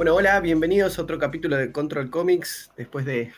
[0.00, 3.34] Bueno, hola, bienvenidos a otro capítulo de Control Comics después de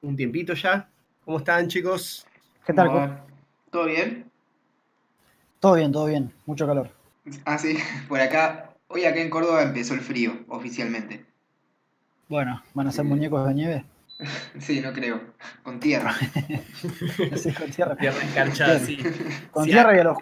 [0.00, 0.88] un tiempito ya.
[1.24, 2.24] ¿Cómo están, chicos?
[2.64, 2.86] ¿Qué tal?
[2.86, 3.18] ¿Cómo?
[3.72, 4.30] ¿Todo bien?
[5.58, 6.32] Todo bien, todo bien.
[6.46, 6.88] Mucho calor.
[7.44, 7.76] Ah, sí,
[8.08, 8.70] por acá.
[8.86, 11.26] Hoy acá en Córdoba empezó el frío, oficialmente.
[12.28, 13.84] Bueno, ¿van a ser muñecos de nieve?
[14.60, 15.20] Sí, no creo.
[15.64, 16.14] Con tierra.
[17.34, 17.96] Sí, con tierra.
[17.96, 18.98] Tierra escarchada, sí.
[19.50, 20.18] Con Sí, tierra y al, os-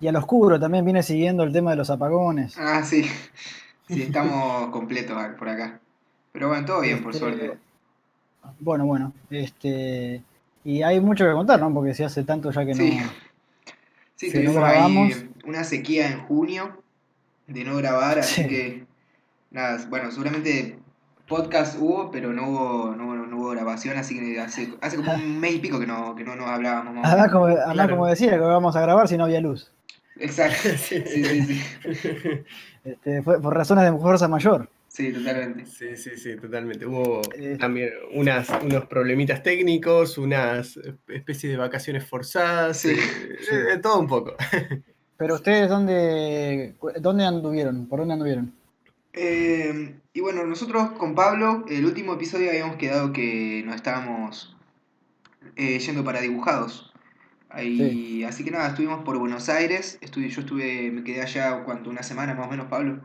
[0.00, 2.56] y al oscuro también viene siguiendo el tema de los apagones.
[2.58, 3.04] Ah, sí.
[3.88, 5.80] Sí, estamos completos por acá.
[6.32, 7.58] Pero bueno, todo bien, por Este, suerte.
[8.60, 9.12] Bueno, bueno.
[9.30, 10.22] Este,
[10.64, 11.72] y hay mucho que contar, ¿no?
[11.72, 12.76] Porque si hace tanto ya que no.
[12.76, 13.00] Sí.
[14.26, 15.12] No tuvimos grabamos.
[15.14, 16.80] ahí una sequía en junio
[17.46, 18.48] de no grabar, así Sí.
[18.48, 18.86] que
[19.50, 20.78] nada, bueno, seguramente
[21.28, 25.12] podcast hubo, pero no hubo, no, hubo- no hubo grabación, así que hace, hace como
[25.12, 26.94] un mes y pico que no, que no nos hablábamos.
[26.94, 27.96] más Además, como, además, Claro.
[27.96, 29.70] como decía, que vamos a grabar si no había luz.
[30.16, 30.68] Exacto.
[30.78, 31.02] Sí.
[31.06, 31.62] Sí, sí, sí.
[32.84, 34.68] Este, fue por razones de fuerza mayor.
[34.88, 35.66] Sí, totalmente.
[35.66, 36.86] Sí, sí, sí, totalmente.
[36.86, 37.56] Hubo Eh.
[37.58, 43.54] también unas, unos problemitas técnicos, unas especies de vacaciones forzadas, Sí, eh, sí.
[43.74, 44.36] eh, todo un poco.
[45.16, 47.86] Pero ustedes, ¿dónde, dónde anduvieron?
[47.86, 48.52] ¿Por dónde anduvieron?
[49.12, 54.56] Eh, y bueno, nosotros con Pablo, el último episodio habíamos quedado que nos estábamos
[55.56, 56.92] eh, yendo para dibujados.
[57.54, 59.98] Ahí, Así que nada, estuvimos por Buenos Aires.
[60.00, 61.88] Estuve, yo estuve, me quedé allá, ¿cuánto?
[61.90, 63.00] Una semana más o menos, Pablo.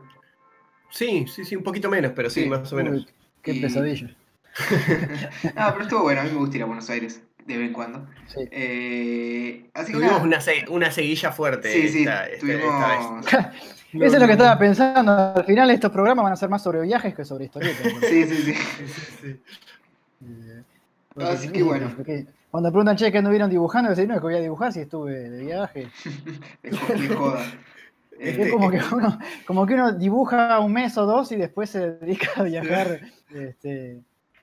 [0.90, 2.48] Sí, sí, sí, un poquito menos, pero sí, Sí.
[2.48, 2.94] más o menos.
[2.94, 3.06] Uy,
[3.42, 4.10] qué Y- pesadilla.
[5.56, 7.72] Ah, pero estuvo bueno, a mí me gusta ir a Buenos Aires de vez en
[7.72, 8.06] cuando.
[8.26, 8.40] Sí.
[8.50, 13.24] Eh, así que Tuvimos una, se- una seguilla fuerte Sí, sí, esta, esta- tuvimos...
[13.26, 13.56] esta vez.
[13.92, 15.12] Eso es lo que estaba pensando.
[15.34, 17.92] Al final estos programas van a ser más sobre viajes que sobre historietas.
[18.08, 18.54] Sí, sí, sí.
[18.54, 19.40] Sí, sí, sí.
[20.26, 20.62] Eh,
[21.24, 21.90] Así que bueno.
[22.50, 23.90] Cuando preguntan, che, ¿qué anduvieron dibujando?
[23.90, 25.88] Dicen, no, es que voy a dibujar si estuve de viaje.
[27.16, 27.40] Joda.
[28.20, 31.70] Este- Es como que, uno, como que uno dibuja un mes o dos y después
[31.70, 33.00] se dedica a viajar.
[33.34, 34.00] este,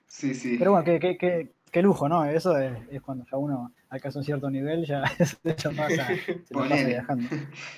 [0.07, 0.55] Sí, sí.
[0.57, 2.25] pero bueno, qué, qué, qué, qué lujo, ¿no?
[2.25, 5.35] Eso es, es cuando ya uno alcanza un cierto nivel, ya se
[5.69, 7.29] pasa, se pasa viajando.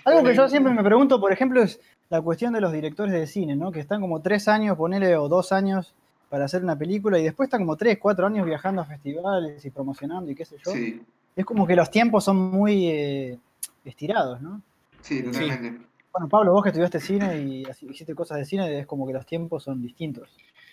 [0.05, 3.27] Algo que yo siempre me pregunto, por ejemplo, es la cuestión de los directores de
[3.27, 3.71] cine, ¿no?
[3.71, 5.95] Que están como tres años, ponele, o dos años
[6.29, 9.69] para hacer una película y después están como tres, cuatro años viajando a festivales y
[9.71, 10.71] promocionando y qué sé yo.
[10.71, 11.01] Sí,
[11.35, 13.39] Es como que los tiempos son muy eh,
[13.83, 14.61] estirados, ¿no?
[15.01, 15.85] sí, totalmente.
[16.11, 19.25] Bueno, Pablo, vos que estudiaste cine y hiciste cosas de cine, es como que los
[19.25, 20.29] tiempos son distintos.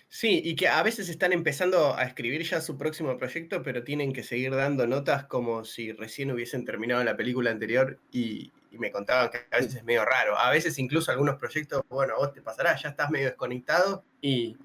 [0.08, 4.12] Sí, y que a veces están empezando a escribir ya su próximo proyecto, pero tienen
[4.12, 8.90] que seguir dando notas como si recién hubiesen terminado la película anterior y, y me
[8.90, 10.38] contaban que a veces es medio raro.
[10.38, 14.56] A veces incluso algunos proyectos, bueno, a vos te pasará, ya estás medio desconectado y,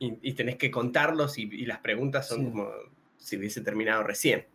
[0.00, 2.44] y- y tenés que contarlos y, y las preguntas son Sí.
[2.46, 2.68] como
[3.18, 4.46] si hubiese terminado recién.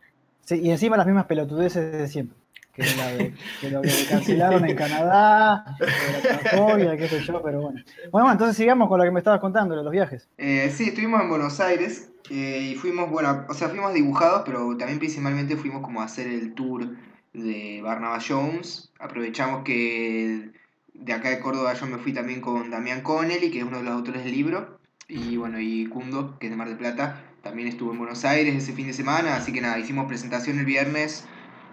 [0.44, 2.38] Sí, y encima las mismas pelotudeces de siempre.
[2.74, 7.42] Que, la de- que lo que cancelaron en Canadá, que la transfobia, qué sé yo,
[7.42, 7.80] pero bueno.
[7.86, 10.28] Bueno, bueno, entonces sigamos con lo que me estabas contando, de los viajes.
[10.38, 14.76] Eh, sí, estuvimos en Buenos Aires eh, y fuimos, bueno, o sea, fuimos dibujados, pero
[14.76, 16.90] también principalmente fuimos como a hacer el tour
[17.34, 18.92] de Barnabas Jones.
[19.00, 20.50] Aprovechamos que
[20.94, 23.84] de acá de Córdoba yo me fui también con Damián Connelly, que es uno de
[23.84, 27.68] los autores del libro, y bueno, y Kundo, que es de Mar del Plata, también
[27.68, 31.26] estuvo en Buenos Aires ese fin de semana, así que nada, hicimos presentación el viernes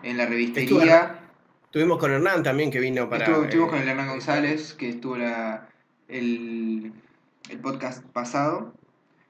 [0.03, 1.19] en la revistería.
[1.65, 3.25] Estuvimos con Hernán también que vino para...
[3.25, 5.69] Estuvo- estuvimos eh, con el Hernán González, que estuvo la,
[6.09, 6.93] el,
[7.49, 8.75] el podcast pasado.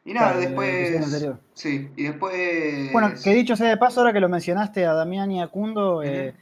[0.05, 1.39] Y nada, Claro, después.
[1.55, 2.91] Sí, y después.
[2.93, 6.03] Bueno, que dicho sea de paso, ahora que lo mencionaste a Damián y a Kundo,
[6.03, 6.35] eh,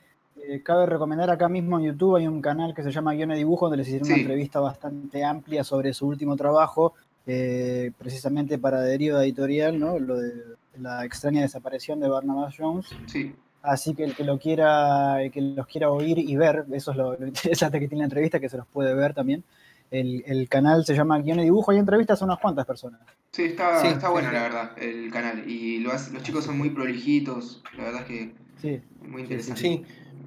[0.43, 3.37] eh, cabe recomendar acá mismo en YouTube hay un canal que se llama Guión de
[3.37, 6.95] Dibujo, donde les hicieron una entrevista bastante amplia sobre su último trabajo,
[7.33, 9.99] eh, precisamente para Deriva Editorial, ¿no?
[9.99, 10.33] Lo de
[10.81, 12.87] la extraña desaparición de Barnabas Jones.
[13.07, 16.93] Sí, Así que el que lo quiera, el que los quiera oír y ver, eso
[16.93, 19.45] es lo, lo interesante que tiene la entrevista, que se los puede ver también.
[19.91, 23.01] El, el canal se llama Guión y Dibujo y entrevistas a unas cuantas personas.
[23.33, 24.35] sí, está, Sí, está sí, bueno, sí.
[24.35, 25.49] la verdad, el canal.
[25.51, 28.33] Y lo hace- los chicos son muy prolijitos, la verdad es que
[28.63, 29.61] Sí, muy interesante.
[29.61, 29.83] Sí,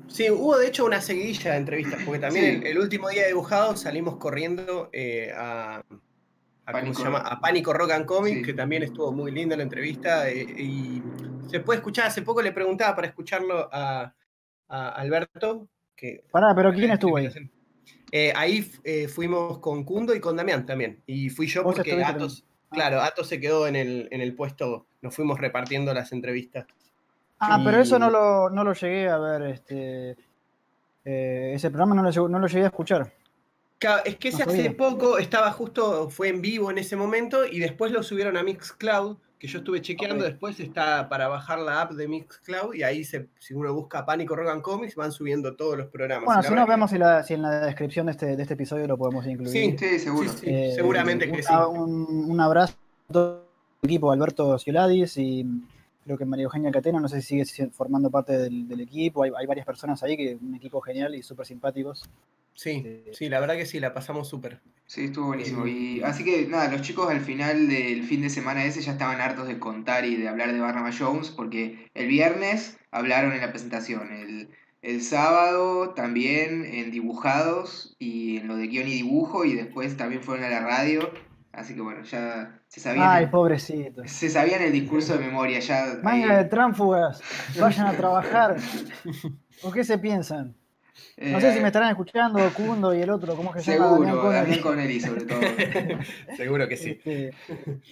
[0.10, 2.52] sí, hubo de hecho una seguidilla de entrevistas, porque también Sí.
[2.62, 5.82] el, el último día de dibujado salimos corriendo eh, a,
[6.66, 6.98] a, ¿cómo Pánico.
[7.00, 7.20] se llama?
[7.20, 8.42] a Pánico Rock and Comic, Sí.
[8.44, 10.30] que también estuvo muy linda la entrevista.
[10.30, 11.02] eh, y
[11.50, 14.14] se puede escuchar, hace poco le preguntaba para escucharlo a,
[14.70, 15.68] a Alberto.
[15.96, 17.30] Que, Pará, pero ¿quién estuvo ahí?
[18.12, 21.02] Eh, ahí eh, fuimos con Kundo y con Damián también.
[21.06, 22.46] Y fui yo porque Atos.
[22.70, 22.76] Ah.
[22.76, 26.66] claro, Atos se quedó en el, en el puesto, nos fuimos repartiendo las entrevistas.
[27.40, 30.16] Ah, Y- pero eso no lo, no lo llegué a ver, este,
[31.06, 33.12] eh, ese programa no lo, no lo llegué a escuchar.
[34.06, 37.92] Es que ese hace poco estaba justo, fue en vivo en ese momento y después
[37.92, 42.08] lo subieron a Mixcloud, que yo estuve chequeando, después está para bajar la app de
[42.08, 46.26] Mixcloud y ahí se, si uno busca Pánico Rogan Comics van subiendo todos los programas.
[46.26, 48.88] Bueno, si no, vemos si, la, si, en la descripción de este, de este episodio
[48.88, 49.52] lo podemos incluir.
[49.52, 50.32] Sí, sí seguro.
[50.44, 51.54] Eh, seguramente que sí.
[51.54, 52.76] Un, un, abrazo
[53.10, 53.46] a todo
[53.82, 55.46] el equipo, Alberto Cioladis y
[56.04, 59.46] creo que María Eugenia Catena, no sé si sigue formando parte del, equipo, hay, hay,
[59.46, 62.10] varias personas ahí, que un equipo genial y súper simpáticos.
[62.56, 64.62] Sí, sí, la verdad que sí, la pasamos súper.
[64.86, 65.66] Sí, estuvo buenísimo.
[65.66, 69.22] Y así que nada, los chicos al final del fin de semana ese ya estaban
[69.22, 73.50] hartos de contar y de hablar de Barnabas Jones, porque el viernes hablaron en la
[73.50, 74.50] presentación, el,
[74.84, 80.22] el sábado también en dibujados y en lo de guion y dibujo, y después también
[80.22, 81.12] fueron a la radio.
[81.54, 83.08] Así que bueno, ya se sabían.
[83.08, 84.02] Ay, pobrecito.
[84.08, 85.60] Se sabían el discurso de memoria.
[85.60, 87.22] ya Manga de tránfugas,
[87.60, 88.58] vayan a trabajar.
[89.62, 90.56] ¿O qué se piensan?
[91.18, 93.98] No sé si me estarán escuchando, Kundo y el otro, ¿cómo es que se llama?
[93.98, 95.40] Seguro, Damián Connelly sobre todo.
[96.36, 96.90] Seguro que sí.
[96.90, 97.32] Este,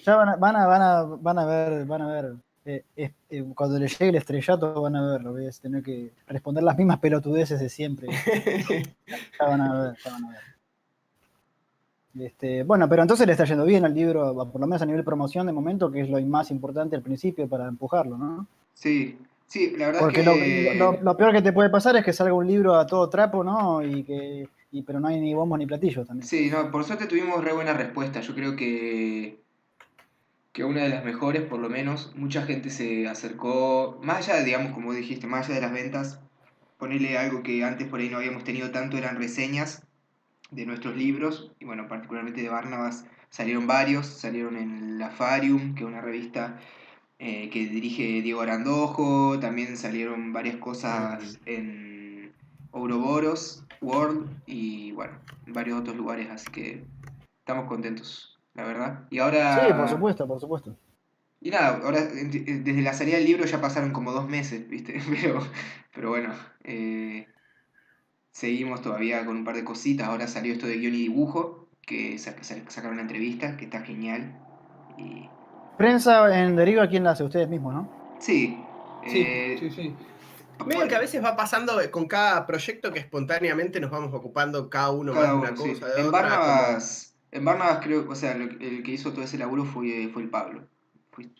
[0.03, 2.33] ya van a, van a, van a, van a ver, van a ver.
[2.65, 6.63] Eh, eh, cuando le llegue el estrellato van a ver, lo ves, tener que responder
[6.63, 8.07] las mismas pelotudeces de siempre.
[9.39, 10.50] ya van a ver, ya van a ver.
[12.19, 15.03] Este, bueno, pero entonces le está yendo bien al libro, por lo menos a nivel
[15.03, 18.47] promoción de momento, que es lo más importante al principio para empujarlo, ¿no?
[18.73, 19.17] Sí,
[19.51, 20.75] Sí, la verdad Porque que...
[20.77, 23.43] lo, lo, peor que te puede pasar es que salga un libro a todo trapo,
[23.43, 23.83] ¿no?
[23.83, 24.47] Y que
[24.85, 26.25] pero no hay ni bombos ni platillos también.
[26.25, 28.21] Sí, no, por suerte tuvimos re buena respuesta.
[28.21, 29.41] Yo creo que
[30.53, 34.73] que una de las mejores, por lo menos, mucha gente se acercó, más allá, digamos,
[34.73, 36.19] como dijiste, más allá de las ventas,
[36.77, 39.83] ponerle algo que antes por ahí no habíamos tenido tanto, eran reseñas
[40.51, 45.83] de nuestros libros, y bueno, particularmente de Barnabas salieron varios, salieron en La Farium, que
[45.83, 46.59] es una revista
[47.19, 52.33] eh, que dirige Diego Arandojo, también salieron varias cosas en
[52.71, 55.13] Ouroboros, World y bueno,
[55.47, 56.83] varios otros lugares, así que
[57.39, 59.07] estamos contentos, la verdad.
[59.09, 59.65] Y ahora...
[59.65, 60.75] Sí, por supuesto, por supuesto.
[61.39, 65.01] Y nada, ahora desde la salida del libro ya pasaron como dos meses, ¿viste?
[65.21, 65.41] Pero,
[65.93, 66.33] pero bueno,
[66.63, 67.27] eh,
[68.31, 70.07] seguimos todavía con un par de cositas.
[70.07, 74.39] Ahora salió esto de guion y dibujo, que sacaron una entrevista, que está genial.
[74.97, 75.29] Y
[75.77, 77.23] Prensa en Deriva, ¿quién la hace?
[77.23, 78.15] Ustedes mismos, ¿no?
[78.19, 78.57] Sí.
[79.07, 79.95] Sí, eh, sí, sí.
[80.87, 85.13] que a veces va pasando con cada proyecto que espontáneamente nos vamos ocupando cada uno
[85.13, 85.87] más de una cosa.
[85.97, 90.21] en, Barnabas, en Barnabas creo, o sea, el que hizo todo ese laburo fue, fue
[90.21, 90.67] el Pablo.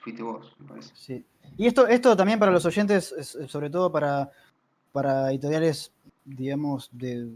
[0.04, 0.92] Fuiste vos, me parece.
[0.96, 1.26] Sí.
[1.58, 3.14] Y esto, esto también para los oyentes,
[3.48, 4.32] sobre todo para,
[4.92, 5.94] para editoriales,
[6.36, 7.30] digamos, de,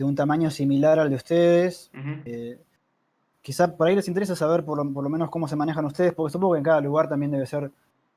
[0.00, 1.90] un tamaño similar al de ustedes,
[3.42, 6.54] quizá por ahí les interesa saber por lo, menos cómo se manejan ustedes, porque supongo
[6.54, 7.70] que en cada lugar también debe ser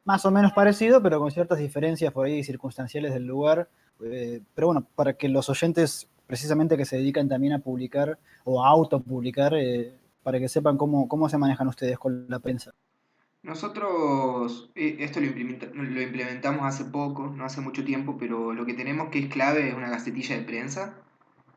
[0.05, 3.67] más o menos parecido, pero con ciertas diferencias por ahí circunstanciales del lugar.
[4.05, 8.63] Eh, pero bueno, para que los oyentes precisamente que se dedican también a publicar o
[8.63, 9.93] a autopublicar, eh,
[10.23, 12.73] para que sepan cómo, cómo se manejan ustedes con la prensa.
[13.43, 19.09] Nosotros eh, esto lo, implementamos hace poco, no hace mucho tiempo, pero lo que tenemos
[19.09, 21.01] que es clave es una gacetilla de prensa,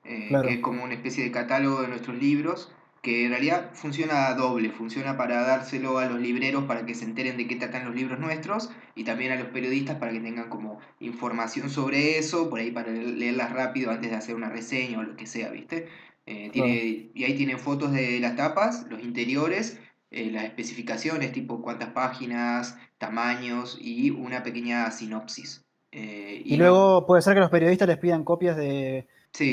[0.02, 2.72] que es como una especie de catálogo de nuestros libros
[3.02, 7.38] que en realidad funciona doble, funciona para dárselo a los libreros para que se enteren
[7.38, 10.80] de qué tratan los libros nuestros y también a los periodistas para que tengan como
[10.98, 15.16] información sobre eso, por ahí para leerlas rápido antes de hacer una reseña o lo
[15.16, 15.88] que sea, ¿viste?
[16.26, 19.80] Eh, tiene, Y ahí tienen fotos de las tapas, los interiores,
[20.10, 25.64] eh, las especificaciones, tipo cuántas páginas, tamaños y una pequeña sinopsis.
[25.92, 29.08] Eh, y, luego puede ser que los periodistas les pidan copias de...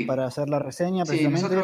[0.08, 1.56] para hacer la reseña, precisamente.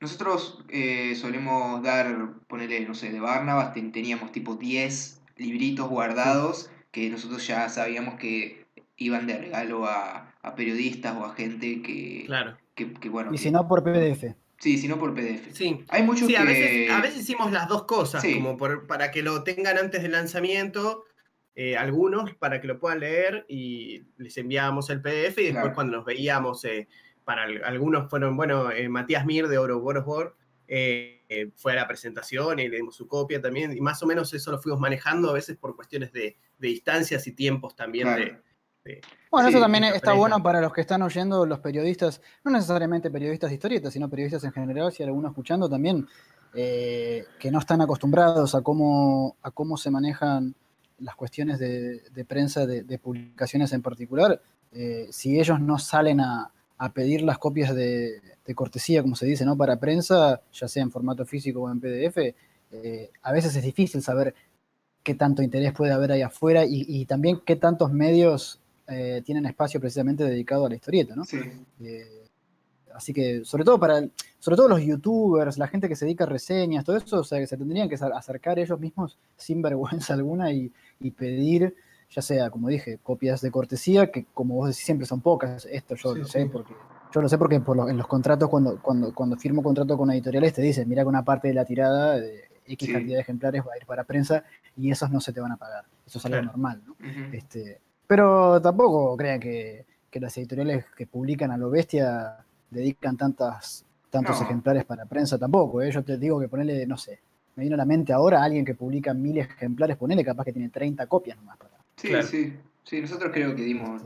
[0.00, 7.10] Nosotros eh, solemos dar, ponerle, no sé, de Barnabas, teníamos tipo 10 libritos guardados que
[7.10, 10.24] nosotros ya sabíamos que iban de regalo a,
[10.56, 12.56] periodistas o a gente que, claro.
[12.74, 13.34] que, bueno.
[13.34, 14.34] Y si no por PDF.
[14.58, 15.52] Sí, si no por PDF.
[15.52, 16.36] Sí, Hay muchos que...
[16.36, 20.12] a, veces, a veces hicimos las dos cosas, como para que lo tengan antes del
[20.12, 21.04] lanzamiento,
[21.54, 25.96] eh, algunos para que lo puedan leer y les enviábamos el PDF y después cuando
[25.96, 26.88] nos veíamos eh,
[27.24, 29.82] para algunos fueron, bueno, eh, Matías Mir de Oro
[30.66, 34.32] eh, fue a la presentación y le dimos su copia también, y más o menos
[34.32, 38.38] eso lo fuimos manejando a veces por cuestiones de, distancias y tiempos también de,
[39.30, 43.50] bueno, eso también está bueno para los que están oyendo, los periodistas, no necesariamente periodistas
[43.50, 46.06] de historietas, sino periodistas en general, si alguno escuchando también,
[46.52, 50.54] que no están acostumbrados a cómo, a cómo se manejan
[51.00, 54.40] las cuestiones de, prensa de, publicaciones en particular,
[55.10, 58.20] si ellos no salen a, a pedir las copias de,
[58.54, 59.56] cortesía, como se dice, ¿no?
[59.56, 62.34] Para prensa, ya sea en formato físico o en PDF,
[62.70, 64.34] eh, a veces es difícil saber
[65.02, 69.80] qué tanto interés puede haber ahí afuera y, también qué tantos medios eh, tienen espacio
[69.80, 71.24] precisamente dedicado a la historieta, ¿no?
[71.24, 71.38] Sí.
[71.80, 72.26] Eh,
[72.94, 74.00] así que, sobre todo para,
[74.38, 77.38] sobre todo los youtubers, la gente que se dedica a reseñas, todo eso, o sea,
[77.38, 80.72] que se tendrían que acercar ellos mismos sin vergüenza alguna y,
[81.16, 81.74] pedir,
[82.10, 85.94] ya sea, como dije, copias de cortesía, que como vos decís siempre son pocas, esto
[85.94, 86.74] yo lo sé porque
[87.12, 90.52] yo lo sé porque por en los contratos, cuando, cuando, cuando firmo contrato con editoriales,
[90.52, 93.72] te dicen, mira que una parte de la tirada de X cantidad de ejemplares va
[93.74, 94.44] a ir para prensa
[94.76, 95.84] y esos no se te van a pagar.
[96.06, 96.96] Eso es algo normal, ¿no?
[97.32, 102.38] este, pero tampoco crean que, las editoriales que publican a lo bestia
[102.70, 105.80] dedican tantas, tantos ejemplares para prensa tampoco.
[105.80, 105.92] ¿eh?
[105.92, 107.20] Yo te digo que ponerle, no sé,
[107.54, 110.70] me vino a la mente ahora alguien que publica mil ejemplares, ponele capaz que tiene
[110.70, 111.74] 30 copias nomás para.
[111.94, 112.56] Sí, sí.
[112.82, 114.02] Sí, nosotros creo que dimos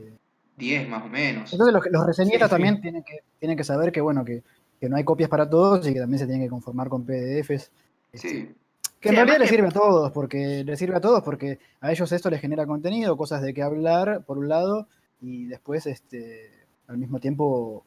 [0.57, 1.53] 10 este, más o menos.
[1.53, 4.43] Entonces los, los reseñistas también Tienen, que, tienen que saber que, bueno, que,
[4.81, 7.71] que, no hay copias para todos y que también se tienen que conformar con PDFs.
[8.13, 8.55] Este, sí.
[9.03, 12.11] Que en realidad les sirve a todos, porque les sirve a todos, porque a ellos
[12.13, 14.87] esto les genera contenido, cosas de qué hablar, por un lado,
[15.21, 16.51] y después, este,
[16.87, 17.85] al mismo tiempo,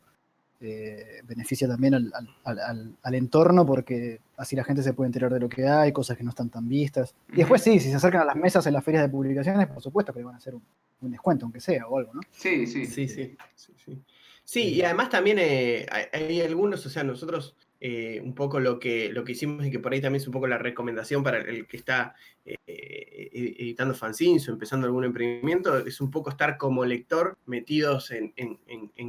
[0.60, 2.12] eh, beneficia también al,
[2.43, 6.17] al, al, entorno, porque así la gente se puede enterar de lo que hay, cosas
[6.17, 7.15] que no están tan vistas.
[7.31, 9.81] Y después sí, si se acercan a las mesas en las ferias de publicaciones, por
[9.81, 10.63] supuesto que le van a hacer un,
[11.01, 12.22] un descuento, aunque sea, o algo, ¿no?
[12.31, 12.86] Sí, sí.
[12.86, 13.38] Sí, sí.
[13.55, 14.03] sí,
[14.43, 14.74] sí.
[14.75, 17.55] y además también eh, hay, algunos, o sea, nosotros
[17.87, 20.33] eh, un poco lo que, lo que hicimos y que por ahí también es un
[20.33, 26.01] poco la recomendación para el que está eh, editando fanzines o empezando algún emprendimiento, es
[26.01, 28.33] un poco estar como lector metidos en,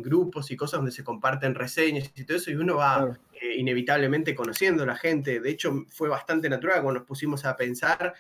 [0.03, 3.19] grupos y cosas donde se comparten reseñas y todo eso, y uno va
[3.57, 5.41] inevitablemente conociendo a la gente.
[5.41, 8.15] De hecho, fue bastante natural cuando nos pusimos a pensar,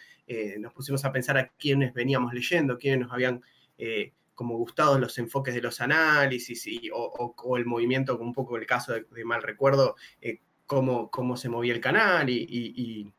[0.58, 3.42] nos pusimos a pensar a quiénes veníamos leyendo, quiénes nos habían
[3.78, 8.58] eh, como gustados los enfoques de los análisis y, o, el movimiento, como un poco
[8.58, 13.12] el caso de, mal recuerdo, eh, cómo, cómo, se movía el canal y,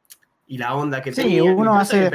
[0.47, 2.09] la onda que sí, uno hace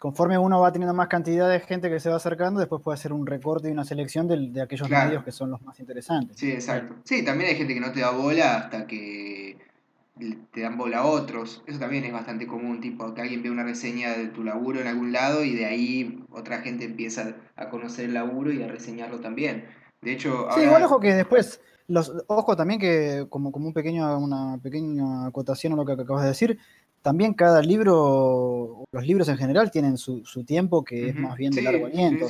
[0.00, 3.12] Conforme uno va teniendo más cantidad de gente que se va acercando, después puede hacer
[3.12, 6.38] un recorte y una selección de, aquellos medios que son los más interesantes.
[6.38, 6.94] Sí, exacto.
[7.04, 9.58] Sí, también hay gente que no te da bola hasta que
[10.52, 11.62] te dan bola a otros.
[11.66, 14.86] Eso también es bastante común, tipo que alguien ve una reseña de tu laburo en
[14.86, 19.20] algún lado y de ahí otra gente empieza a conocer el laburo y a reseñarlo
[19.20, 19.66] también.
[20.00, 24.18] De hecho, Sí, igual ojo que después, los, ojo también que como, como un pequeño,
[24.18, 26.58] una pequeña acotación a lo que acabas de decir,
[27.02, 31.62] también cada libro, los libros en general tienen su, tiempo que es más bien de
[31.62, 32.26] largo aliento.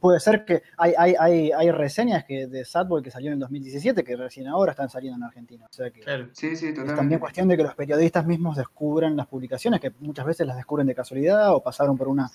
[0.00, 3.38] puede ser que hay, hay, hay, hay reseñas que de Sadboy que salió en el
[3.40, 5.66] 2017 que recién ahora están saliendo en Argentina.
[5.70, 9.92] O sea que es también cuestión de que los periodistas mismos descubran las publicaciones, que
[10.00, 12.30] muchas veces las descubren de casualidad o pasaron por una,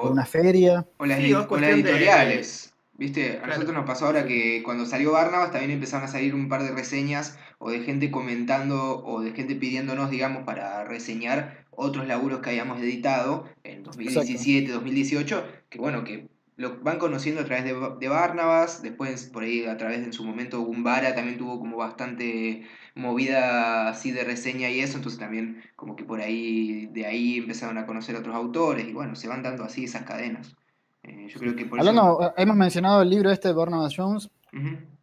[0.00, 0.86] por una feria.
[0.98, 2.74] O las, editoriales.
[3.00, 6.50] Viste, a nosotros nos pasó ahora que cuando salió Barnabas también empezaron a salir un
[6.50, 12.06] par de reseñas o de gente comentando o de gente pidiéndonos, digamos, para reseñar otros
[12.06, 17.64] laburos que hayamos editado en 2017, 2018, que bueno, que lo van conociendo a través
[17.64, 21.58] de, de Barnabas, después por ahí a través de en su momento Gumbara también tuvo
[21.58, 27.06] como bastante movida así de reseña y eso, entonces también como que por ahí, de
[27.06, 30.54] ahí empezaron a conocer otros autores y bueno, se van dando así esas cadenas.
[31.02, 34.30] Eh, yo creo que Hablando, eh, hemos mencionado el libro este de Barnabas Jones.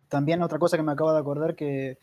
[0.08, 1.98] También otra cosa que me acabo de acordar que,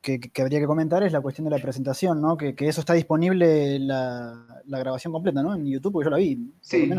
[0.00, 2.36] que, habría que comentar es la cuestión de la presentación, ¿no?
[2.36, 5.54] Que, eso está disponible la, la, grabación completa, ¿no?
[5.54, 6.52] En YouTube, porque yo la vi.
[6.60, 6.90] Sí.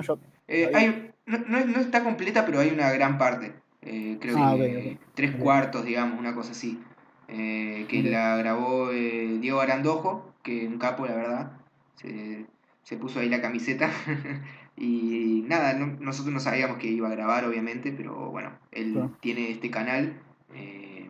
[0.47, 3.53] Eh, hay, no, no, está completa, pero hay una gran parte.
[3.81, 6.79] creo ah, que tres cuartos, digamos, una cosa así.
[7.27, 11.51] que la grabó Diego Arandojo, que un capo, la verdad.
[11.95, 12.45] Se,
[12.83, 13.89] se puso ahí la camiseta.
[14.81, 19.69] Y nada, nosotros no sabíamos que iba a grabar, obviamente, pero bueno, él tiene este
[19.69, 20.13] canal
[20.55, 21.09] eh,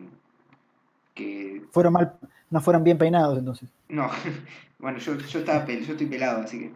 [1.14, 1.62] que...
[1.70, 2.18] Fueron mal,
[2.50, 3.68] no fueron bien peinados entonces.
[3.88, 4.10] No,
[4.80, 6.72] bueno, yo, yo, estaba pel yo estoy pelado, así que...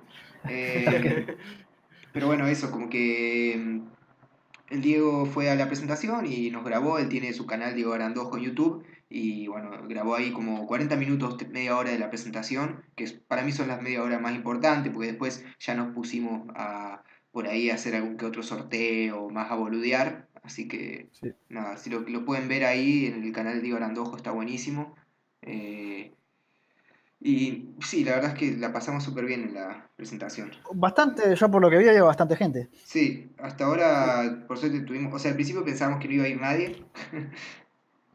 [0.49, 1.37] Eh,
[2.13, 7.01] pero bueno, eso, como que mm, el Diego fue a la presentación y nos grabó,
[7.01, 11.37] él tiene su canal Diego Arandojo en YouTube y bueno, grabó ahí como 40 minutos,
[11.49, 15.09] media hora de la presentación, que para mí son las media hora más importantes, porque
[15.09, 19.57] después ya nos pusimos a por ahí a hacer algún que otro sorteo, más a
[19.57, 21.09] boludear, así que
[21.49, 24.95] nada, si lo, lo, pueden ver ahí en el canal de Diego Arandojo está buenísimo.
[25.43, 26.15] Eh,
[27.21, 30.53] y sí, la verdad es que la pasamos súper bien en la presentación.
[30.75, 32.69] Bastante, yo por lo que vi, había bastante gente.
[32.85, 36.29] Sí, hasta ahora, por suerte tuvimos, o sea, al principio pensábamos que no iba a
[36.29, 36.85] ir nadie,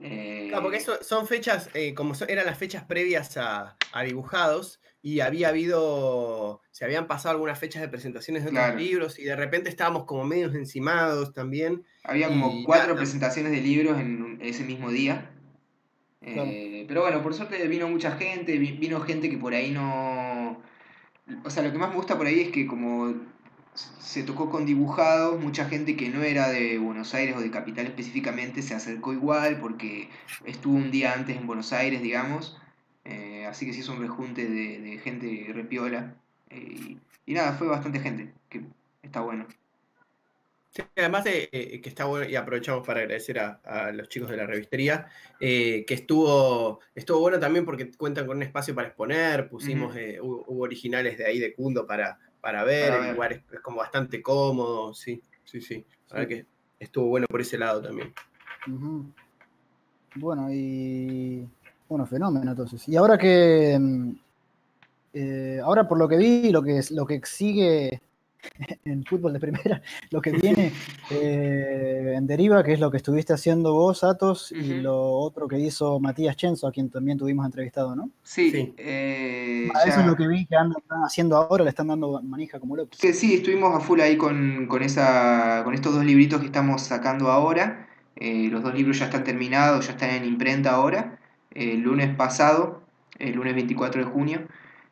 [0.01, 3.75] Eh, claro, porque son fechas, eh, como eran las fechas previas a,
[4.05, 9.23] dibujados, y había habido, se habían pasado algunas fechas de presentaciones de otros libros, y
[9.23, 11.85] de repente estábamos como medios encimados también.
[12.03, 15.31] Había como cuatro presentaciones de libros en ese mismo día.
[16.21, 20.61] Eh, pero bueno, por suerte vino mucha gente, vino gente que por ahí no...
[21.43, 23.13] O sea, lo que más me gusta por ahí es que como
[23.73, 27.85] se tocó con dibujados, mucha gente que no era de Buenos Aires o de Capital
[27.85, 30.09] específicamente se acercó igual porque
[30.45, 32.57] estuvo un día antes en Buenos Aires, digamos.
[33.05, 36.15] Eh, así que sí es un rejunte de, gente repiola.
[36.49, 38.63] Eh, y, nada, fue bastante gente, que
[39.03, 39.47] está bueno.
[40.95, 44.45] además de eh, que está bueno, y aprovechamos para agradecer a, los chicos de la
[44.45, 45.07] revistería,
[45.39, 51.17] que estuvo, estuvo bueno también porque cuentan con un espacio para exponer, pusimos, hubo, originales
[51.17, 55.61] de ahí de Cundo para, para ver, el lugar es, como bastante cómodo, sí, sí,
[55.61, 55.85] sí.
[56.09, 56.45] La que
[56.79, 58.13] estuvo bueno por ese lado también.
[60.15, 61.47] Bueno, y
[61.87, 62.87] bueno, fenómeno entonces.
[62.87, 63.77] Y ahora que.
[63.79, 64.11] Mm,
[65.13, 68.01] eh, ahora por lo que vi, lo que, lo que sigue
[68.85, 69.81] en fútbol de primera,
[70.11, 70.71] lo que viene
[71.09, 75.59] eh, en deriva, que es lo que estuviste haciendo vos, Atos, y lo otro que
[75.59, 78.09] hizo Matías Chenzo, a quien también tuvimos entrevistado, ¿no?
[78.23, 78.73] Sí.
[78.77, 82.75] Eh, eso es lo que vi que andan, haciendo ahora, le están dando manija como
[82.75, 82.97] locos.
[82.99, 86.81] Sí, sí, estuvimos a full ahí con, con, esa, con estos dos libritos que estamos
[86.81, 87.87] sacando ahora.
[88.19, 91.19] los dos libros ya están terminados, ya están en imprenta ahora
[91.51, 92.81] el lunes pasado,
[93.17, 94.47] el lunes 24 de junio,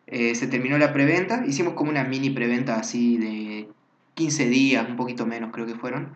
[0.07, 1.45] eh, se terminó la preventa.
[1.45, 3.69] Hicimos como una mini preventa así de
[4.15, 6.15] 15 días, un poquito menos creo que fueron.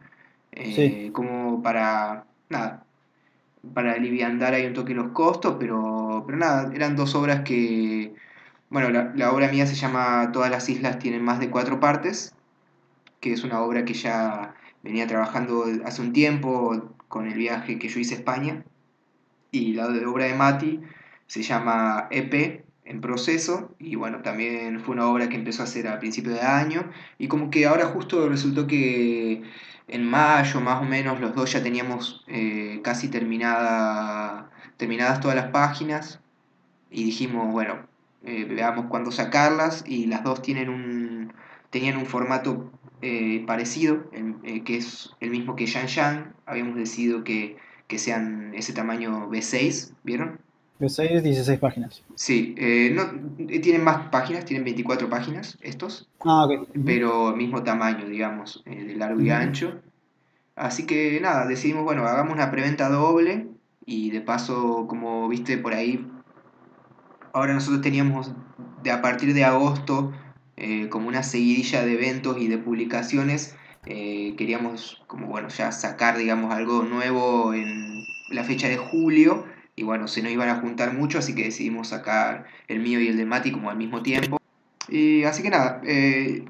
[0.54, 2.86] Eh, como para, nada,
[3.74, 8.14] para aliviar ahí un toque los costos, pero, pero nada, eran dos obras que,
[8.70, 12.34] bueno, la, la, obra mía se llama Todas las islas tienen más de cuatro partes,
[13.22, 17.88] que es una obra que ya venía trabajando hace un tiempo con el viaje que
[17.90, 18.64] yo hice a España
[19.52, 20.80] y la obra de Mati
[21.28, 22.61] se llama EP
[22.92, 26.42] en proceso y bueno, también fue una obra que empezó a hacer a principio de
[26.42, 29.44] año y como que ahora justo resultó que
[29.88, 35.48] en mayo más o menos los dos ya teníamos eh, casi terminada, terminadas todas las
[35.52, 36.20] páginas
[36.90, 37.88] y dijimos, bueno,
[38.26, 41.34] eh, veamos cuándo sacarlas y las dos tienen un,
[41.70, 42.72] tenían un formato
[43.02, 44.10] eh, parecido,
[44.66, 47.58] que es el mismo que Yan Yan, habíamos decidido que
[47.92, 50.40] que sean ese tamaño B6, ¿vieron?
[50.82, 52.04] B6, 16 páginas.
[52.16, 53.04] Sí, eh, no,
[53.48, 56.10] eh, tienen más páginas, tienen 24 páginas estos.
[56.22, 56.70] Ah, ok.
[56.84, 59.80] Pero mismo tamaño, digamos, eh, de largo y ancho.
[60.56, 63.48] Así que nada, decidimos, bueno, hagamos una preventa doble
[63.86, 66.06] y de paso, como viste por ahí,
[67.32, 68.32] ahora nosotros teníamos
[68.84, 70.12] de a partir de agosto
[70.92, 76.84] como una seguidilla de eventos y de publicaciones queríamos, como bueno, ya sacar, digamos, algo
[76.84, 79.46] nuevo en la fecha de julio.
[79.76, 83.08] Y bueno, se nos iban a juntar mucho, así que decidimos sacar el mío y
[83.08, 84.38] el de Mati como al mismo tiempo.
[84.90, 86.46] Y así que nada, eh,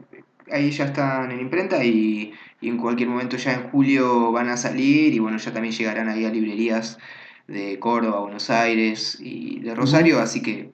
[0.52, 5.14] ahí ya están en imprenta y, en cualquier momento ya en julio van a salir
[5.14, 7.00] y bueno, ya también llegarán ahí a librerías
[7.48, 10.72] de Córdoba, Buenos Aires y de Rosario, así que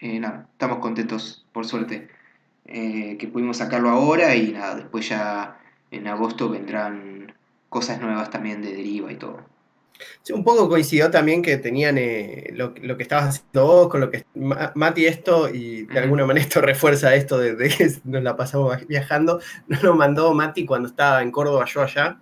[0.00, 2.08] eh, nada, estamos contentos por suerte
[2.66, 5.56] que pudimos sacarlo ahora y nada, después ya
[5.90, 7.34] en agosto vendrán
[7.68, 9.55] cosas nuevas también de deriva y todo.
[10.22, 14.10] Sí, un poco coincidió también que tenían eh, lo, que estabas haciendo vos con lo
[14.10, 18.86] que Mati esto y de alguna manera esto refuerza esto de, que nos la pasamos
[18.86, 19.40] viajando.
[19.68, 22.20] Nos lo mandó Mati cuando estaba en Córdoba, yo allá.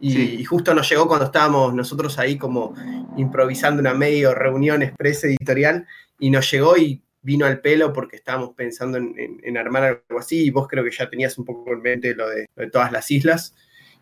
[0.00, 2.74] Y, justo nos llegó cuando estábamos nosotros ahí como
[3.16, 5.86] improvisando una medio reunión expresa editorial
[6.18, 10.50] y nos llegó y vino al pelo porque estábamos pensando en, armar algo así y
[10.50, 13.54] vos creo que ya tenías un poco en mente lo de, todas las islas.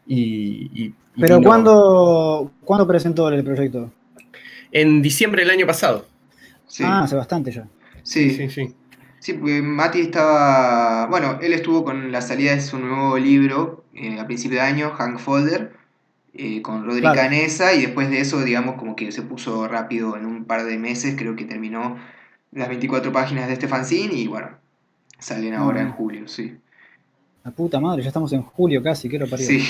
[0.06, 2.50] Y, ¿Pero ¿cuándo,
[2.86, 3.92] presentó el proyecto?
[4.70, 6.06] En diciembre del año pasado.
[6.80, 7.66] Ah, hace bastante ya.
[8.02, 8.74] Sí, sí, sí.
[9.20, 11.06] Sí, porque Mati estaba.
[11.06, 14.90] Bueno, él estuvo con la salida de su nuevo libro eh, a principio de año,
[14.90, 15.74] Hank Folder,
[16.34, 20.26] eh, con Rodri Canesa, y después de eso, digamos, como que se puso rápido en
[20.26, 21.98] un par de meses, creo que terminó
[22.50, 24.48] las 24 páginas de este fanzine y bueno,
[25.18, 26.56] salen ahora en julio, sí.
[27.44, 29.46] La puta madre, ya estamos en julio casi, ¿qué lo parió?
[29.46, 29.60] Sí,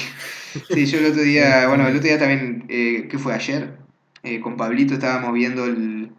[0.70, 3.78] sí, yo el otro día, bueno, el otro día también, eh, ¿qué fue ayer?
[4.22, 6.12] Eh, con Pablito estábamos viendo el,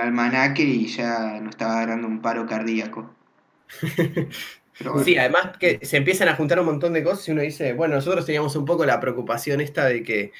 [0.00, 3.14] almanaque y ya nos estaba agarrando un paro cardíaco.
[5.02, 7.94] Sí, además que se empiezan a juntar un montón de cosas y uno dice, bueno,
[7.94, 10.32] nosotros teníamos un poco la preocupación esta de que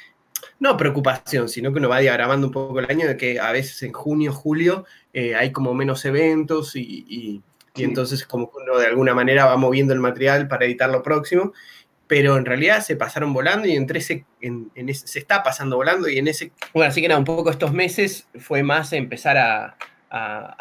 [0.58, 3.82] no preocupación, sino que uno va diagramando un poco el año de que a veces
[3.82, 7.42] en junio, julio eh, hay como menos eventos y,
[7.84, 11.52] entonces como que uno de alguna manera va moviendo el material para editar lo próximo,
[12.06, 16.18] pero en realidad se pasaron volando y entre ese, en, se está pasando volando y
[16.18, 19.76] en ese, bueno, así que nada, un poco estos meses fue más empezar a,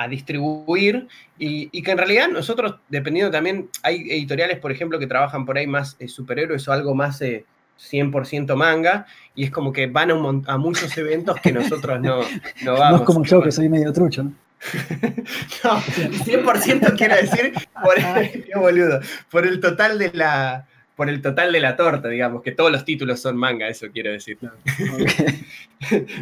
[0.10, 5.58] distribuir y, que en realidad nosotros, dependiendo también, hay editoriales, por ejemplo, que trabajan por
[5.58, 7.22] ahí más eh, superhéroes o algo más...
[7.22, 7.46] Eh,
[7.78, 12.22] 100% manga, y es como que van a, muchos eventos que nosotros no,
[12.64, 12.90] no vamos.
[12.92, 14.34] No es como yo, que soy medio trucho, ¿no?
[15.64, 20.66] no, 100% quiero decir por el, boludo, por el total de la
[20.96, 24.12] por el total de la torta, digamos, que todos los títulos son manga, eso quiero
[24.12, 24.38] decir.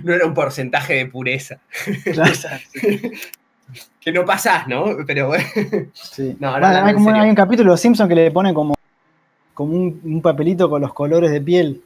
[0.04, 1.60] no era un porcentaje de pureza.
[4.02, 4.98] que no pasás, ¿no?
[5.06, 5.46] Pero bueno.
[5.94, 6.36] Sí.
[6.42, 8.74] hay, como, hay, un capítulo de Simpson que le pone como,
[9.54, 11.80] como un, papelito con los colores de piel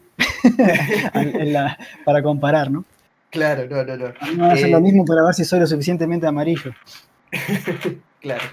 [2.06, 2.86] para comparar, ¿no?
[3.30, 4.46] Claro, no, no, no.
[4.46, 6.74] A hacer lo eh, mismo para ver si soy lo suficientemente amarillo.
[8.22, 8.44] claro.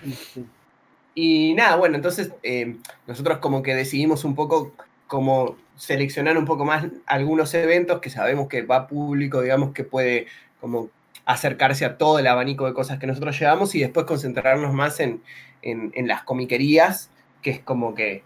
[1.14, 4.72] Y nada, bueno, entonces eh, nosotros como que decidimos un poco
[5.06, 10.26] como seleccionar un poco más algunos eventos que sabemos que va público, digamos, que puede
[10.60, 10.90] como
[11.24, 15.22] acercarse a todo el abanico de cosas que nosotros llevamos y después concentrarnos más en,
[15.62, 17.10] en las comiquerías,
[17.42, 18.22] que es como que,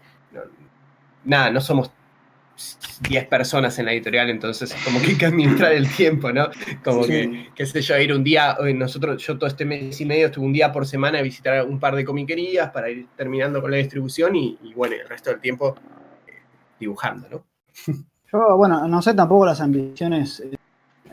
[1.23, 1.91] nada, no somos
[3.07, 6.49] 10 personas en la editorial, entonces como que hay que administrar el tiempo, ¿no?
[6.83, 10.27] Como que, qué sé yo, ir un día, nosotros, yo todo este mes y medio
[10.27, 13.71] estuve un día por semana a visitar un par de comiquerías para ir terminando con
[13.71, 15.75] la distribución y, bueno, el resto del tiempo
[16.27, 16.33] eh,
[16.79, 17.43] dibujando, ¿no?
[18.31, 20.57] Yo, bueno, no sé tampoco las ambiciones, eh,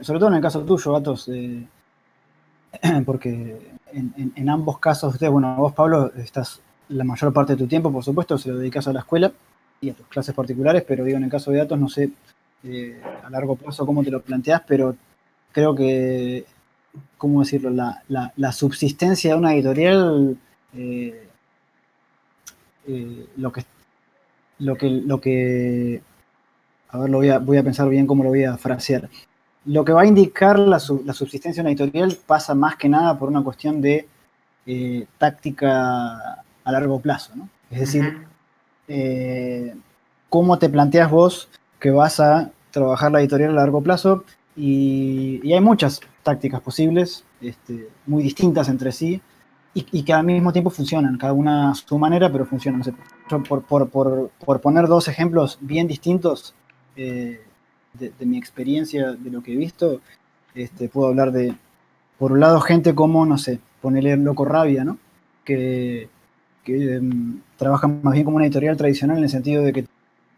[0.01, 1.67] sobre todo en el caso tuyo, Gatos, eh,
[3.07, 7.91] porque en, ambos casos, ustedes, bueno, vos, Pablo, estás la mayor parte de tu tiempo,
[7.91, 9.33] por supuesto, se lo dedicas a la escuela
[9.81, 12.11] y a tus clases particulares, pero digo, en el caso de datos, no sé
[12.65, 14.97] eh, a largo plazo cómo te lo planteas, pero
[15.53, 16.45] creo que,
[17.17, 17.71] ¿cómo decirlo?
[17.71, 20.37] La, subsistencia de una editorial,
[20.75, 21.29] eh,
[22.89, 23.65] eh, lo que,
[24.59, 26.03] lo que, lo que,
[26.89, 29.09] a ver, lo voy a, voy a pensar bien cómo lo voy a frasear.
[29.67, 33.29] Lo que va a indicar la, subsistencia de una editorial pasa más que nada por
[33.29, 34.09] una cuestión de
[35.19, 37.49] táctica a largo plazo, ¿no?
[37.71, 38.27] Es decir,
[38.89, 39.75] eh,
[40.29, 44.25] cómo te planteas vos que vas a trabajar la editorial a largo plazo
[44.57, 49.21] y, hay muchas tácticas posibles, este, muy distintas entre sí
[49.75, 52.83] y, que al mismo tiempo funcionan, cada una a su manera, pero funcionan.
[53.47, 56.55] por, poner dos ejemplos bien distintos
[56.97, 57.43] eh,
[57.93, 60.01] de, mi experiencia, de lo que he visto,
[60.55, 61.55] este, puedo hablar de,
[62.19, 64.99] por un lado, gente como, no sé, ponerle Loco Rabia, ¿no?
[65.45, 66.09] Que
[66.67, 69.87] que em, trabajan más bien como una editorial tradicional en el sentido de que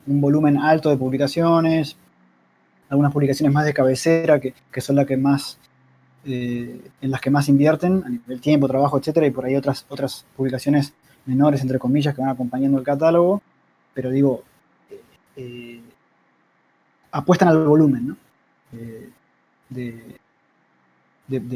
[0.06, 1.96] un volumen alto de publicaciones,
[2.90, 5.58] algunas publicaciones más de cabecera que, son las que más
[6.26, 9.86] eh, en las que más invierten a nivel tiempo, trabajo, etcétera, y por ahí otras
[9.88, 10.92] otras publicaciones
[11.24, 13.40] menores entre comillas que van acompañando el catálogo,
[13.94, 14.44] pero digo
[14.90, 15.00] eh,
[15.36, 15.80] eh,
[17.10, 18.16] apuestan al volumen, ¿no?
[19.70, 20.18] de,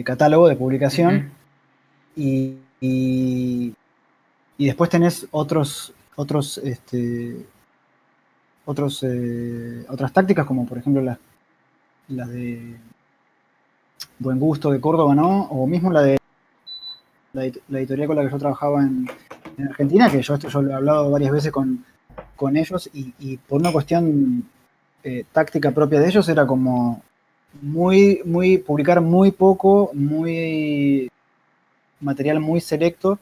[0.04, 1.30] catálogo, de publicación,
[2.16, 3.74] y, y
[4.66, 7.46] después tenés otros, otros, este,
[8.64, 11.18] otros, eh, otras tácticas, como por ejemplo las
[12.08, 12.76] la de
[14.18, 15.42] Buen Gusto de Córdoba, ¿no?
[15.44, 16.18] O mismo la de
[17.32, 19.08] la, editorial con la que yo trabajaba en,
[19.68, 21.84] Argentina, que yo esto yo lo he hablado varias veces con,
[22.56, 24.44] ellos, y, por una cuestión
[25.04, 27.02] eh, táctica propia de ellos era como
[27.60, 31.08] muy, muy, publicar muy poco, muy
[32.00, 33.18] material muy selecto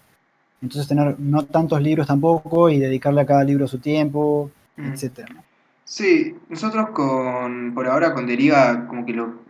[0.62, 4.92] entonces tener no tantos libros tampoco y dedicarle a cada libro su tiempo, mm.
[4.92, 5.28] etcétera.
[5.84, 9.40] Sí, nosotros con, por ahora con Deriva como que lo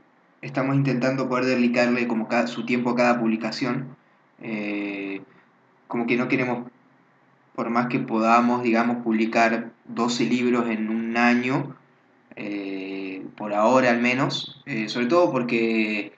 [0.41, 3.97] estamos intentando poder dedicarle como su tiempo a cada publicación.
[4.41, 5.21] Eh,
[5.87, 6.71] como que no queremos,
[7.55, 11.77] por más que podamos, digamos, publicar 12 libros en un año,
[12.37, 16.13] eh, por ahora al menos, eh, sobre todo porque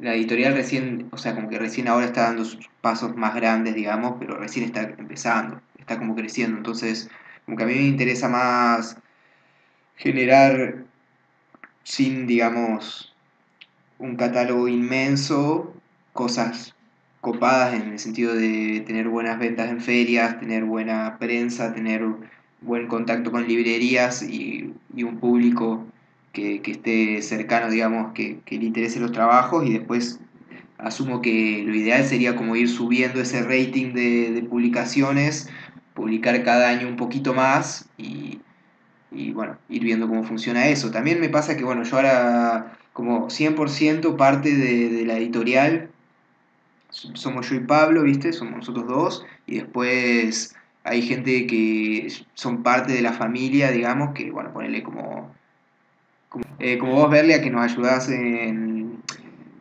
[0.00, 3.74] la editorial recién, o sea, como que recién ahora está dando sus pasos más grandes,
[3.74, 6.56] digamos, pero recién está empezando, está como creciendo.
[6.56, 7.10] Entonces,
[7.44, 8.96] como que a mí me interesa más
[9.96, 10.84] generar
[11.84, 13.14] sin, digamos,
[13.98, 15.74] un catálogo inmenso,
[16.12, 16.74] cosas
[17.20, 22.02] copadas en el sentido de tener buenas ventas en ferias, tener buena prensa, tener
[22.62, 25.86] buen contacto con librerías y, y un público
[26.32, 30.20] que, esté cercano, digamos, que, le interese los trabajos y después
[30.78, 35.48] asumo que lo ideal sería como ir subiendo ese rating de, publicaciones,
[35.94, 38.40] publicar cada año un poquito más y,
[39.32, 40.90] bueno, ir viendo cómo funciona eso.
[40.90, 45.90] También me pasa que, bueno, yo ahora como 100% parte de, la editorial,
[46.90, 48.32] somos yo y Pablo, ¿viste?
[48.32, 54.30] Somos nosotros dos y después hay gente que son parte de la familia, digamos, que,
[54.30, 55.32] bueno, ponerle como
[56.58, 59.02] eh, como, vos, Berlia, que nos ayudás en,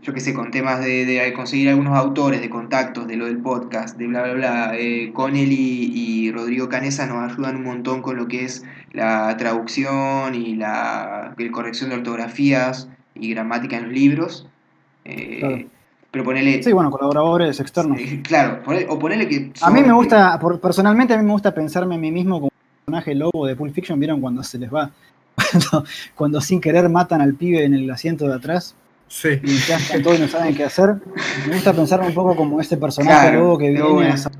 [0.01, 3.97] yo qué sé, con temas de, conseguir algunos autores, de contactos, de lo del podcast,
[3.97, 4.71] de bla, bla, bla.
[4.75, 10.35] Eh, Connelly y Rodrigo Canesa nos ayudan un montón con lo que es la traducción
[10.35, 14.47] y la corrección de ortografías y gramática en los libros.
[15.05, 15.67] Eh,
[16.11, 16.61] Pero ponele.
[16.61, 17.99] Sí, bueno, colaboradores externos.
[18.23, 19.51] claro, o ponele que.
[19.61, 22.85] A mí me gusta, personalmente a mí me gusta pensarme a mí mismo como un
[22.85, 24.91] personaje lobo de Pulp Fiction, ¿vieron cuando se les va?
[26.15, 28.75] Cuando, sin querer matan al pibe en el asiento de atrás.
[29.07, 29.29] Sí.
[29.43, 30.95] Y ya están todos y no saben qué hacer.
[31.47, 34.31] Me gusta pensarme un poco como este personaje lobo que viene a hacer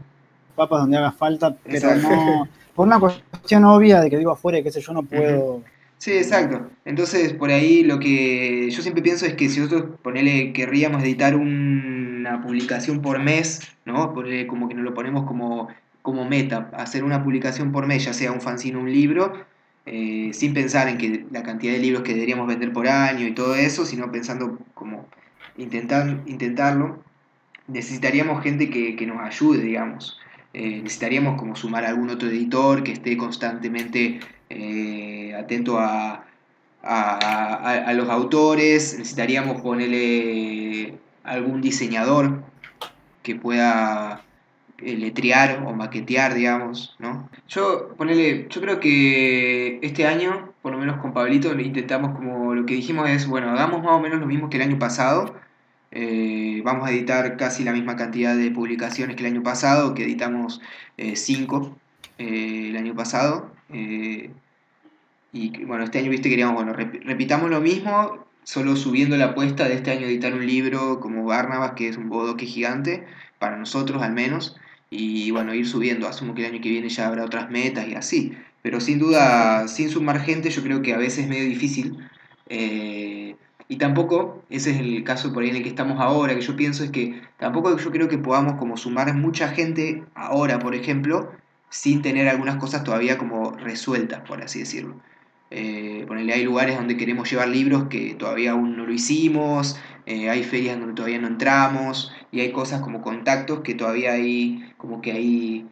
[0.56, 2.48] papas donde haga falta, pero no.
[2.76, 5.64] Por una cuestión obvia de que vivo afuera y qué sé yo, no puedo.
[5.98, 6.70] Sí, exacto.
[6.86, 11.36] Entonces, por ahí lo que yo siempre pienso es que si nosotros, ponele, querríamos editar
[11.36, 14.14] una publicación por mes, ¿no?
[14.14, 15.68] Ponele como que nos lo ponemos como,
[16.02, 19.34] como meta, hacer una publicación por mes, ya sea un fanzine o un libro,
[19.92, 23.34] eh, sin pensar en que la cantidad de libros que deberíamos vender por año y
[23.34, 25.08] todo eso, sino pensando como
[25.58, 27.04] intentar, intentarlo,
[27.68, 30.20] necesitaríamos gente que, que nos ayude, digamos.
[30.54, 34.20] Eh, necesitaríamos como sumar algún otro editor que esté constantemente
[34.52, 36.24] eh, atento a,
[36.84, 42.44] a, los autores, necesitaríamos ponerle algún diseñador
[43.24, 44.22] que pueda
[44.82, 47.30] letrear o maquetear, digamos, ¿no?
[47.48, 52.66] Yo, ponele, yo creo que este año, por lo menos con Pablito, intentamos como lo
[52.66, 55.36] que dijimos es, bueno, hagamos más o menos lo mismo que el año pasado,
[55.92, 60.04] eh, vamos a editar casi la misma cantidad de publicaciones que el año pasado, que
[60.04, 60.62] editamos
[60.98, 61.76] 5
[62.20, 63.52] el año pasado.
[63.72, 64.32] Eh,
[65.32, 69.76] y bueno, este año, viste, queríamos, bueno, repitamos lo mismo, solo subiendo la apuesta de
[69.76, 73.06] este año editar un libro como Barnabas, que es un bodoque gigante,
[73.38, 74.58] para nosotros al menos,
[74.90, 76.08] y bueno, ir subiendo.
[76.08, 78.34] Asumo que el año que viene ya habrá otras metas y así.
[78.62, 81.98] Pero sin duda, sin sumar gente, yo creo que a veces es medio difícil.
[82.48, 83.36] Eh,
[83.68, 86.56] y tampoco, ese es el caso por ahí en el que estamos ahora, que yo
[86.56, 91.32] pienso es que tampoco yo creo que podamos como sumar mucha gente ahora, por ejemplo,
[91.70, 94.96] sin tener algunas cosas todavía como resueltas, por así decirlo.
[95.52, 100.30] Eh, ponerle, hay lugares donde queremos llevar libros que todavía aún no lo hicimos, eh,
[100.30, 105.02] hay ferias donde todavía no entramos, y hay cosas como contactos que todavía hay, como
[105.02, 105.68] que hay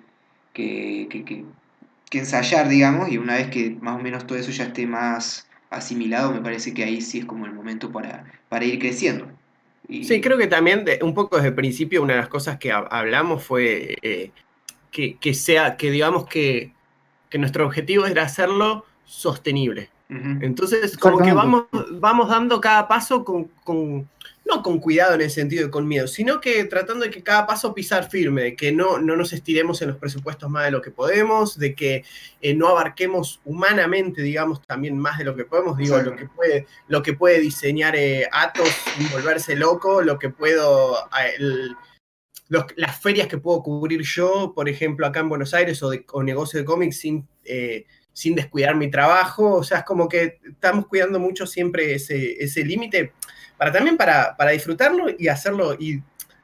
[0.54, 1.44] que, que, que,
[2.10, 5.48] que ensayar, digamos, y una vez que más o menos todo eso ya esté más
[5.70, 9.28] asimilado, me parece que ahí sí es como el momento para, para ir creciendo.
[9.90, 13.44] Sí, creo que también un poco desde el principio una de las cosas que hablamos
[13.44, 14.32] fue eh,
[14.92, 16.74] que, sea, que digamos que,
[17.38, 19.90] nuestro objetivo era hacerlo sostenible.
[20.10, 24.10] Entonces, como que vamos, vamos dando cada paso con,
[24.48, 27.46] no con cuidado en el sentido de con miedo, sino que tratando de que cada
[27.46, 30.82] paso pisar firme, de que no, no nos estiremos en los presupuestos más de lo
[30.82, 32.04] que podemos, de que
[32.42, 36.68] eh, no abarquemos humanamente, digamos, también más de lo que podemos, digo, lo que puede,
[36.88, 40.98] lo que puede diseñar eh, Atos y volverse loco, lo que puedo,
[42.50, 46.24] las ferias que puedo cubrir yo, por ejemplo, acá en Buenos Aires o, de, o
[46.24, 49.56] negocio de cómics sin, eh, sin descuidar mi trabajo.
[49.56, 53.14] O sea, es como que estamos cuidando mucho siempre ese, ese límite
[53.58, 55.74] para también para, para, disfrutarlo y hacerlo.
[55.80, 56.02] Y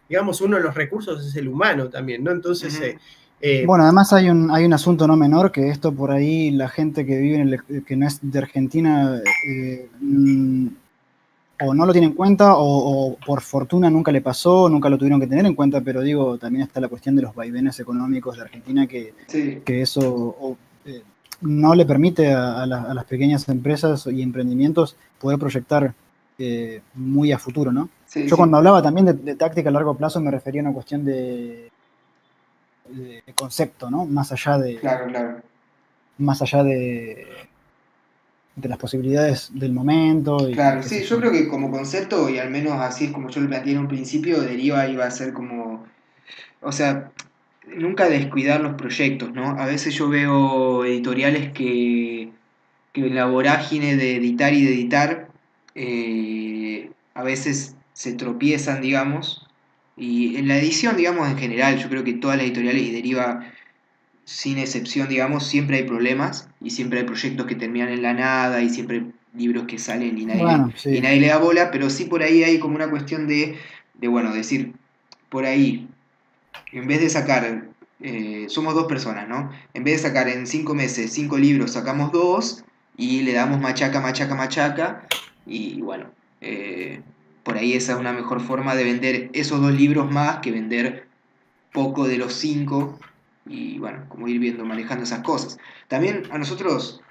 [0.10, 2.32] digamos, uno de los recursos es el humano también, ¿no?
[2.32, 2.80] Entonces.
[2.80, 2.98] Eh,
[3.42, 6.70] eh, bueno, además hay un, hay un asunto no menor que esto por ahí la
[6.70, 9.22] gente que vive en el, que no es de Argentina
[10.00, 10.68] mm,
[11.62, 15.20] o no lo tiene en cuenta o, por fortuna nunca le pasó, nunca lo tuvieron
[15.20, 18.44] que tener en cuenta, pero digo, también está la cuestión de los vaivenes económicos de
[18.44, 19.14] Argentina, que,
[19.64, 21.04] que eso eh,
[21.42, 25.94] no le permite a, las pequeñas empresas y emprendimientos poder proyectar
[26.40, 27.90] eh, muy a futuro, ¿no?
[28.14, 31.72] Yo cuando hablaba también de, táctica a largo plazo me refería a una cuestión de,
[32.90, 34.06] de concepto, ¿no?
[34.06, 34.76] Más allá de...
[34.78, 35.42] Claro, claro.
[36.20, 37.28] Más allá de
[38.56, 40.50] de las posibilidades del momento.
[40.50, 43.42] Y claro, sí, yo creo que como concepto, y al menos así es como yo
[43.42, 45.86] lo planteé en un principio, deriva iba a ser como,
[46.62, 47.12] o sea,
[47.76, 49.60] nunca descuidar los proyectos, ¿no?
[49.60, 52.32] A veces yo veo editoriales que,
[52.92, 55.28] que la vorágine de editar y de editar,
[55.76, 59.48] eh, a veces se tropiezan, digamos,
[59.96, 63.46] y en la edición, digamos, en general, yo creo que todas las editoriales y deriva
[64.26, 68.62] sin excepción, digamos, siempre hay problemas y siempre hay proyectos que terminan en la nada
[68.62, 72.06] y siempre hay libros que salen y nadie, y nadie le da bola, pero sí
[72.06, 73.58] por ahí hay como una cuestión de,
[73.96, 74.74] de bueno, decir,
[75.30, 75.88] por ahí,
[76.72, 77.68] en vez de sacar,
[78.00, 79.52] eh, somos dos personas, ¿no?
[79.74, 82.64] En vez de sacar en cinco meses cinco libros, sacamos dos
[82.98, 85.04] y le damos machaca, machaca, machaca
[85.46, 86.08] y bueno,
[86.42, 87.02] eh,
[87.44, 91.08] por ahí esa es una mejor forma de vender esos dos libros más que vender
[91.72, 93.00] poco de los cinco
[93.46, 95.58] y bueno, como ir viendo, manejando esas cosas.
[95.88, 97.02] También a nosotros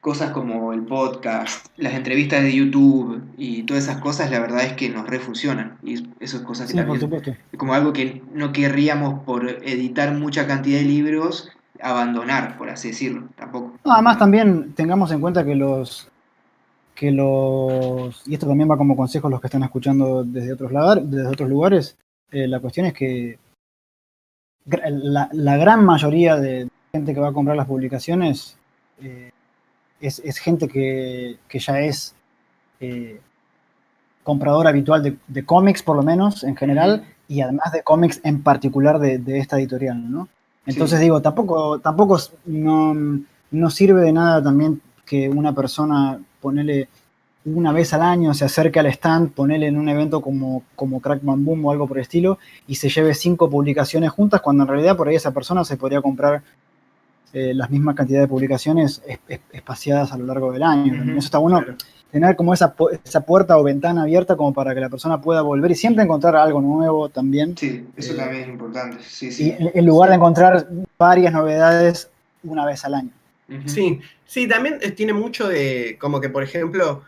[0.00, 4.74] cosas como el podcast, las entrevistas de YouTube y todas esas cosas, la verdad es
[4.74, 5.78] que nos refuncionan.
[5.82, 10.84] Y esas cosas que también, como algo que no querríamos por editar mucha cantidad de
[10.84, 13.78] libros, abandonar, por así decirlo, tampoco.
[13.84, 16.10] además también tengamos en cuenta que los
[17.04, 20.72] que los, y esto también va como consejo a los que están escuchando desde otros,
[21.04, 21.98] desde otros lugares,
[22.30, 23.38] eh, la cuestión es que
[24.64, 28.56] la, gran mayoría de gente que va a comprar las publicaciones
[29.02, 29.30] eh,
[30.00, 32.14] es, gente que, ya es
[32.80, 33.20] eh,
[34.22, 38.98] comprador habitual de, cómics, por lo menos, en general, y además de cómics en particular
[38.98, 40.28] de, esta editorial, ¿no?
[40.64, 42.94] Entonces digo, tampoco, tampoco no,
[43.50, 46.88] no sirve de nada también que una persona, ponele
[47.46, 51.42] una vez al año, se acerque al stand, ponele en un evento como, como Crackman
[51.42, 54.96] Boom o algo por el estilo, y se lleve cinco publicaciones juntas, cuando en realidad
[54.96, 56.42] por ahí esa persona se podría comprar
[57.32, 59.02] eh, las mismas cantidades de publicaciones
[59.52, 61.02] espaciadas a lo largo del año.
[61.12, 61.64] Eso está bueno,
[62.10, 65.70] tener como esa, esa puerta o ventana abierta como para que la persona pueda volver
[65.70, 67.56] y siempre encontrar algo nuevo también.
[67.56, 68.98] Sí, eso eh, también es importante.
[69.38, 72.08] Y en lugar de encontrar varias novedades
[72.44, 73.10] una vez al año.
[73.66, 77.04] Sí, sí, también eh, tiene mucho de, como que por ejemplo,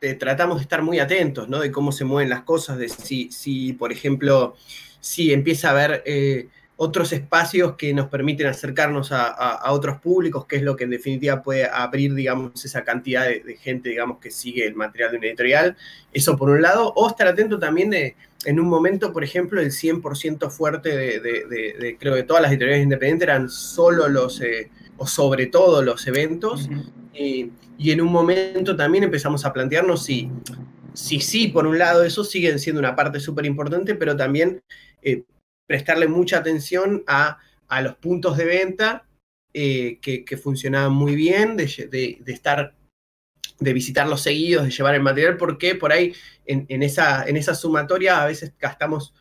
[0.00, 1.58] eh, tratamos de estar muy atentos, ¿no?
[1.58, 4.54] De cómo se mueven las cosas, de si, si por ejemplo,
[5.00, 10.56] si empieza a haber eh, otros espacios que nos permiten acercarnos a, otros públicos, que
[10.56, 14.66] es lo que en definitiva puede abrir, digamos, esa cantidad de, gente, digamos, que sigue
[14.66, 15.76] el material de una editorial.
[16.12, 19.70] Eso por un lado, o estar atento también de, en un momento, por ejemplo, el
[19.70, 24.42] 100% fuerte de, creo que todas las editoriales independientes eran solo los
[24.98, 26.68] o sobre todo los eventos.
[27.14, 30.30] y, en un momento también empezamos a plantearnos si,
[30.94, 34.62] si sí, por un lado, eso siguen siendo una parte súper importante, pero también
[35.02, 35.24] eh,
[35.66, 39.06] prestarle mucha atención a, a, los puntos de venta
[39.52, 42.74] eh, que, que, funcionaban muy bien, de, de, estar
[43.58, 46.14] de visitarlos seguidos, de llevar el material, porque por ahí
[46.46, 49.14] en, en, esa, en esa sumatoria a veces gastamos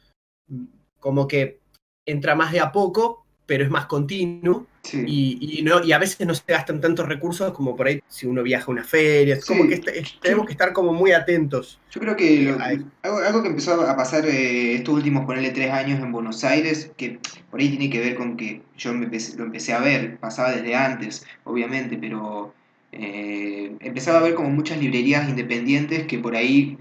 [0.48, 0.66] mm,
[1.00, 1.60] como que
[2.06, 6.34] entra más de a poco, pero es más continuo y, no, y a veces no
[6.34, 9.36] se gastan tantos recursos como por ahí si uno viaja a una feria.
[9.36, 9.82] Es como que
[10.22, 11.80] tenemos que estar como muy atentos.
[11.92, 12.56] Yo creo que
[13.02, 17.20] algo, que empezó a pasar eh, estos últimos, ponerle tres años en Buenos Aires, que
[17.50, 21.26] por ahí tiene que ver con que yo lo empecé a ver, pasaba desde antes,
[21.44, 22.54] obviamente, pero
[22.92, 26.78] eh, empezaba a ver como muchas librerías independientes que por ahí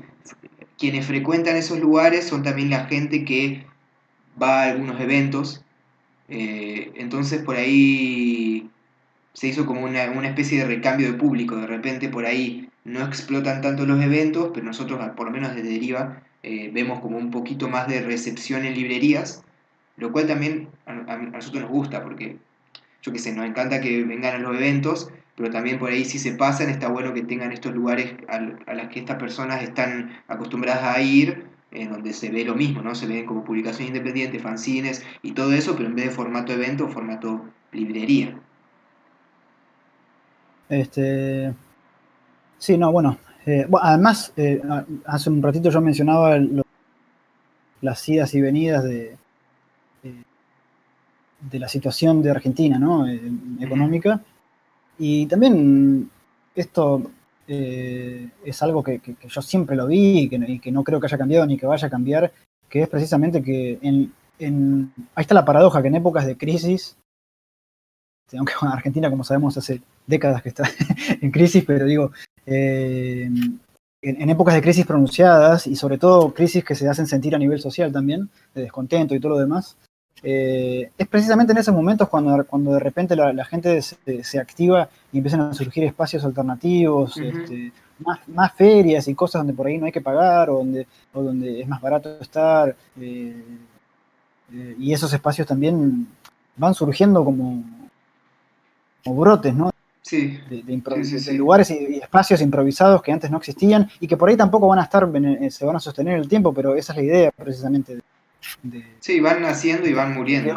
[0.78, 3.64] quienes frecuentan esos lugares son también la gente que
[4.40, 5.64] va a algunos eventos
[6.28, 8.70] eh, entonces por ahí
[9.32, 11.56] se hizo como una, especie de recambio de público.
[11.56, 15.68] De repente por ahí no explotan tanto los eventos, pero nosotros, por lo menos desde
[15.68, 19.42] Deriva, eh, vemos como un poquito más de recepción en librerías,
[19.96, 22.36] lo cual también a, nosotros nos gusta, porque
[23.02, 26.18] yo qué sé, nos encanta que vengan a los eventos, pero también por ahí si
[26.18, 28.36] se pasan está bueno que tengan estos lugares a,
[28.70, 32.80] a los que estas personas están acostumbradas a ir en donde se ve lo mismo,
[32.82, 32.94] ¿no?
[32.94, 36.88] Se ven como publicación independiente, fanzines y todo eso, pero en vez de formato evento,
[36.88, 38.38] formato librería.
[40.68, 41.52] Este.
[42.58, 43.18] Sí, no, bueno.
[43.46, 44.62] Eh, además, eh,
[45.04, 46.38] hace un ratito yo mencionaba
[47.82, 49.16] las idas y venidas de,
[50.02, 50.22] eh,
[51.50, 53.06] de la situación de Argentina, ¿no?
[53.60, 54.22] económica.
[54.98, 56.08] Y también
[56.54, 57.10] esto
[57.46, 61.46] eh, es algo que, yo siempre lo vi y que, no creo que haya cambiado
[61.46, 62.32] ni que vaya a cambiar,
[62.68, 64.12] que es precisamente que en,
[65.14, 66.96] ahí está la paradoja, que en épocas de crisis,
[68.36, 70.64] aunque Argentina, como sabemos, hace décadas que está
[71.20, 72.12] en crisis, pero digo,
[72.46, 73.30] eh,
[74.02, 77.60] en, épocas de crisis pronunciadas y sobre todo crisis que se hacen sentir a nivel
[77.60, 79.76] social también, de descontento y todo lo demás,
[80.26, 85.18] eh, es precisamente en esos momentos cuando, cuando de repente la, gente se, activa y
[85.18, 89.92] empiezan a surgir espacios alternativos, este, más, ferias y cosas donde por ahí no hay
[89.92, 92.74] que pagar o donde, o donde es más barato estar.
[92.98, 93.44] Eh,
[94.54, 96.08] eh, y esos espacios también
[96.56, 97.62] van surgiendo como,
[99.04, 99.70] como brotes, ¿no?
[100.00, 100.38] Sí.
[100.48, 104.78] De, lugares y, espacios improvisados que antes no existían y que por ahí tampoco van
[104.78, 105.06] a estar,
[105.50, 108.00] se van a sostener el tiempo, pero esa es la idea precisamente
[109.00, 110.56] sí, van naciendo y van muriendo.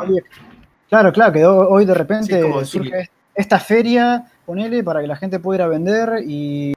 [0.90, 5.58] claro, claro, que hoy de repente surge esta feria, ponele, para que la gente pueda
[5.58, 6.74] ir a vender y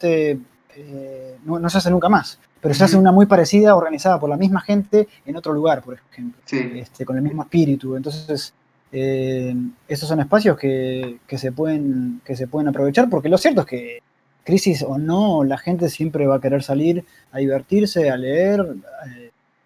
[0.00, 0.38] eh,
[1.44, 2.38] no, se hace nunca más.
[2.60, 5.94] Pero se hace una muy parecida, organizada por la misma gente en otro lugar, por
[5.94, 6.40] ejemplo.
[6.48, 7.96] Este, con el mismo espíritu.
[7.96, 8.54] Entonces,
[8.92, 9.54] eh,
[9.88, 14.02] esos son espacios que, se pueden, que se pueden aprovechar, porque lo cierto es que
[14.44, 19.21] crisis o no, la gente siempre va a querer salir a divertirse, a leer, eh,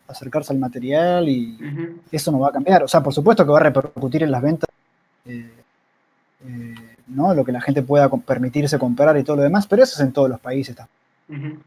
[0.08, 1.58] acercarse al material y
[2.10, 2.82] eso no va a cambiar.
[2.82, 4.68] O sea, por supuesto que va a repercutir en las ventas,
[5.24, 5.50] eh,
[6.46, 6.74] eh,
[7.08, 7.34] ¿no?
[7.34, 10.12] Lo que la gente pueda permitirse comprar y todo lo demás, pero eso es en
[10.12, 11.60] todos los países también.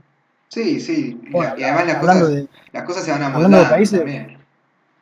[0.47, 1.21] Sí, sí.
[1.31, 4.01] y además las cosas, las cosas, se van a hablando de países,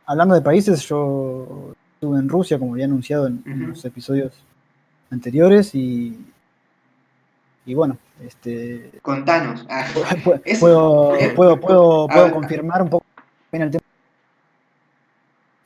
[0.06, 4.34] Hablando de países, yo estuve en Rusia, como había anunciado en, los episodios
[5.10, 6.18] anteriores, y,
[7.66, 9.66] y bueno, este, Contanos.
[9.70, 9.86] Ah,
[10.46, 12.32] es- puedo, puedo, puedo, puedo ver.
[12.34, 13.06] confirmar un poco
[13.64, 13.84] el tema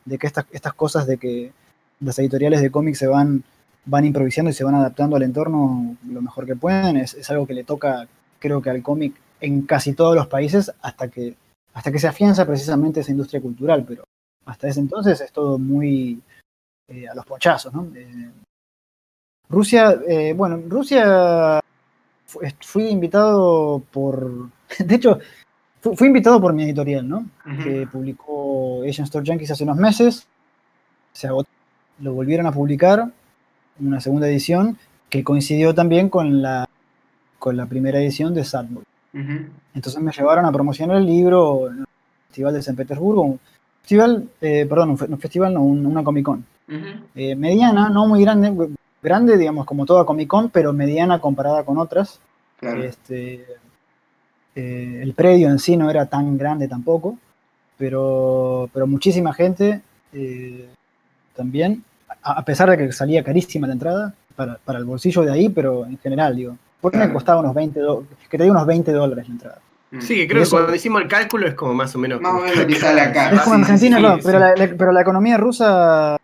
[0.06, 1.52] de que estas, estas cosas de que
[2.00, 3.44] las editoriales de cómics se van,
[3.86, 7.46] van improvisando y se van adaptando al entorno lo mejor que pueden, es, es algo
[7.46, 8.08] que le toca,
[8.40, 11.36] creo que al cómic en casi todos los países hasta que,
[11.74, 14.04] hasta que se afianza precisamente esa industria cultural, pero
[14.46, 16.22] hasta ese entonces es todo muy
[16.88, 17.74] eh, a los pochazos.
[17.96, 18.32] Eh,
[19.50, 21.60] Rusia, eh, bueno, Rusia
[22.26, 25.20] fu- fui invitado por, de hecho,
[25.82, 27.26] fu- fui invitado por mi editorial, ¿no?
[27.46, 27.64] ujú.
[27.64, 30.26] que publicó Asian Store Yankees hace unos meses.
[31.14, 31.50] Se agotó.
[32.00, 33.12] Lo volvieron a publicar,
[33.80, 34.78] una segunda edición,
[35.10, 36.68] que coincidió también con la,
[37.38, 38.84] con la primera edición de Sadboy.
[39.14, 39.46] Ujú.
[39.76, 41.86] Entonces me llevaron a promocionar el libro en el
[42.28, 43.24] Festival de San Petersburgo.
[43.24, 43.40] Un
[43.82, 46.46] festival, eh, perdón, un, fe- un festival, no, un- una Comic Con.
[46.70, 46.86] Ujú.
[47.16, 48.70] Eh, mediana, no muy grande,
[49.04, 52.20] grande, digamos, como toda Comic Con, pero mediana comparada con otras.
[52.58, 52.84] Claro.
[52.84, 53.46] Este,
[54.56, 57.18] eh, el predio en sí no era tan grande tampoco,
[57.78, 59.82] pero, pero muchísima gente
[60.14, 60.68] eh,
[61.36, 61.84] también,
[62.24, 65.50] a, a pesar de que salía carísima la entrada para, para el bolsillo de ahí,
[65.50, 68.92] pero en general, digo, porque me costaba unos 20, do- que te digo unos 20
[68.92, 69.60] dólares la entrada.
[69.92, 70.02] Mm.
[70.02, 72.22] Sí, que creo que cuando hicimos el cálculo es como más o menos.
[72.22, 73.32] Más o menos que sale acá.
[73.32, 74.22] Es como en sí, sí, Argentina, sí.
[74.26, 76.18] pero, la, la- pero la economía rusa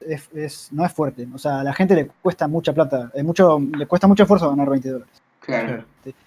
[0.00, 3.22] es, es- no es fuerte, o sea, a la gente le cuesta mucha plata, eh,
[3.22, 5.21] mucho, le cuesta mucho esfuerzo ganar 20 dólares.
[5.44, 5.84] Claro.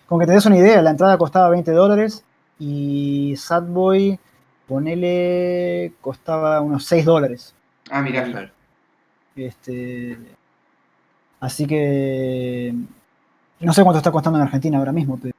[0.08, 2.24] Con que te des una idea, la entrada costaba 20 dólares
[2.60, 4.20] y Sadboy,
[4.68, 7.54] ponele, costaba unos 6 dólares.
[7.90, 8.24] Ah, mirá.
[8.26, 8.50] Claro.
[9.36, 10.18] Este,
[11.40, 12.74] así que
[13.60, 15.34] no sé cuánto está costando en Argentina ahora mismo, pero,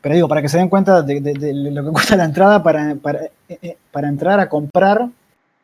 [0.00, 2.62] pero digo, para que se den cuenta de, de- de lo que cuesta la entrada
[2.62, 3.30] para, para, eh,
[3.62, 5.08] eh, para entrar a comprar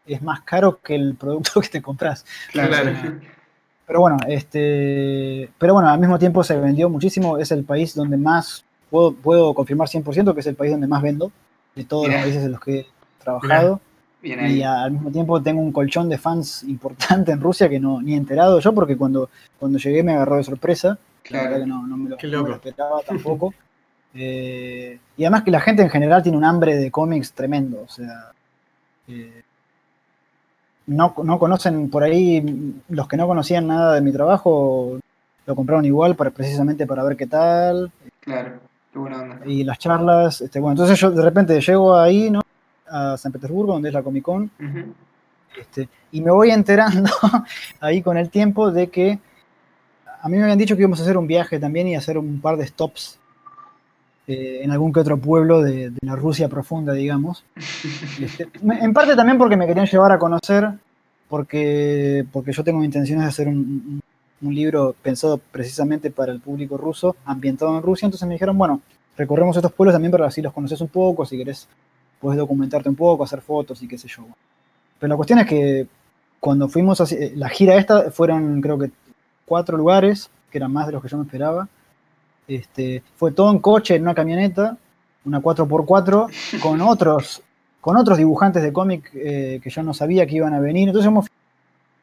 [0.06, 2.24] es más caro que el producto que te compras.
[2.52, 2.70] Claro.
[2.70, 3.20] Claro.
[3.86, 7.38] Pero bueno, este, pero bueno, al mismo tiempo se vendió muchísimo.
[7.38, 11.02] Es el país donde más puedo, puedo confirmar 100% que es el país donde más
[11.02, 11.30] vendo
[11.74, 12.86] de todos los países en los que he
[13.22, 13.80] trabajado.
[14.22, 14.58] Bien ahí.
[14.58, 18.14] Y al mismo tiempo tengo un colchón de fans importante en Rusia que no ni
[18.14, 20.98] he enterado yo porque cuando, cuando llegué me agarró de sorpresa.
[21.22, 21.58] Claro.
[21.58, 22.52] que no, no me lo, no me lo loco.
[22.54, 23.54] esperaba tampoco.
[24.14, 27.82] Eh, y además que la gente en general tiene un hambre de cómics tremendo.
[27.82, 28.32] O sea,
[29.08, 29.42] eh,
[30.86, 34.98] no, no conocen por ahí, los que no conocían nada de mi trabajo,
[35.46, 37.90] lo compraron igual para, precisamente para ver qué tal.
[38.20, 38.52] Claro.
[38.92, 39.40] Qué buena onda.
[39.44, 40.40] Y las charlas.
[40.40, 42.40] Este, bueno, entonces yo de repente llego ahí, ¿no?
[42.88, 44.50] A San Petersburgo, donde es la Comic Con.
[45.58, 47.10] Este, y me voy enterando
[47.80, 49.18] ahí con el tiempo de que
[50.20, 52.40] a mí me habían dicho que íbamos a hacer un viaje también y hacer un
[52.40, 53.18] par de stops
[54.26, 57.44] eh, en algún que otro pueblo de, de la Rusia profunda, digamos.
[58.20, 60.70] Este, en parte también porque me querían llevar a conocer,
[61.28, 64.00] porque, porque yo tengo intenciones de hacer un, un-
[64.42, 68.04] un libro pensado precisamente para el público ruso, ambientado en Rusia.
[68.06, 68.82] Entonces me dijeron, bueno,
[69.16, 71.66] recorremos estos pueblos también para así los conoces un poco, si querés,
[72.20, 74.26] puedes documentarte un poco, hacer fotos y qué sé yo.
[75.00, 75.86] Pero la cuestión es que
[76.38, 78.90] cuando fuimos a la gira esta, fueron creo que
[79.46, 81.66] cuatro lugares, que eran más de los que yo me esperaba.
[82.48, 84.76] Este, fue todo en coche, en una camioneta,
[85.24, 87.42] una 4x4, con otros,
[87.80, 90.88] con otros dibujantes de cómic eh, que yo no sabía que iban a venir.
[90.88, 91.26] Entonces hemos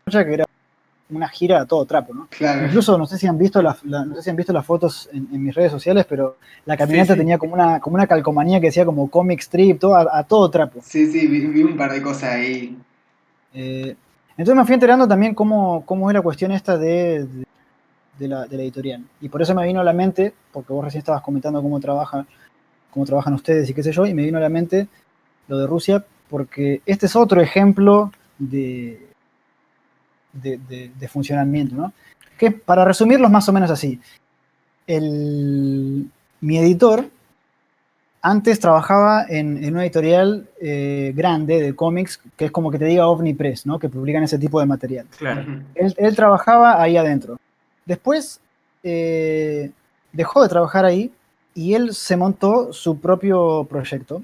[0.06, 0.46] que era
[1.10, 2.28] una gira a todo trapo, ¿no?
[2.30, 2.66] Claro.
[2.66, 5.10] Incluso no sé si han visto las, la- no sé si han visto las fotos
[5.14, 7.20] en, en mis redes sociales, pero la camioneta sí.
[7.20, 10.50] tenía como una, como una calcomanía que decía como comic strip, todo a, a todo
[10.50, 10.80] trapo.
[10.84, 12.78] Sí, sí, vi, vi un par de cosas ahí.
[13.54, 13.96] Eh,
[14.32, 17.46] entonces me fui enterando también cómo, cómo es la cuestión esta de, de-
[18.20, 19.03] de la, de la editorial.
[19.22, 22.26] Y por eso me vino a la mente, porque vos recién estabas comentando cómo trabaja,
[22.91, 24.88] cómo trabajan ustedes y qué sé yo, y me vino a la mente
[25.47, 29.07] lo de Rusia, porque este es otro ejemplo de,
[30.32, 31.93] de, de- de funcionamiento, ¿no?
[32.38, 33.99] Que para resumirlo es más o menos así.
[34.88, 36.09] El,
[36.41, 37.05] mi editor
[38.22, 42.86] antes trabajaba en, en una editorial eh, grande de cómics, que es como que te
[42.86, 43.78] diga OVNI Press, ¿no?
[43.80, 45.05] Que publican ese tipo de material.
[45.18, 45.43] Claro.
[45.76, 47.38] Él trabajaba ahí adentro.
[47.86, 48.40] Después
[48.84, 49.72] eh,
[50.12, 51.12] dejó de trabajar ahí
[51.56, 54.24] y él se montó su propio proyecto,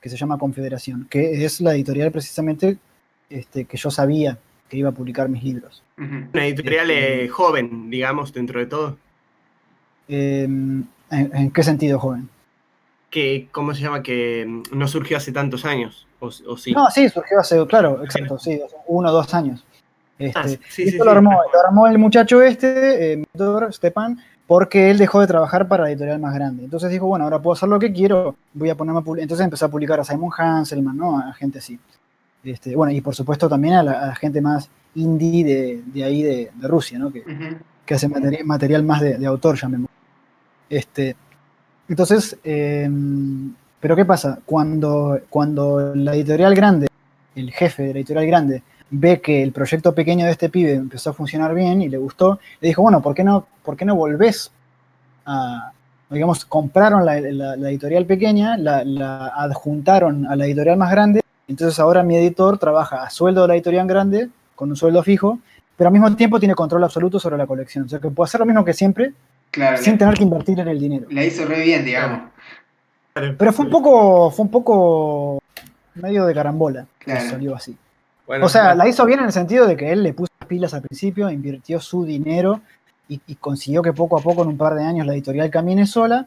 [0.00, 2.78] que se llama Confederación, que es la editorial precisamente
[3.30, 4.38] este, que yo sabía
[4.68, 5.82] que iba a publicar mis libros.
[5.96, 8.96] Una editorial Este- eh, joven, digamos, dentro de todo.
[10.08, 12.28] Eh, ¿en, en qué sentido, joven?
[13.10, 14.02] Que, ¿cómo se llama?
[14.02, 16.06] Que mm, no surgió hace tantos años.
[16.20, 16.72] O, o sí.
[16.72, 19.64] No, sí, surgió hace, claro, exacto, sí, uno o dos años.
[20.18, 23.24] Este, Ah, sí, esto sí, lo, armó, lo armó el muchacho este, eh,
[23.70, 26.64] Stepan, porque él dejó de trabajar para la editorial más grande.
[26.64, 29.22] Entonces dijo, bueno, ahora puedo hacer lo que quiero, voy a ponerme a publicar.
[29.24, 31.18] Entonces empezó a publicar a Simon Hanselman, ¿no?
[31.18, 31.78] A gente así.
[32.42, 36.04] Este, bueno, y por supuesto también a la, a la gente más indie de, de
[36.04, 37.12] ahí, de, de Rusia, ¿no?
[37.12, 37.56] Que, Ujú.
[37.84, 39.90] que hace materi- material más de, de autor, llamemos.
[40.70, 41.14] Este,
[41.88, 44.38] entonces, em, pero ¿qué pasa?
[44.44, 46.88] Cuando, cuando la editorial grande,
[47.34, 51.10] el jefe de la editorial grande, ve que el proyecto pequeño de este pibe empezó
[51.10, 53.94] a funcionar bien y le gustó, le dijo, bueno, ¿por qué no, por qué no
[53.94, 54.50] volvés
[55.26, 55.72] a,
[56.10, 62.16] digamos, compraron la, editorial pequeña, la, adjuntaron a la editorial más grande, entonces ahora mi
[62.16, 65.38] editor trabaja a sueldo de la editorial grande, con un sueldo fijo,
[65.76, 67.84] pero al mismo tiempo tiene control absoluto sobre la colección.
[67.84, 69.12] O sea que puede hacer lo mismo que siempre,
[69.80, 71.06] sin tener que invertir en el dinero.
[71.10, 72.30] La hizo re bien, digamos.
[73.14, 75.42] Pero fue un poco, fue un poco
[75.94, 77.76] medio de carambola que salió así.
[78.28, 80.74] O sea, la hizo bien en el sentido de que él le puso las pilas
[80.74, 82.60] al principio, invirtió su dinero
[83.08, 86.26] y, consiguió que poco a poco, en un par de años, la editorial camine sola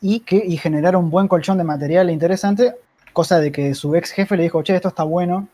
[0.00, 2.74] y, que, y generara un buen colchón de material interesante,
[3.12, 5.48] cosa de que su ex jefe le dijo, che, esto está bueno,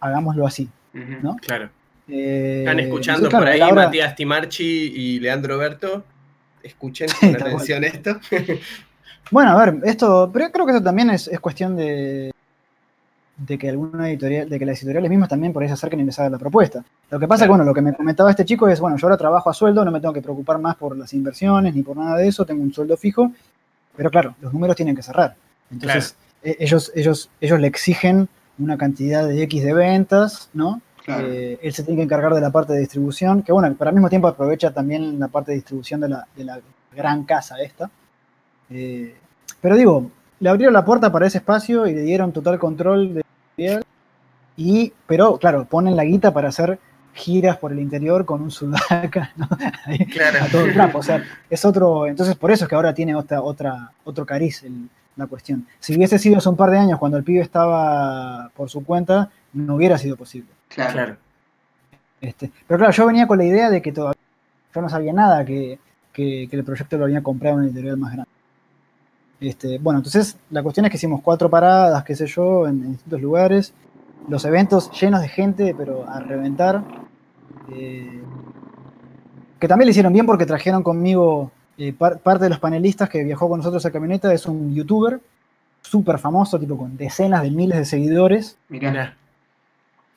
[0.00, 0.68] hagámoslo así.
[0.92, 1.36] ¿no?
[1.36, 1.70] Claro.
[2.08, 6.04] Eh, Están escuchando por ahí Matías Timarchi y Leandro Berto.
[6.62, 8.18] Escuchen con atención esto.
[9.30, 12.32] bueno, a ver, esto, pero creo que eso también es, cuestión de,
[13.36, 16.04] de que alguna editorial, de que las editoriales mismas también por ahí se acerquen y
[16.04, 16.84] les hagan la propuesta.
[17.10, 19.06] Lo que pasa es que, bueno, lo que me comentaba este chico es, bueno, yo
[19.06, 21.96] ahora trabajo a sueldo, no me tengo que preocupar más por las inversiones ni por
[21.96, 23.30] nada de eso, tengo un sueldo fijo,
[23.94, 25.36] pero claro, los números tienen que cerrar.
[25.70, 28.28] Entonces, e, ellos, ellos, ellos le exigen
[28.58, 30.80] una cantidad de X de ventas, ¿no?
[31.08, 33.94] Eh, él se tiene que encargar de la parte de distribución, que bueno, pero al
[33.94, 36.60] mismo tiempo aprovecha también la parte de distribución de la,
[36.94, 37.90] gran casa esta.
[38.70, 39.14] Eh,
[39.60, 40.10] pero digo,
[40.40, 43.22] le abrieron la puerta para ese espacio y le dieron total control
[43.56, 43.82] de
[44.56, 46.78] y pero claro, ponen la guita para hacer
[47.12, 49.48] giras por el interior con un sudaca, ¿no?
[50.12, 50.44] claro.
[50.44, 50.98] a todo el trapo.
[50.98, 52.06] O sea, es otro.
[52.06, 54.64] Entonces, por eso es que ahora tiene otra, otra, otro cariz
[55.16, 55.66] la cuestión.
[55.80, 59.30] Si hubiese sido hace un par de años cuando el pibe estaba por su cuenta,
[59.54, 60.50] no hubiera sido posible.
[60.68, 61.16] Claro.
[62.20, 64.20] Este, pero claro, yo venía con la idea de que todavía
[64.74, 65.78] yo no sabía nada que,
[66.14, 68.30] el proyecto lo había comprado en un editorial más grande.
[69.40, 73.20] Este, bueno, entonces la cuestión es que hicimos cuatro paradas, qué sé yo, en, distintos
[73.20, 73.74] lugares.
[74.28, 76.82] Los eventos llenos de gente, pero a reventar.
[77.72, 78.22] Eh,
[79.58, 83.48] que también le hicieron bien porque trajeron conmigo eh, parte de los panelistas que viajó
[83.48, 85.20] con nosotros a camioneta, es un youtuber
[85.82, 88.58] súper famoso, tipo con decenas de miles de seguidores.
[88.68, 89.16] Mirá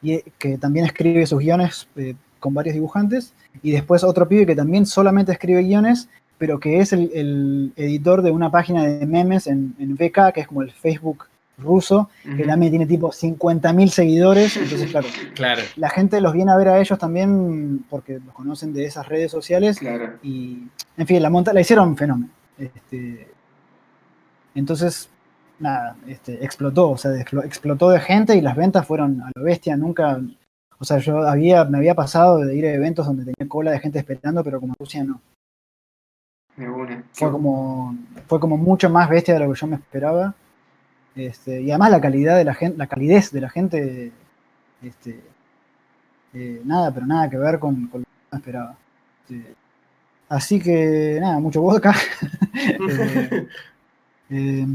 [0.01, 4.55] y que también escribe sus guiones eh, con varios dibujantes, y después otro pibe que
[4.55, 6.07] también solamente escribe guiones,
[6.39, 10.47] pero que es el, editor de una página de memes en, en, VK, que es
[10.47, 11.25] como el Facebook
[11.59, 16.55] ruso, que también tiene tipo 50.000 seguidores, entonces claro, claro, la gente los viene a
[16.55, 19.79] ver a ellos también porque los conocen de esas redes sociales,
[20.23, 20.63] y
[20.97, 22.31] en fin, la, monta la hicieron fenómeno.
[22.57, 23.27] Este,
[24.55, 25.09] entonces,
[25.59, 29.77] nada, este, explotó, o sea, explotó de gente y las ventas fueron a la bestia,
[29.77, 30.19] nunca,
[30.77, 33.79] o sea, yo había, me había pasado de ir a eventos donde tenía cola de
[33.79, 35.21] gente esperando, pero como Rusia no.
[37.13, 37.95] Fue como,
[38.27, 40.35] fue como mucho más bestia de lo que yo me esperaba.
[41.15, 44.11] Este, y además la calidad de la gente, la calidez de la gente,
[44.81, 45.19] este,
[46.33, 48.77] eh, nada, pero nada que ver con, con lo que yo me esperaba.
[49.29, 49.55] Este,
[50.29, 51.95] así que nada, mucho vodka.
[52.53, 53.47] eh,
[54.29, 54.67] eh,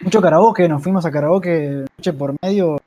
[0.00, 2.80] mucho karaoke, nos fuimos a karaoke noche por medio,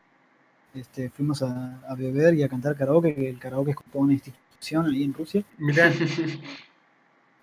[0.73, 4.87] este, fuimos a, beber y a cantar karaoke, que el karaoke es como una institución
[4.87, 5.43] ahí en Rusia.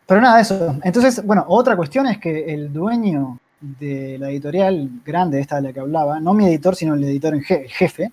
[0.06, 0.76] Pero nada, eso.
[0.82, 5.72] Entonces, bueno, otra cuestión es que el dueño de la editorial grande, esta de la
[5.72, 8.10] que hablaba, no mi editor, sino el editor en jefe,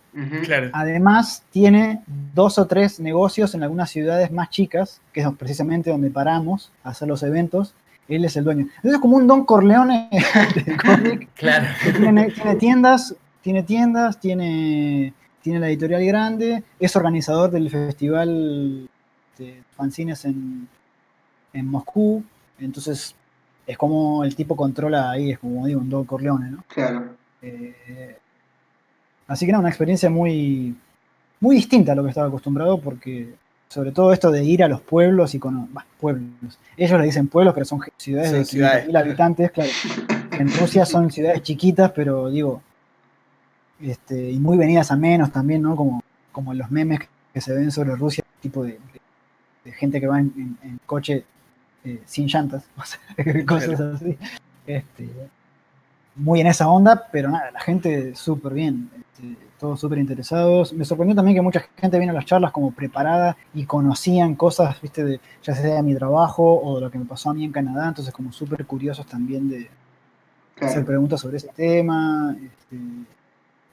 [0.72, 6.12] además tiene dos o tres negocios en algunas ciudades más chicas, que es precisamente donde
[6.12, 7.74] paramos a hacer los eventos,
[8.08, 8.62] él es el dueño.
[8.62, 10.10] Entonces es como un Don Corleone
[10.66, 11.30] del cómic.
[11.36, 11.68] claro.
[11.84, 18.88] tiene, tiendas, tiene tiendas, tiene, tiene la editorial grande, es organizador del festival
[19.38, 20.68] de fanzines en,
[21.54, 22.24] en Moscú.
[22.60, 23.16] Entonces
[23.66, 26.64] es como el tipo controla ahí, es como digo, un Don Corleone, ¿no?
[26.68, 27.16] Claro.
[27.42, 28.18] Eh,
[29.28, 30.76] así que era una experiencia muy,
[31.40, 33.34] muy distinta a lo que estaba acostumbrado porque
[33.70, 35.70] sobre todo esto de ir a los pueblos y con
[36.00, 36.58] pueblos.
[36.76, 38.94] Ellos le dicen pueblos, pero son ciudades de ciudades.
[38.96, 39.70] habitantes, claro.
[40.32, 42.64] En Rusia son ciudades chiquitas, pero digo,
[43.80, 45.76] este, y muy venidas a menos también, ¿no?
[45.76, 47.02] Como, como los memes
[47.34, 48.80] que se ven sobre Rusia, tipo de,
[49.78, 51.26] gente que va en, coche
[51.84, 52.64] eh, sin llantas,
[53.48, 54.18] cosas así.
[54.68, 55.10] Este,
[56.16, 58.90] muy en esa onda, pero nada, la gente súper bien.
[59.00, 60.74] Este, todos súper interesados.
[60.74, 64.82] Me sorprendió también que mucha gente vino a las charlas como preparada y conocían cosas,
[64.82, 67.44] viste, de, ya sea de mi trabajo o de lo que me pasó a mí
[67.44, 69.70] en Canadá, entonces como súper curiosos también de
[70.62, 72.36] hacer preguntas sobre ese tema.
[72.42, 72.78] Este,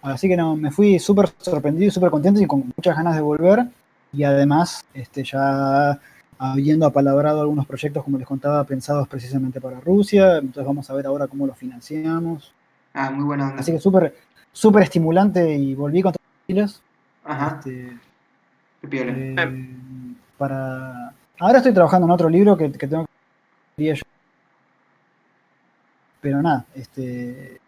[0.02, 3.20] así que no, me fui súper sorprendido y súper contento y con muchas ganas de
[3.20, 3.66] volver.
[4.12, 5.98] Y además, este, ya
[6.38, 10.38] habiendo apalabrado algunos proyectos, como les contaba, pensados precisamente para Rusia.
[10.38, 12.52] Entonces vamos a ver ahora cómo los financiamos.
[12.94, 13.60] Ah, muy buena onda.
[13.60, 14.14] Así que súper
[14.52, 16.82] súper estimulante y volví con todos
[17.24, 17.56] Ajá.
[17.58, 17.98] Este,
[18.80, 19.12] Qué piola.
[19.12, 19.74] Eh,
[20.38, 21.12] para...
[21.38, 23.04] Ahora estoy trabajando en otro libro que, que tengo
[23.76, 24.00] que
[26.20, 27.60] pero nada, este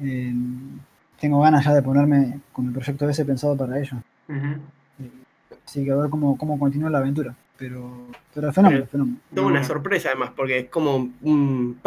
[0.00, 0.78] em,
[1.20, 3.96] tengo ganas ya de ponerme con el proyecto ese pensado para ello.
[5.68, 7.36] Así que a ver cómo, cómo continúa la aventura.
[7.58, 9.18] Pero, pero fenómeno, fenómeno.
[9.34, 11.78] Tengo una sorpresa además, porque es como un,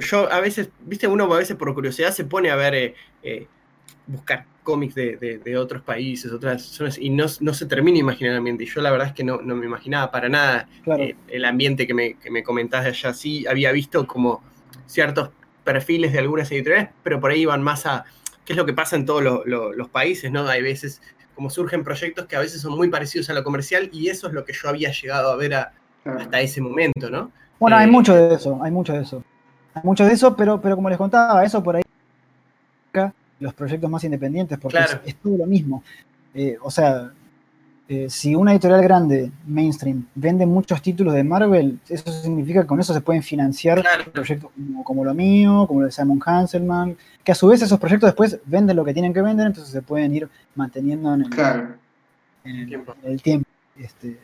[0.00, 3.46] Yo a veces, viste, uno a veces por curiosidad se pone a ver, eh, eh,
[4.06, 8.64] buscar cómics de, otros países, otras zonas, y no, se termina de imaginar el ambiente.
[8.64, 10.66] Y yo la verdad es que no, me imaginaba para nada
[10.98, 13.12] eh, el ambiente que me, que me comentás de allá.
[13.12, 14.42] Sí, había visto como
[14.86, 15.28] ciertos
[15.62, 18.06] perfiles de algunas editoriales, pero por ahí iban más a
[18.46, 20.48] qué es lo que pasa en todos los países, ¿no?
[20.48, 21.02] Hay veces
[21.40, 24.34] como surgen proyectos que a veces son muy parecidos a lo comercial y eso es
[24.34, 27.32] lo que yo había llegado a ver hasta ese momento, ¿no?
[27.58, 29.24] Bueno, hay eh, mucho de eso, hay mucho de eso.
[29.72, 31.82] Hay mucho de eso, pero, pero como les contaba, eso por ahí
[33.38, 35.82] los proyectos más independientes, porque es, todo lo mismo.
[36.34, 37.10] Eh, o sea,
[37.92, 42.78] eh, si una editorial grande, mainstream, vende muchos títulos de Marvel, eso significa que con
[42.78, 43.82] eso se pueden financiar
[44.12, 44.48] proyectos
[44.84, 48.38] como, lo mío, como lo de Simon Hanselman, que a su vez esos proyectos después
[48.46, 51.26] venden lo que tienen que vender, entonces se pueden ir manteniendo en
[53.02, 53.48] el, tiempo.
[53.76, 54.18] Este,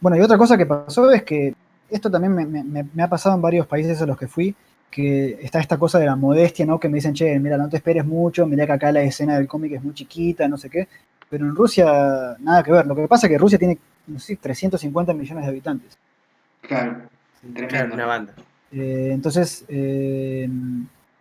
[0.00, 1.54] bueno, y otra cosa que pasó es que
[1.90, 4.56] esto también me, ha pasado en varios países a los que fui,
[4.90, 6.80] que está esta cosa de la modestia, ¿no?
[6.80, 9.46] Que me dicen, che, mira, no te esperes mucho, mira que acá la escena del
[9.46, 10.88] cómic es muy chiquita, no sé qué
[11.30, 12.86] pero en Rusia nada que ver.
[12.86, 13.78] Lo que pasa es que Rusia tiene,
[14.08, 15.96] no sé, 350 millones de habitantes.
[16.60, 17.02] Claro,
[17.68, 18.34] claro una banda.
[18.72, 19.64] Eh, entonces...
[19.68, 20.48] Eh,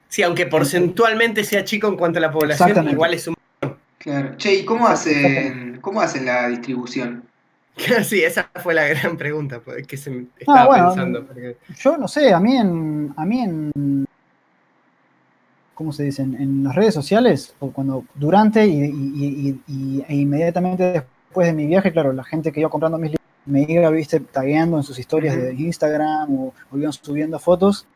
[0.10, 3.36] sí, aunque porcentualmente sea chico en cuanto a la población, igual es un...
[4.00, 4.36] Claro.
[4.38, 7.24] Che, ¿y cómo hacen, cómo hacen la distribución?
[8.04, 11.26] Sí, esa fue la gran pregunta pues, que se estaba pensando.
[11.78, 14.06] Yo no sé, a mí en, a mí en
[15.80, 16.24] ¿cómo se dice?
[16.24, 19.62] En, las redes sociales, o cuando durante y,
[20.10, 23.62] e inmediatamente después de mi viaje, claro, la gente que iba comprando mis libros me
[23.62, 27.88] iba, viste, tagueando en sus historias de Instagram o, iban subiendo fotos.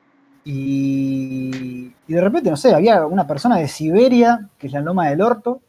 [0.46, 5.20] Y, de repente, no sé, había una persona de Siberia, que es la Loma del
[5.20, 5.62] Orto,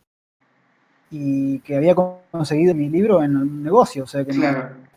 [1.10, 4.04] y que había conseguido mi libro en un negocio.
[4.04, 4.30] O sea que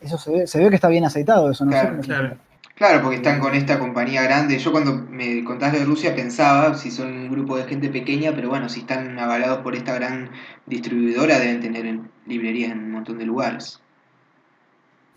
[0.01, 2.37] eso se ve, se ve, que está bien aceitado, eso no sé Claro,
[2.77, 4.59] porque están con esta compañía grande.
[4.59, 8.49] Yo cuando me contaste de Rusia pensaba si son un grupo de gente pequeña, pero
[8.49, 10.29] bueno, si están avalados por esta gran
[10.65, 13.79] distribuidora deben tener librerías en un montón de lugares.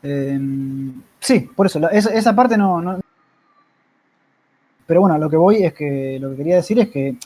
[0.02, 3.00] Em, sí, por eso, esa, parte no,
[4.86, 7.16] Pero bueno, lo que voy es que lo que quería decir es que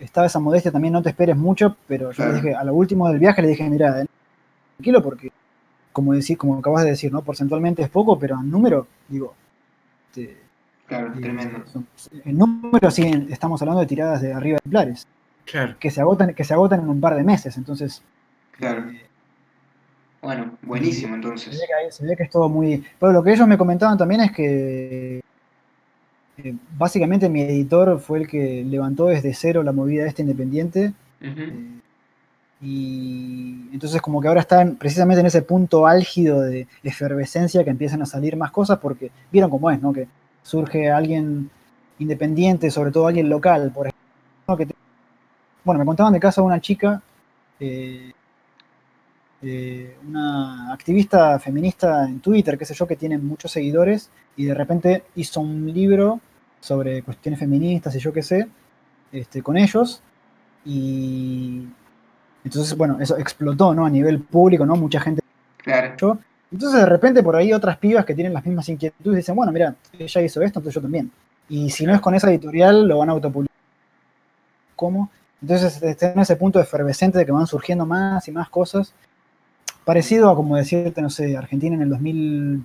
[0.00, 3.08] estaba esa modestia también, no te esperes mucho, pero yo le dije, a lo último
[3.08, 4.04] del viaje le dije, mira,
[4.76, 5.30] tranquilo porque,
[5.92, 7.22] como, decir, como acabas de decir, ¿no?
[7.22, 9.34] Porcentualmente es poco, pero en número, digo,
[10.16, 10.36] este,
[10.86, 11.62] claro, tremendo.
[12.24, 15.06] en número sí, estamos hablando de tiradas de arriba de plares.
[15.44, 15.76] Claro.
[15.78, 18.02] Que se agotan, que se agotan en un par de meses, entonces.
[18.52, 18.88] Claro.
[18.90, 19.02] Eh,
[20.22, 21.54] bueno, buenísimo entonces.
[21.90, 22.84] Se ve, que, es todo muy.
[22.98, 25.20] Pero lo que ellos me comentaban también es que
[26.38, 30.92] eh, básicamente mi editor fue el que levantó desde cero la movida esta independiente.
[31.20, 31.80] Eh,
[32.60, 38.00] y entonces como que ahora están precisamente en ese punto álgido de efervescencia que empiezan
[38.02, 39.92] a salir más cosas porque vieron cómo es, ¿no?
[39.92, 40.08] Que
[40.42, 41.50] surge alguien
[41.98, 44.76] independiente, sobre todo alguien local, por ejemplo.
[45.64, 47.02] Bueno, me contaban de caso de una chica,
[47.60, 48.12] eh,
[49.42, 54.54] eh, una activista feminista en Twitter, qué sé yo, que tiene muchos seguidores y de
[54.54, 56.20] repente hizo un libro
[56.60, 58.48] sobre cuestiones feministas y yo qué sé,
[59.12, 60.02] este, con ellos.
[60.64, 61.66] Y
[62.46, 63.84] entonces, bueno, eso explotó, ¿no?
[63.84, 64.76] A nivel público, ¿no?
[64.76, 65.20] Mucha gente.
[65.56, 66.20] Claro.
[66.52, 69.74] Entonces, de repente, por ahí otras pibas que tienen las mismas inquietudes dicen, bueno, mira,
[69.98, 71.10] ella hizo esto, entonces yo también.
[71.48, 73.56] Y si no es con esa editorial, lo van a autopublicar.
[74.76, 75.10] ¿Cómo?
[75.42, 78.94] Entonces, está en ese punto efervescente de que van surgiendo más y más cosas.
[79.84, 82.64] Parecido a, como decirte, no sé, Argentina en el 2000,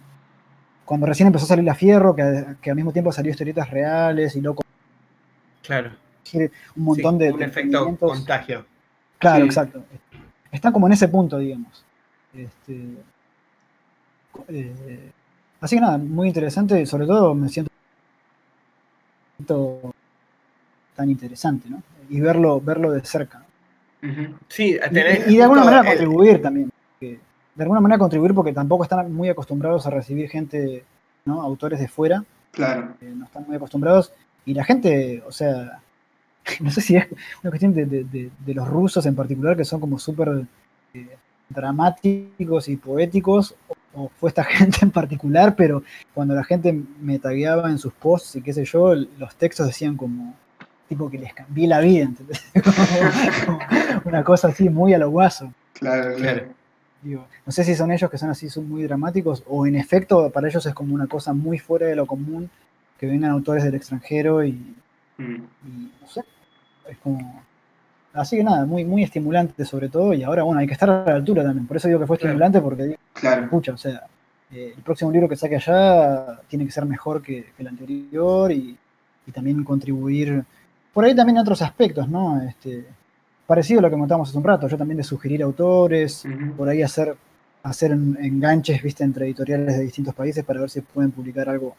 [0.85, 4.41] cuando recién empezó a salir la Fierro, que, al mismo tiempo salió historietas reales y
[4.41, 4.63] loco.
[5.63, 5.89] Claro.
[6.75, 7.31] Un montón de.
[7.31, 8.63] Un efecto contagio.
[9.21, 9.83] Claro, exacto.
[10.51, 11.85] Está como en ese punto, digamos.
[12.33, 12.97] Este,
[14.47, 15.11] eh,
[15.61, 17.71] así que nada, muy interesante, sobre todo me siento
[20.95, 21.81] tan interesante, ¿no?
[22.09, 23.43] Y verlo, verlo de cerca.
[24.47, 26.71] Sí, y, de alguna manera contribuir también.
[26.99, 30.83] De alguna manera contribuir porque tampoco están muy acostumbrados a recibir gente,
[31.25, 31.41] ¿no?
[31.41, 32.23] Autores de fuera.
[32.51, 32.95] Claro.
[32.99, 34.11] no están muy acostumbrados.
[34.45, 35.79] Y la gente, o sea,
[36.59, 37.07] no sé si es
[37.43, 40.45] una cuestión de, los rusos en particular, que son como súper
[40.93, 41.07] eh,
[41.49, 43.55] dramáticos y poéticos,
[43.93, 45.83] o fue esta gente en particular, pero
[46.13, 49.97] cuando la gente me tagueaba en sus posts y qué sé yo, los textos decían
[49.97, 50.33] como,
[50.87, 52.43] tipo que les cambié la vida, ¿entendés?
[54.05, 55.53] una cosa así muy a lo guaso.
[55.73, 56.43] Claro, claro.
[57.03, 60.47] no sé si son ellos que son así, son muy dramáticos, o en efecto para
[60.47, 62.49] ellos es como una cosa muy fuera de lo común
[62.99, 64.75] que vengan autores del extranjero y,
[65.21, 65.89] mm.
[66.01, 66.23] no sé,
[66.89, 67.43] es como...
[68.13, 71.05] Así que nada, muy, muy estimulante sobre todo, y ahora bueno, hay que estar a
[71.05, 73.47] la altura también, por eso digo que fue estimulante, porque claro.
[73.51, 74.03] o sea,
[74.51, 78.77] eh, el próximo libro que saque allá tiene que ser mejor que, el anterior y,
[79.33, 80.43] también contribuir
[80.93, 82.41] por ahí también otros aspectos, ¿no?
[82.41, 82.85] Este,
[83.47, 86.25] parecido a lo que contamos hace un rato, yo también de sugerir autores,
[86.57, 87.15] por ahí hacer,
[87.63, 91.75] hacer enganches, viste, entre editoriales de distintos países para ver si pueden publicar algo.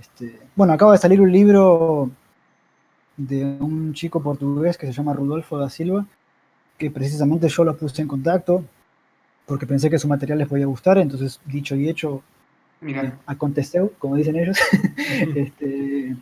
[0.00, 2.10] Este, bueno, acaba de salir un libro
[3.18, 6.06] de un chico portugués que se llama Rudolfo da Silva,
[6.78, 8.64] que precisamente yo lo puse en contacto
[9.44, 12.22] porque pensé que su material les podía gustar, entonces dicho y hecho.
[12.82, 14.58] Eh, aconteceu, como dicen ellos.
[15.34, 16.16] este,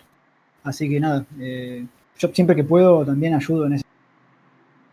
[0.62, 1.84] así que nada, eh,
[2.18, 3.82] yo siempre que puedo también ayudo en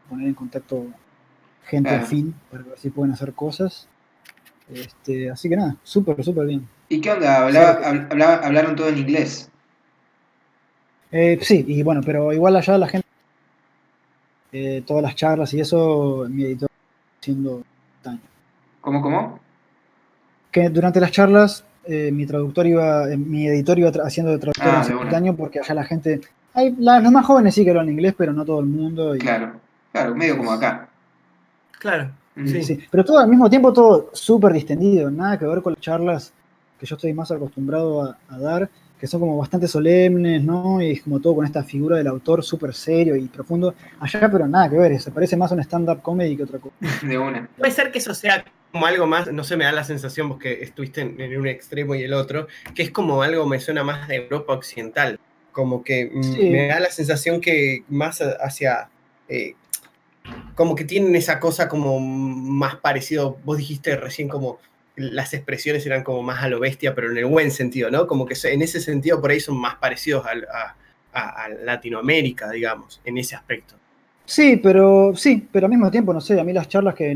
[0.09, 0.87] poner en contacto
[1.65, 3.87] gente afín para ver si pueden hacer cosas.
[4.69, 6.67] Este, así que nada, súper, súper bien.
[6.89, 7.45] ¿Y qué onda?
[7.45, 9.49] ¿Hablaron todo en inglés?
[11.13, 13.07] Eh, sí, y bueno, pero igual allá la gente,
[14.51, 16.69] eh, todas las charlas y eso, mi editor
[17.21, 17.63] haciendo
[18.03, 18.19] daño.
[18.81, 19.39] ¿Cómo, cómo?
[20.51, 24.79] Que durante las charlas eh, mi traductor iba, mi editor iba haciendo de traductor ah,
[24.79, 26.19] en simultáneo porque allá la gente
[26.53, 29.15] hay, los más jóvenes sí que hablan inglés, pero no todo el mundo.
[29.19, 29.53] Claro,
[29.91, 30.87] claro, medio como acá.
[31.79, 32.11] Claro.
[32.45, 32.63] Sí.
[32.63, 32.79] sí.
[32.89, 36.33] Pero todo al mismo tiempo, todo súper distendido, nada que ver con las charlas
[36.79, 38.69] que yo estoy más acostumbrado a, dar,
[39.03, 40.81] que son como bastante solemnes, ¿no?
[40.81, 43.75] Y es como todo con esta figura del autor súper serio y profundo.
[43.99, 46.73] Allá, pero nada que ver, se parece más a un stand-up comedy que otra cosa.
[47.05, 47.49] De una.
[47.57, 50.39] Puede ser que eso sea como algo más, no sé, me da la sensación, vos
[50.39, 53.83] que estuviste en, en un extremo y el otro, que es como algo, me suena
[53.83, 55.19] más de Europa Occidental
[55.51, 58.89] como que me da la sensación que más hacia...
[59.27, 59.55] Eh,
[60.55, 64.59] como que tienen esa cosa como más parecido, vos dijiste recién como
[64.95, 68.05] las expresiones eran como más a lo bestia, pero en el buen sentido, ¿no?
[68.07, 70.75] Como que en ese sentido por ahí son más parecidos a,
[71.63, 73.75] Latinoamérica, digamos, en ese aspecto.
[74.25, 77.15] Sí, pero sí, pero al mismo tiempo, no sé, a mí las charlas que...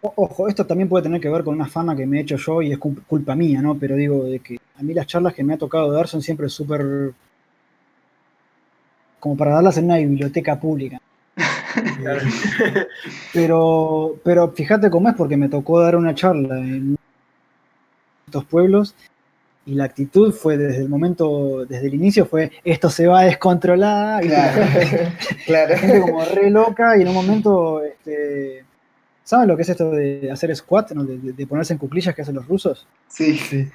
[0.00, 2.62] Ojo, esto también puede tener que ver con una fama que me he hecho yo
[2.62, 3.78] y es culpa mía, ¿no?
[3.78, 6.48] Pero digo, de que a mí las charlas que me ha tocado dar son siempre
[6.48, 7.12] súper
[9.20, 10.98] como para darlas en una biblioteca pública.
[13.32, 16.96] Pero, pero fíjate cómo es, porque me tocó dar una charla en
[18.26, 18.94] estos pueblos
[19.64, 23.24] y la actitud fue desde el momento, desde el inicio fue esto se va a
[23.24, 24.24] descontrolar,
[25.46, 28.64] claro, gente como re loca y en un momento, este,
[29.22, 32.48] ¿saben lo que es esto de hacer squat, de, ponerse en cuclillas que hacen los
[32.48, 32.86] rusos?
[33.08, 33.68] Sí, sí.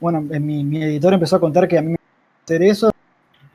[0.00, 1.98] Bueno, mi, mi editor empezó a contar que a mí me
[2.44, 2.92] hacer eso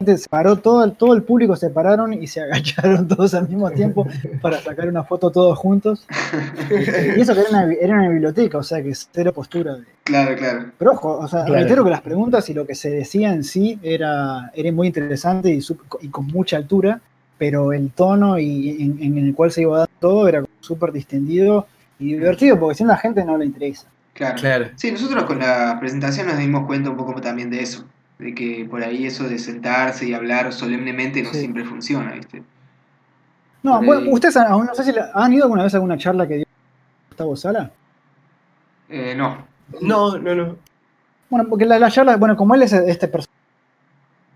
[0.05, 4.07] se paró todo, todo el público se pararon y se agacharon todos al mismo tiempo
[4.41, 6.05] para sacar una foto todos juntos.
[7.17, 9.77] y eso que era una, era una biblioteca, o sea que cero postura.
[10.03, 10.71] Claro, claro.
[10.77, 13.79] Pero ojo, o sea, reitero que las preguntas y lo que se decía en sí
[13.81, 15.59] era, era muy interesante y,
[16.01, 17.01] y con mucha altura,
[17.37, 21.67] pero el tono y en, el cual se iba a dar todo era súper distendido
[21.99, 23.87] y divertido, porque si no la gente no le interesa.
[24.13, 24.35] Claro.
[24.39, 24.65] claro.
[24.75, 27.85] Sí, nosotros con la presentación nos dimos cuenta un poco también de eso
[28.19, 32.43] de que por ahí eso de sentarse y hablar solemnemente no siempre funciona, ¿viste?
[33.63, 36.45] No, bueno, ustedes no sé si han ido alguna vez a alguna charla que dio
[37.09, 37.71] Gustavo Sala.
[38.89, 39.45] Eh, no.
[39.81, 40.55] No, no, no.
[41.29, 43.37] Bueno, porque las la charlas, bueno, como él es este personaje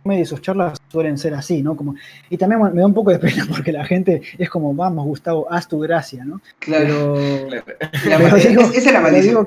[0.10, 1.78] y sus charlas suelen ser así, ¿no?
[1.78, 1.96] Como,
[2.30, 5.48] y también me da un poco de pena porque la gente es como, vamos, Gustavo,
[5.50, 6.42] haz tu gracia, ¿no?
[6.60, 7.16] Claro.
[7.50, 8.66] Pero, esa, es la maldición,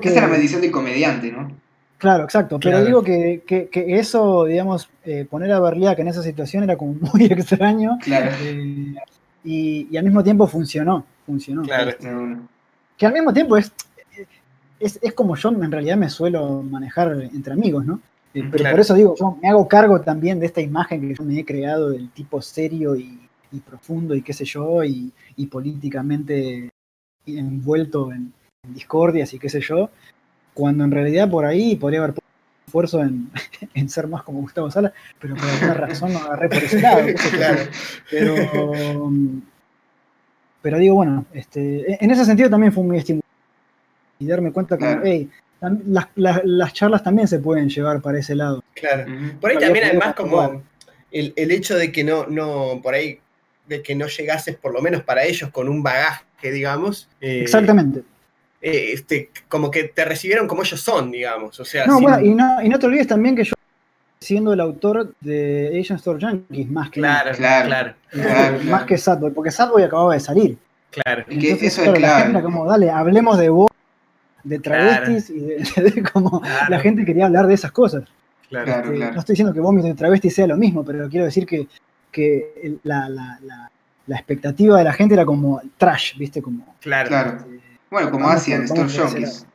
[0.01, 1.51] esa es la maldición del comediante, ¿no?
[1.97, 2.59] Claro, exacto.
[2.59, 3.43] Pero digo que,
[3.73, 7.97] eso, digamos, eh, poner a Berliak en esa situación era como muy extraño.
[8.01, 8.31] Claro.
[8.41, 8.95] Eh,
[9.43, 11.05] y, al mismo tiempo funcionó.
[11.25, 11.63] Funcionó.
[11.63, 11.91] Claro.
[12.97, 13.71] Que al mismo tiempo es,
[14.79, 17.99] es, como yo en realidad me suelo manejar entre amigos, ¿no?
[18.33, 21.23] Eh, pero por eso digo, yo me hago cargo también de esta imagen que yo
[21.23, 23.21] me he creado del tipo serio y,
[23.65, 25.13] profundo y qué sé yo, y,
[25.49, 26.69] políticamente
[27.25, 28.33] envuelto en
[28.73, 29.89] discordias y qué sé yo
[30.55, 32.25] cuando en realidad por ahí podría haber puesto
[32.65, 33.29] esfuerzo en,
[33.75, 37.05] en, ser más como Gustavo Sala, pero por alguna razón no agarré por ese lado.
[37.31, 37.61] claro.
[38.09, 39.11] Pero,
[40.61, 43.27] pero digo, bueno, este, en ese sentido también fue muy estimulante
[44.17, 45.29] y darme cuenta que, hey,
[45.85, 48.63] las, las, charlas también se pueden llevar para ese lado.
[48.73, 49.05] Claro.
[49.39, 50.63] Por ahí también además como
[51.11, 53.19] el, el, hecho de que no, no, por ahí,
[53.67, 57.09] de que no llegases por lo menos para ellos con un bagaje, digamos.
[57.19, 58.03] Eh, Exactamente
[58.61, 61.59] eh, este, como que te recibieron como ellos son, digamos.
[61.59, 63.53] O sea, No, sin- bueno, y no, y no te olvides también que yo
[64.19, 67.67] siendo el autor de Asian Store Junkies, más que claro, Claro.
[67.67, 70.57] claro, Claro, más que Sadboy, porque Sadboy acababa de salir.
[70.89, 71.21] claro.
[71.21, 72.21] Es que Entonces, eso es claro, la clave.
[72.23, 73.69] gente era como, dale, hablemos de vos,
[74.43, 75.55] de travestis y de,
[75.95, 76.65] de cómo Claro.
[76.69, 78.03] la gente quería hablar de esas cosas.
[78.49, 78.65] claro.
[78.65, 79.13] Claro.
[79.13, 81.67] No estoy diciendo que vómito de travesti sea lo mismo, pero quiero decir que,
[82.11, 83.69] que la, la- la-
[84.07, 86.41] la expectativa de la gente era como trash, ¿viste?
[86.41, 87.09] Como, Claro.
[87.09, 87.37] Claro.
[87.99, 89.45] Eh, Bueno, como Vamos hacían Store Junkies.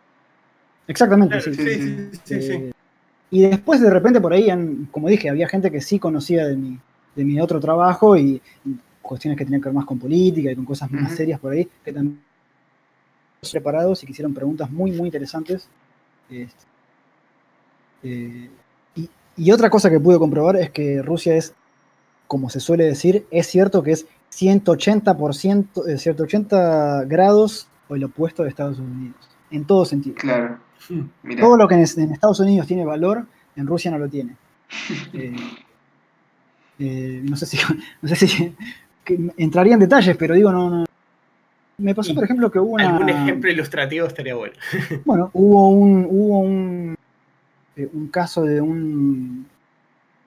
[0.87, 1.63] exactamente, Claro, sí.
[1.63, 2.53] sí, sí, sí, sí.
[2.53, 2.73] Eh,
[3.31, 4.49] y después de repente por ahí,
[4.91, 6.79] como dije, había gente que sí conocía de mi,
[7.15, 8.41] de mi otro trabajo y,
[9.03, 11.69] cuestiones que tenían que ver más con política y con cosas más serias por ahí,
[11.85, 12.21] que también
[13.51, 15.69] preparados y que hicieron preguntas muy, muy interesantes.
[16.29, 16.65] Este,
[18.05, 18.51] eh,
[18.95, 21.55] y, y otra cosa que pude comprobar es que Rusia es,
[22.29, 28.45] como se suele decir, es cierto que es 180%, eh, 180 grados o el opuesto
[28.45, 29.17] de Estados Unidos,
[29.51, 30.15] en todo sentido.
[30.15, 30.59] Claro.
[30.89, 31.01] Mm.
[31.25, 31.41] Mira.
[31.43, 33.27] Todo lo que en, en Estados Unidos tiene valor,
[33.57, 34.37] en Rusia no lo tiene.
[35.13, 35.37] Eh,
[36.79, 37.59] eh, no sé si,
[38.03, 38.55] no sé si
[39.05, 40.85] que entraría en detalles, pero digo, no, no.
[41.79, 42.91] Me pasó, por ejemplo, que hubo una.
[42.91, 44.55] Algún ejemplo ilustrativo estaría bueno.
[45.05, 46.97] Bueno, hubo un, hubo un,
[47.77, 49.47] eh, un caso de un,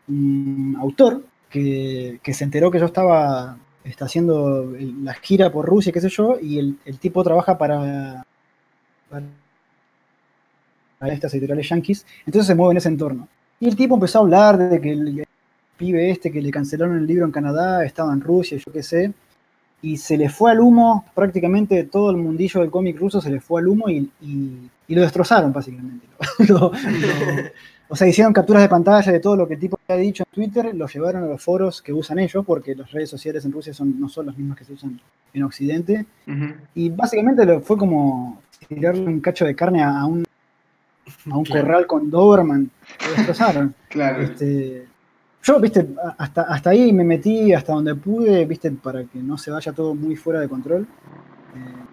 [0.07, 4.71] un autor que, que se enteró que yo estaba está haciendo
[5.03, 8.25] la gira por Rusia, qué sé yo, y el, el tipo trabaja para,
[9.09, 9.25] para,
[11.13, 13.27] estas editoriales yankees, entonces se mueve en ese entorno.
[13.59, 15.25] Y el tipo empezó a hablar de que el, el
[15.77, 19.13] pibe este que le cancelaron el libro en Canadá estaba en Rusia, yo qué sé,
[19.81, 23.41] y se le fue al humo, prácticamente todo el mundillo del cómic ruso se le
[23.41, 26.05] fue al humo y, y- y lo destrozaron, básicamente.
[26.49, 26.71] Lo-
[27.93, 30.33] o sea, hicieron capturas de pantalla de todo lo que el tipo había dicho en
[30.33, 33.71] Twitter, lo llevaron a los foros que usan ellos, porque las redes sociales en Rusia
[33.71, 34.99] son, no son las mismas que se usan
[35.31, 36.07] en Occidente.
[36.73, 40.25] Y básicamente lo, fue como tirarle un cacho de carne a, un,
[41.29, 41.61] a un Claro.
[41.67, 42.71] corral con Doberman.
[43.07, 43.75] Lo destrozaron.
[43.89, 44.23] Claro.
[44.23, 44.87] Este,
[45.43, 45.87] yo, viste,
[46.17, 49.93] hasta, hasta ahí me metí hasta donde pude, viste, para que no se vaya todo
[49.93, 50.87] muy fuera de control.
[51.55, 51.83] Eh,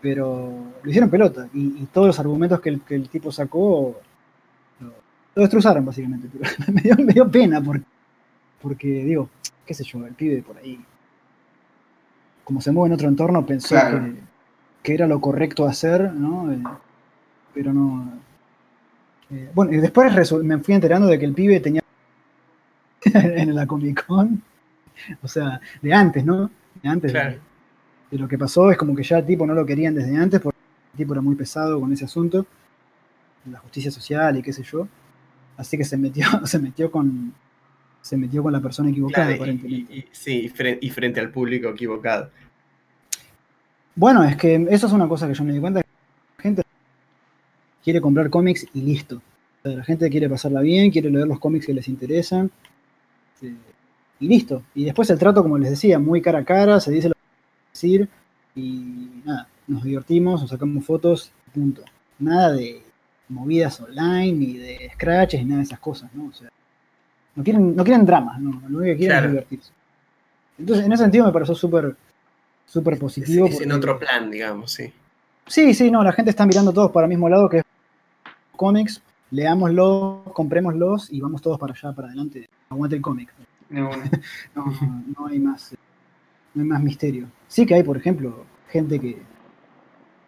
[0.00, 0.52] pero
[0.84, 3.96] lo hicieron pelota y, y todos los argumentos que el, que el tipo sacó
[5.38, 6.28] lo, destrozaron, básicamente.
[6.32, 7.84] Pero me, dio, me dio pena porque,
[8.60, 9.28] porque, digo,
[9.64, 10.78] qué sé yo, el pibe por ahí,
[12.44, 14.04] como se mueve en otro entorno, pensó Claro.
[14.04, 14.14] que,
[14.82, 16.52] que era lo correcto hacer, ¿no?
[16.52, 16.62] Eh,
[17.54, 18.12] pero no.
[19.30, 21.82] eh, bueno, y después me fui enterando de que el pibe tenía
[23.14, 24.42] en la Comic Con.
[25.22, 26.50] O sea, de antes, ¿no?
[26.82, 27.12] De antes.
[27.12, 27.36] Claro.
[28.10, 30.40] De, lo que pasó es como que ya el tipo no lo querían desde antes
[30.40, 30.58] porque
[30.94, 32.46] el tipo era muy pesado con ese asunto.
[33.50, 34.88] La justicia social y qué sé yo.
[35.58, 37.34] Así que se metió, se metió con.
[38.00, 39.92] Se metió con la persona equivocada, Claro, aparentemente.
[39.92, 42.30] y- y- sí, y fren- y frente al público equivocado.
[43.94, 45.80] Bueno, es que eso es una cosa que yo me di cuenta.
[45.80, 46.62] La gente
[47.82, 49.20] quiere comprar cómics y listo.
[49.64, 52.50] La gente quiere pasarla bien, quiere leer los cómics que les interesan.
[53.42, 53.54] eh,
[54.20, 54.62] y listo.
[54.74, 57.20] Y después el trato, como les decía, muy cara a cara, se dice lo que
[57.72, 58.08] decir.
[58.56, 61.82] Y nada, nos divertimos, nos sacamos fotos, punto.
[62.18, 62.82] Nada de
[63.28, 66.26] movidas online, ni de scratches, ni nada de esas cosas, ¿no?
[66.26, 66.48] O sea,
[67.34, 68.50] no quieren, no quieren dramas, ¿no?
[68.68, 69.26] Lo único que quieren Claro.
[69.26, 69.72] es divertirse.
[70.58, 71.96] Entonces, en ese sentido me pareció súper
[72.66, 73.46] súper Es, positivo.
[73.46, 74.92] es en porque- otro plan, digamos, sí.
[75.46, 77.64] Sí, sí, no, la gente está mirando todos para el mismo lado, que es
[78.56, 79.00] cómics,
[79.30, 82.48] leámoslos, comprémoslos y vamos todos para allá, para adelante.
[82.68, 83.32] Aguante el cómic.
[83.70, 83.88] Una.
[84.54, 84.64] No,
[85.18, 85.76] no hay más, eh,
[86.54, 87.26] no hay más misterio.
[87.46, 89.22] Sí que hay, por ejemplo, gente que,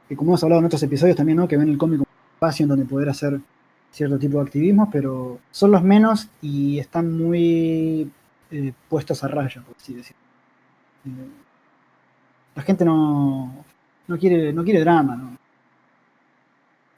[0.09, 1.48] que como hemos hablado en otros episodios también, ¿no?
[1.48, 2.01] que ven el cómic
[2.41, 3.41] espacio en donde poder hacer
[3.93, 8.11] cierto tipo de activismo, pero son los menos y están muy
[8.51, 10.22] eh, puestos a raya, por así decirlo.
[11.07, 11.30] Eh,
[12.55, 13.64] la gente no,
[14.09, 15.36] no quiere, no quiere drama, ¿no?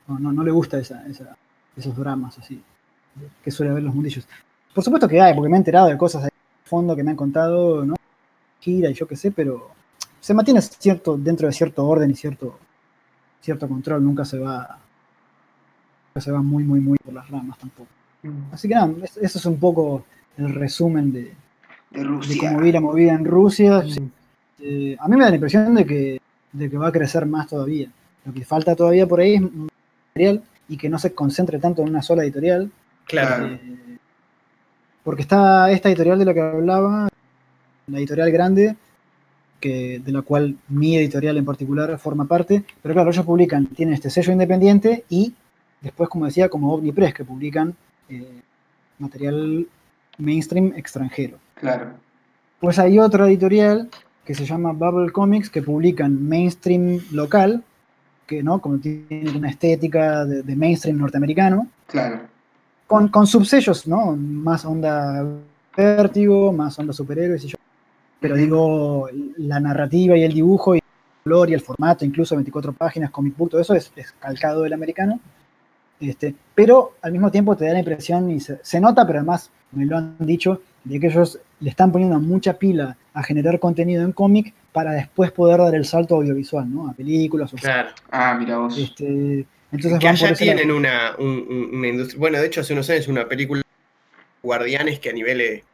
[0.09, 1.37] No, no, le gusta esa, esa-
[1.77, 2.63] esos dramas así
[3.45, 4.27] que suele haber los mundillos.
[4.75, 6.31] Por supuesto que hay, porque me he enterado de cosas de
[6.65, 7.95] fondo que me han contado, ¿no?
[8.61, 9.71] Gira y yo qué sé, pero
[10.21, 12.59] se mantiene cierto, dentro de cierto orden y cierto,
[13.43, 14.79] cierto control, nunca se va,
[16.21, 17.89] se va muy, muy, muy por las ramas tampoco.
[18.53, 20.05] Así que nada, es- eso es un poco
[20.37, 21.23] el resumen de,
[21.91, 22.37] De de Rusia.
[22.51, 23.83] cómo vi la movida en Rusia.
[24.61, 26.21] Eh, a mí me da la impresión de que,
[26.53, 27.89] de que va a crecer más todavía.
[28.25, 31.89] Lo que falta todavía por ahí es material y que no se concentre tanto en
[31.89, 32.71] una sola editorial.
[33.07, 33.37] Claro.
[33.37, 33.55] Claro.
[33.55, 33.99] Eh,
[35.03, 37.09] porque está esta editorial de la que hablaba,
[37.89, 38.77] la editorial grande,
[39.59, 43.95] que, de la cual mi editorial en particular forma parte, pero claro, ellos publican, tienen
[43.95, 45.35] este sello independiente y
[45.83, 47.75] después, como decía, como Omnipress, que publican
[48.09, 48.41] eh,
[48.99, 49.67] material
[50.19, 51.39] mainstream extranjero.
[51.55, 51.91] Claro.
[52.61, 53.89] Pues hay otra editorial
[54.25, 57.63] que se llama Bubble Comics que publican mainstream local
[58.27, 62.21] que no, como tiene una estética de, de mainstream norteamericano, Claro.
[62.87, 64.17] con, con subsellos, ¿no?
[64.17, 65.25] Más onda
[65.77, 67.57] vértigo, más onda superhéroes y yo.
[68.21, 69.09] Pero digo,
[69.39, 70.85] la narrativa y el dibujo y el
[71.25, 74.73] color y el formato, incluso 24 páginas, comic book, todo eso es, es calcado del
[74.73, 75.19] americano.
[76.03, 79.51] Este, pero al mismo tiempo te da la impresión, y se, se nota, pero además
[79.71, 84.03] me lo han dicho, de que ellos le están poniendo mucha pila a generar contenido
[84.03, 86.89] en cómic para después poder dar el salto audiovisual, ¿no?
[86.89, 87.91] A películas o Claro.
[88.11, 88.77] Ah, mira vos.
[88.79, 92.19] este, entonces que allá tienen una, un- un- una industria.
[92.19, 93.63] Bueno, de hecho, hace unos años una película
[94.43, 95.65] Guardianes que a nivel, eh,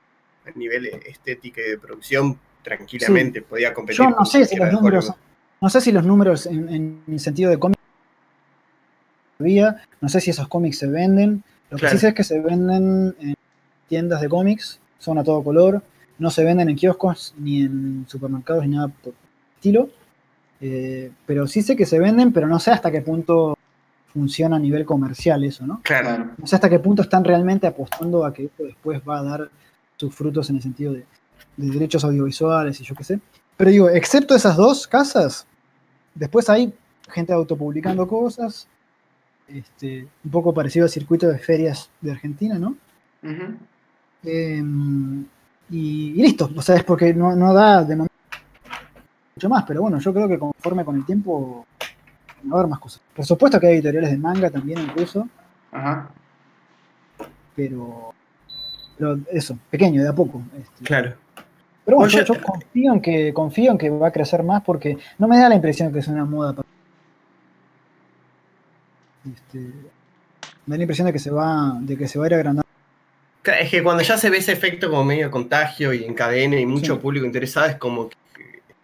[0.46, 4.02] a nivel estética y de producción tranquilamente podía competir.
[4.04, 5.12] Yo no sé si los números,
[5.60, 7.77] no sé si los números en, en el sentido de cómics
[9.38, 11.42] todavía, no sé si esos cómics se venden.
[11.70, 11.96] Lo que Claro.
[11.96, 13.34] sí sé es que se venden en
[13.88, 15.82] tiendas de cómics, son a todo color,
[16.18, 19.18] no se venden en kioscos ni en supermercados ni nada por el
[19.56, 19.88] estilo.
[20.60, 23.56] Eh, pero sí sé que se venden, pero no sé hasta qué punto
[24.12, 25.80] funciona a nivel comercial eso, ¿no?
[25.84, 26.08] Claro.
[26.08, 26.30] Claro.
[26.36, 29.50] No sé hasta qué punto están realmente apostando a que esto después va a dar
[29.96, 31.04] sus frutos en el sentido de,
[31.56, 33.20] de derechos audiovisuales y yo qué sé.
[33.56, 35.46] Pero digo, excepto esas dos casas,
[36.14, 36.72] después hay
[37.08, 38.66] gente autopublicando cosas,
[39.48, 42.76] este, un poco parecido al circuito de ferias de Argentina, ¿no?
[44.24, 44.62] Eh,
[45.70, 48.14] y, y listo, o sea, es porque no, no da de momento
[49.36, 51.66] mucho más, pero bueno, yo creo que conforme con el tiempo
[52.50, 53.00] va a haber más cosas.
[53.14, 55.28] Por supuesto que hay editoriales de manga también incluso,
[55.70, 56.10] Ajá.
[57.54, 58.12] pero,
[58.96, 60.42] pero eso, pequeño, de a poco.
[60.58, 60.84] este.
[60.84, 61.14] Claro.
[61.84, 64.62] Pero bueno, Oye, yo, yo confío, en que, confío en que va a crecer más
[64.62, 66.52] porque no me da la impresión que es una moda.
[66.52, 66.62] pa-
[69.34, 72.34] Este, me da la impresión de que se va, de que se va a ir
[72.34, 72.66] agrandando.
[73.44, 76.94] Es que cuando ya se ve ese efecto como medio contagio y encadena y mucho
[76.94, 77.00] Sí.
[77.00, 78.16] público interesado, es como que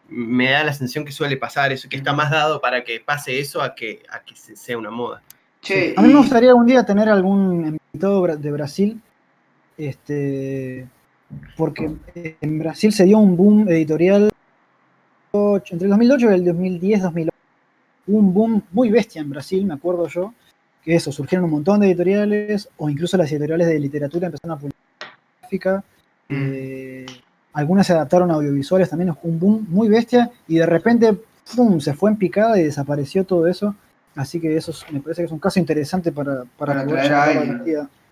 [0.09, 3.39] me da la sensación que suele pasar eso, que está más dado para que pase
[3.41, 5.21] eso a que, a que se- sea una moda.
[5.61, 9.01] Che, A mí me gustaría algún día tener algún invitado de Brasil,
[9.77, 10.87] este,
[11.57, 11.91] porque
[12.41, 14.31] en Brasil se dio un boom editorial
[15.33, 17.29] entre el 2008 y el 2010-2011.
[18.07, 20.35] Hubo un boom muy bestia en Brasil, me acuerdo yo,
[20.83, 24.61] que eso, surgieron un montón de editoriales, o incluso las editoriales de literatura empezaron a
[24.61, 24.81] publicar
[25.41, 25.85] gráfica,
[26.29, 26.35] Mm.
[26.39, 27.07] eh,
[27.55, 31.17] algunas se adaptaron a audiovisuales, también un boom muy bestia, y de repente,
[31.55, 33.75] ¡pum!, se fue en picada y desapareció todo eso.
[34.17, 37.13] Así que eso es- me parece que es un caso interesante para, para, Para traer
[37.13, 37.63] a alguien.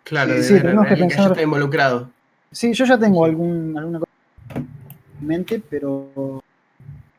[0.04, 2.10] Claro, Sí, tenemos que que pensar- ya está involucrado.
[2.50, 4.10] Sí, yo ya tengo algún, alguna cosa
[4.56, 6.42] en mente, pero...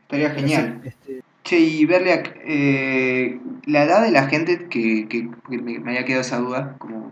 [0.04, 0.80] Estaría pero genial.
[0.84, 1.22] sí, este,
[1.54, 6.22] Che, y verle eh, la edad de la gente que, que- que me, había quedado
[6.22, 7.12] esa duda, como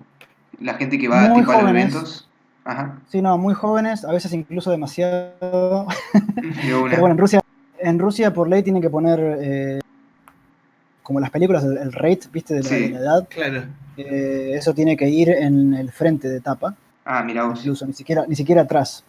[0.59, 2.27] la gente que va tipo a los eventos.
[2.63, 2.99] Ajá.
[3.09, 5.85] sí, no, muy jóvenes, a veces incluso demasiado.
[6.61, 7.41] Pero bueno, en Rusia,
[7.79, 9.79] en Rusia por ley tienen que poner, eh,
[11.03, 12.55] como las películas, el, el rate, ¿viste?
[12.55, 12.79] De la, Sí.
[12.81, 13.27] de la edad.
[13.29, 13.63] Claro.
[13.97, 16.75] Eh, eso tiene que ir en el frente de tapa,
[17.05, 17.59] Ah, mira vos.
[17.59, 19.03] incluso, ni siquiera, ni siquiera atrás.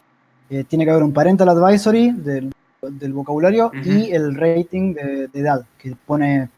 [0.69, 2.53] Tiene que haber un parental advisory del,
[2.91, 6.49] del vocabulario y el rating de, de edad, que pone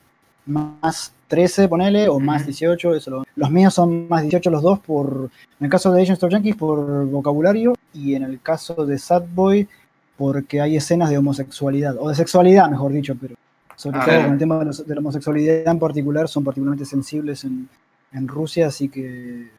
[0.47, 2.47] más 13, ponele, o más Ujú.
[2.51, 2.95] 18.
[2.95, 6.23] Eso lo- los míos son más 18 los dos, por, en el caso de Agents
[6.23, 9.69] of Yankees, por vocabulario, y en el caso de Sad Boy,
[10.17, 13.35] porque hay escenas de homosexualidad, o de sexualidad, mejor dicho, pero
[13.77, 16.87] sobre Ah, todo con el tema de, los- de la homosexualidad en particular, son particularmente
[16.87, 17.69] sensibles en,
[18.13, 19.51] en Rusia, así que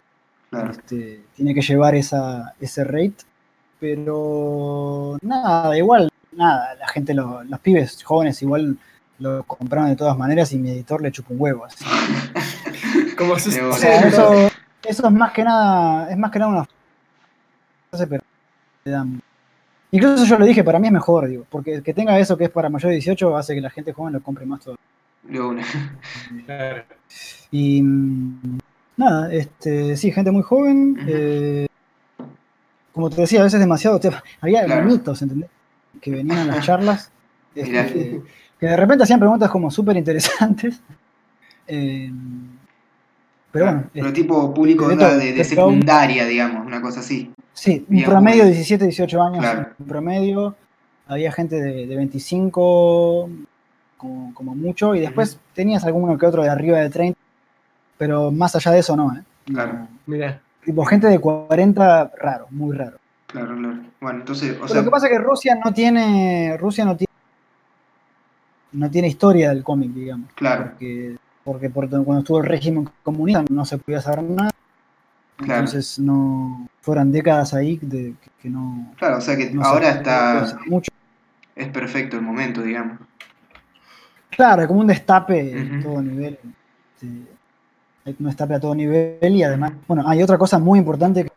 [0.50, 0.72] Claro.
[0.72, 3.16] este, tiene que llevar esa, ese rate.
[3.78, 8.78] Pero nada, igual, nada, la gente, lo- los pibes jóvenes igual
[9.20, 11.66] lo compraron de todas maneras y mi editor le chupa un huevo.
[11.66, 11.84] así.
[13.18, 14.34] Como O sea, eso,
[14.84, 16.68] eso es más que nada, es más que nada una
[17.90, 18.24] frase, pero
[18.84, 19.22] dan-
[19.92, 22.50] Incluso yo le dije, para mí es mejor, digo, porque que tenga eso que es
[22.50, 24.76] para mayor de 18 hace que la gente joven lo compre más una.
[26.46, 26.84] Claro.
[27.52, 28.58] Y mm,
[28.98, 30.98] nada, este, sí, gente muy joven.
[31.08, 31.68] Eh,
[32.92, 34.00] como te decía, a veces demasiado.
[34.00, 34.12] te-
[34.42, 34.86] había Claro.
[34.86, 35.50] mitos, ¿entendés?
[36.02, 37.12] Que venían a las charlas.
[37.56, 38.22] este,
[38.60, 40.82] que de repente hacían preguntas como súper interesantes.
[41.68, 42.12] eh,
[43.52, 47.32] pero bueno, Pero este, tipo público de de, secundaria, digamos, una cosa así.
[47.54, 48.56] sí, un promedio de bueno.
[48.56, 49.70] 17, 18 años Claro.
[49.80, 50.56] en promedio.
[51.08, 53.30] Había gente de, de 25
[53.98, 54.94] como, como mucho.
[54.96, 57.18] Y después tenías alguno que otro de arriba de 30.
[57.98, 59.22] Pero más allá de eso, no, ¿eh?
[59.46, 59.88] Claro.
[60.06, 60.42] Mira.
[60.66, 62.98] Tipo, gente de 40, raro, muy raro.
[63.40, 63.78] Claro, claro.
[64.02, 66.58] Bueno, entonces, o Pero sea, lo que pasa es que Rusia no tiene.
[66.58, 67.12] Rusia no tiene.
[68.72, 70.30] No tiene historia del cómic, digamos.
[70.34, 74.52] claro, Porque, porque por- cuando estuvo el régimen comunista no se podía saber nada.
[75.38, 75.60] Claro.
[75.62, 76.68] Entonces no.
[76.82, 78.94] Fueron décadas ahí de que, que no.
[78.98, 80.92] claro, o sea que no ahora está, mucho.
[81.56, 83.00] es perfecto el momento, digamos.
[84.30, 86.38] Claro, como un destape a todo nivel.
[88.06, 91.32] Hay un destape a todo nivel y además, bueno, hay otra cosa muy importante que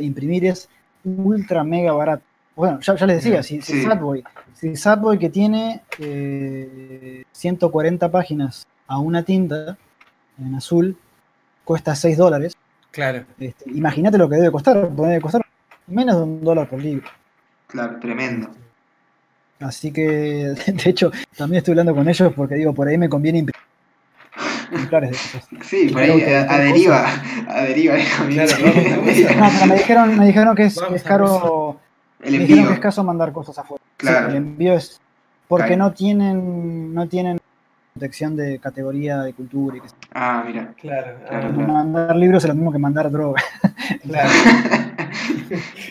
[0.00, 0.68] imprimir es
[1.04, 2.22] ultra mega barato.
[2.56, 4.22] Bueno, ya, les decía, si, si, Sadboy,
[4.54, 5.82] si Sadboy que tiene
[7.32, 9.78] 140 eh, páginas a una tinta
[10.38, 10.96] en azul
[11.64, 12.56] cuesta 6 dólares.
[12.90, 13.24] Claro.
[13.38, 15.42] Este, imagínate lo que debe costar, debe costar
[15.86, 17.08] menos de un dólar por libro.
[17.68, 18.50] Claro, tremendo.
[19.60, 20.02] Así que,
[20.66, 23.59] de hecho, también estoy hablando con ellos porque digo, por ahí me conviene imprimir
[24.72, 25.48] ejemplares de cosas.
[25.62, 27.06] Sí, por ahí adheriva,
[27.48, 27.94] adheriva.
[28.28, 31.78] no, pero me dijeron, me dijeron que es, es caro.
[32.20, 32.40] El envío.
[32.40, 33.82] Me dijeron que es caso mandar cosas afuera.
[33.96, 34.26] Claro.
[34.26, 35.00] Sí, el envío es
[35.48, 37.40] porque no tienen, no tienen
[37.92, 40.72] protección de categoría de cultura y que Ah, mira.
[40.80, 43.42] Claro, claro, Mandar libros es lo mismo que mandar droga.
[44.06, 44.30] Claro.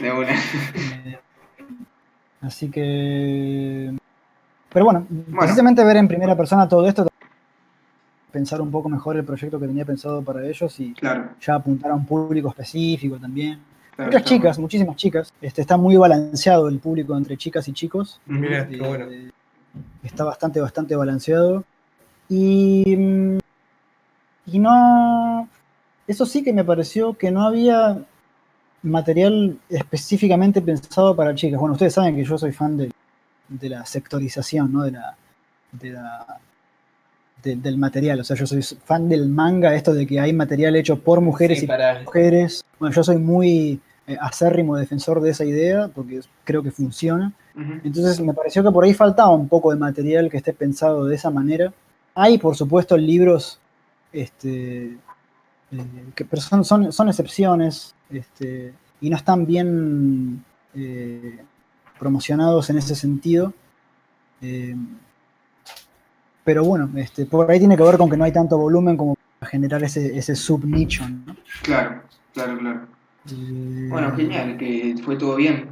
[0.01, 0.31] de una.
[0.31, 1.19] Eh,
[2.41, 3.93] así que.
[4.71, 5.05] Pero bueno,
[5.37, 7.07] precisamente ver en primera persona todo esto,
[8.31, 11.95] pensar un poco mejor el proyecto que tenía pensado para ellos y ya apuntar a
[11.95, 13.59] un público específico también.
[13.97, 15.33] Muchas chicas, muchísimas chicas.
[15.41, 18.21] Este, está muy balanceado el público entre chicas y chicos.
[18.25, 19.05] Mira, qué bueno.
[19.11, 19.31] Eh,
[20.03, 21.65] está bastante, bastante balanceado.
[22.29, 22.93] Y,
[24.45, 25.49] y no.
[26.07, 28.01] Eso sí que me pareció que no había
[28.83, 31.59] material específicamente pensado para chicas.
[31.59, 32.91] Bueno, ustedes saben que yo soy fan de,
[33.49, 34.83] de la sectorización, ¿no?
[34.83, 35.17] De la,
[35.73, 36.39] de la
[37.43, 38.19] del material.
[38.19, 41.63] O sea, yo soy fan del manga, esto de que hay material hecho por mujeres
[41.63, 42.63] y para mujeres.
[42.79, 47.33] Bueno, yo soy muy eh, acérrimo defensor de esa idea porque creo que funciona.
[47.83, 51.15] Entonces me pareció que por ahí faltaba un poco de material que esté pensado de
[51.15, 51.73] esa manera.
[52.15, 53.59] Hay, por supuesto, libros
[54.13, 54.97] este,
[55.71, 55.85] eh,
[56.15, 61.39] que pero son, son, excepciones este, y no están bien eh,
[61.99, 63.53] promocionados en ese sentido.
[66.49, 69.15] Pero bueno, este, por ahí tiene que ver con que no hay tanto volumen como
[69.37, 71.35] para generar ese, ese subnicho, ¿no?
[71.61, 72.01] Claro,
[72.33, 72.79] claro, claro.
[73.31, 75.67] Eh, bueno, genial, que fue todo bien.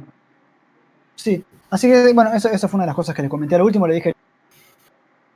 [1.16, 3.88] Sí, así que bueno, esa, fue una de las cosas que le comenté al último,
[3.88, 4.14] le dije,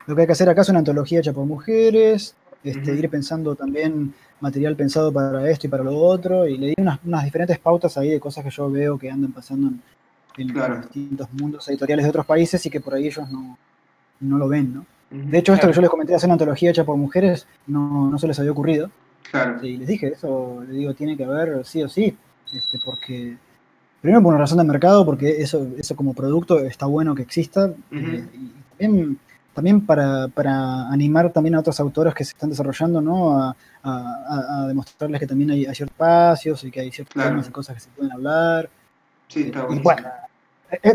[0.06, 3.56] lo que hay que hacer acá es una antología hecha por mujeres, este, ir pensando
[3.56, 7.98] también material pensado para esto y para lo otro, y le di unas, diferentes pautas
[7.98, 9.72] ahí de cosas que yo veo que andan pasando
[10.36, 13.58] en, los distintos mundos editoriales de otros países y que por ahí ellos no,
[14.20, 14.86] no lo ven, ¿no?
[15.12, 18.10] De hecho, esto que yo les comenté de hacer una antología hecha por mujeres no,
[18.10, 18.90] no se les había ocurrido.
[19.30, 19.64] Claro.
[19.64, 22.16] Y les dije, eso, les digo, tiene que haber sí o sí,
[22.52, 23.36] este, porque
[24.02, 27.72] primero por una razón de mercado, porque eso, eso como producto está bueno que exista,
[27.92, 29.18] eh, y también,
[29.54, 33.40] también para, para, animar también a otros autores que se están desarrollando, ¿no?
[33.40, 37.76] A, a, demostrarles que también hay, ciertos espacios y que hay ciertos temas y cosas
[37.76, 38.68] que se pueden hablar.
[39.28, 40.31] Sí, está y, bueno, eh, eh,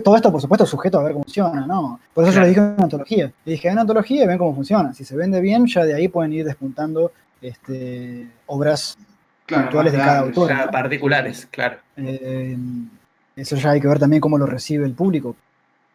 [0.03, 1.99] todo esto, por supuesto, sujeto a ver cómo funciona, ¿no?
[2.13, 3.31] Por eso yo le dije una antología.
[3.45, 4.93] Le dije, una antología y ven cómo funciona.
[4.93, 7.11] Si se vende bien, ya de ahí pueden ir despuntando
[7.41, 8.97] este, obras
[9.45, 10.51] puntuales de cada autor.
[10.71, 11.77] Particulares, claro.
[11.95, 12.57] Eh,
[13.35, 15.35] eso ya hay que ver también cómo lo recibe el público.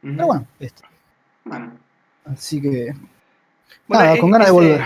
[0.01, 0.83] Pero bueno, esto.
[1.45, 1.73] Bueno.
[2.25, 2.95] Así que.
[3.89, 4.83] nada, con ganas de volver.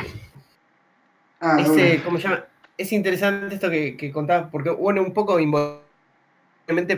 [1.40, 1.58] Ah,
[2.04, 2.44] ¿Cómo se llama?
[2.78, 5.36] Es interesante esto que, que contabas, porque, bueno, un poco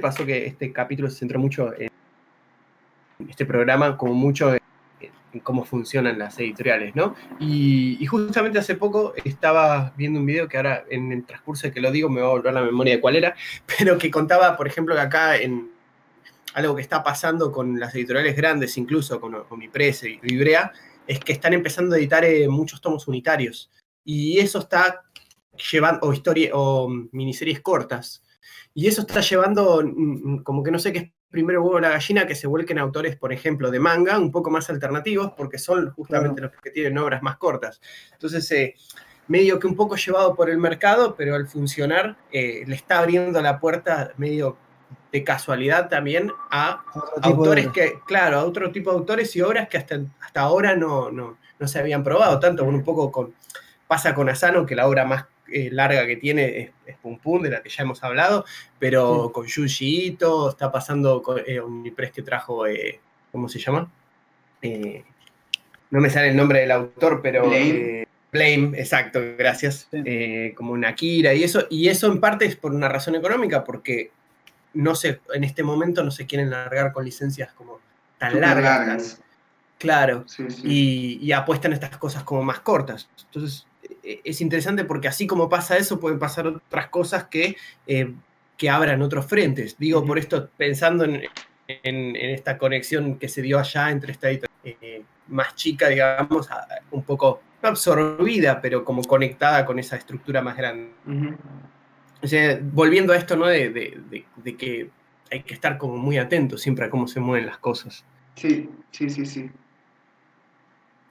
[0.01, 1.91] Pasó que este capítulo se centró mucho en
[3.29, 4.61] este programa, como mucho en,
[5.43, 7.15] cómo funcionan las editoriales, ¿no?
[7.39, 11.83] Y, justamente hace poco estaba viendo un video que ahora en el transcurso de que
[11.83, 13.35] lo digo me va a volver la memoria de cuál era,
[13.79, 15.71] pero que contaba, por ejemplo, que acá en
[16.55, 20.73] algo que está pasando con las editoriales grandes, incluso con Omnipress y Librea,
[21.07, 23.71] es que están empezando a editar eh, muchos tomos unitarios.
[24.03, 25.05] Y eso está
[25.71, 28.23] llevando, o, historia, o miniseries cortas.
[28.75, 31.91] Y eso está llevando, mm, mm, como que no sé qué es primero huevo la
[31.91, 35.91] gallina, que se vuelquen autores, por ejemplo, de manga, un poco más alternativos, porque son
[35.91, 37.81] justamente los que tienen obras más cortas.
[38.13, 38.75] Entonces, eh,
[39.27, 43.41] medio que un poco llevado por el mercado, pero al funcionar eh, le está abriendo
[43.43, 44.57] la puerta medio
[45.13, 46.83] de casualidad también a
[47.23, 51.11] autores que, claro, a otro tipo de autores y obras que hasta, hasta ahora no,
[51.11, 53.35] no, no se habían probado tanto, bueno, un poco con,
[53.87, 57.51] pasa con Asano, que la obra más eh, larga que tiene es, Pum Pum, de
[57.51, 58.45] la que ya hemos hablado,
[58.79, 63.01] pero con Yuji Ito, está pasando con eh, Omnipress que trajo, eh,
[63.33, 63.91] ¿cómo se llama?
[65.91, 67.49] no me sale el nombre del autor, pero...
[67.49, 68.07] Blame.
[68.31, 69.89] Blame, exacto, gracias.
[70.55, 74.11] como una Akira y eso, y eso en parte es por una razón económica, porque
[74.75, 77.81] no sé, en este momento no se quieren largar con licencias como
[78.19, 79.21] tan largas.
[79.79, 80.25] claro,
[80.63, 83.09] Y, y, apuestan a estas cosas como más cortas.
[83.27, 83.67] Entonces,
[84.03, 87.57] es interesante porque así como pasa eso, pueden pasar otras cosas que,
[87.87, 88.13] eh,
[88.57, 89.77] que abran otros frentes.
[89.79, 91.23] Digo, por esto, pensando en,
[92.17, 96.49] esta conexión que se dio allá entre esta eh, más chica, digamos,
[96.91, 100.91] un poco, no absorbida, pero como conectada con esa estructura más grande.
[102.23, 103.47] O sea, volviendo a esto, ¿no?
[103.47, 104.91] De, de, que
[105.31, 108.05] hay que estar como muy atento siempre a cómo se mueven las cosas.
[108.35, 109.51] Sí, sí, sí, sí.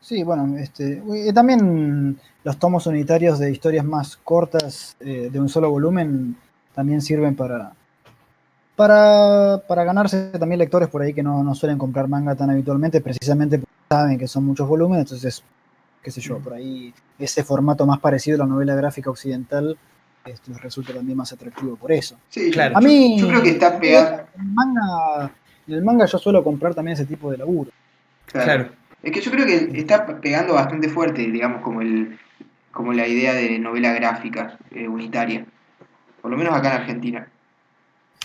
[0.02, 1.02] Sí, bueno, este,
[1.34, 6.38] también los tomos unitarios de historias más cortas eh, de un solo volumen
[6.74, 7.74] también sirven para,
[8.76, 13.02] para, para, ganarse también lectores por ahí que no, no, suelen comprar manga tan habitualmente,
[13.02, 15.44] precisamente porque saben que son muchos volúmenes, entonces,
[16.02, 19.78] qué sé yo, por ahí ese formato más parecido a la novela gráfica occidental
[20.28, 22.18] este, les resulta también más atractivo por eso.
[22.30, 22.78] Sí, claro.
[22.78, 24.28] A mí, yo, creo que está pegado.
[24.36, 25.32] En el, manga,
[25.68, 27.72] en el manga yo suelo comprar también ese tipo de laburo.
[28.26, 28.70] Claro.
[29.04, 32.18] Es que yo creo que está pegando bastante fuerte, digamos, como el
[32.72, 35.46] como la idea de novela gráfica eh, unitaria.
[36.22, 37.28] Por lo menos acá en Argentina.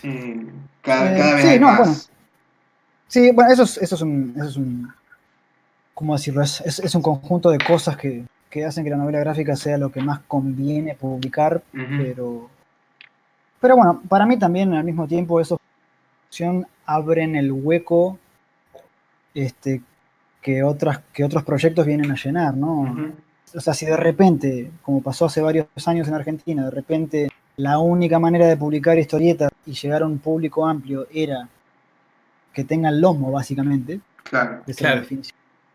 [0.03, 0.47] Eh,
[0.83, 1.79] cada, eh, vez sí, más.
[1.79, 1.95] Bueno.
[3.09, 4.93] Sí, bueno, eso es, eso es un, eso es un
[5.95, 6.43] ¿cómo decirlo?
[6.43, 9.93] Es, es, un conjunto de cosas que, que, hacen que la novela gráfica sea lo
[9.93, 12.51] que más conviene publicar, pero,
[13.61, 15.61] pero bueno, para mí también al mismo tiempo eso
[16.87, 18.19] abren el hueco
[19.35, 19.83] este,
[20.43, 23.13] que, otras, que otros proyectos vienen a llenar, ¿no?
[23.55, 27.79] O sea, si de repente, como pasó hace varios años en Argentina, de repente la
[27.79, 31.49] única manera de publicar historietas y llegar a un público amplio era
[32.53, 34.01] que tengan lomo, básicamente.
[34.25, 34.63] Claro,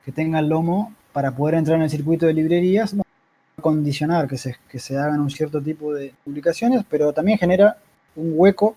[0.03, 2.95] Que tengan lomo para poder entrar en el circuito de librerías,
[3.61, 7.77] condicionar que se, que se hagan un cierto tipo de publicaciones, pero también genera
[8.15, 8.75] un hueco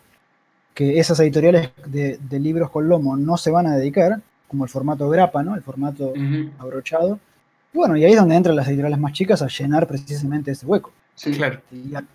[0.74, 5.08] que esas editoriales de, libros con lomo no se van a dedicar, como el formato
[5.08, 5.54] grapa, ¿no?
[5.54, 6.12] El formato
[6.58, 7.20] abrochado.
[7.72, 10.66] Y bueno, y ahí es donde entran las editoriales más chicas a llenar precisamente ese
[10.66, 10.92] hueco.
[11.14, 11.60] Sí, claro.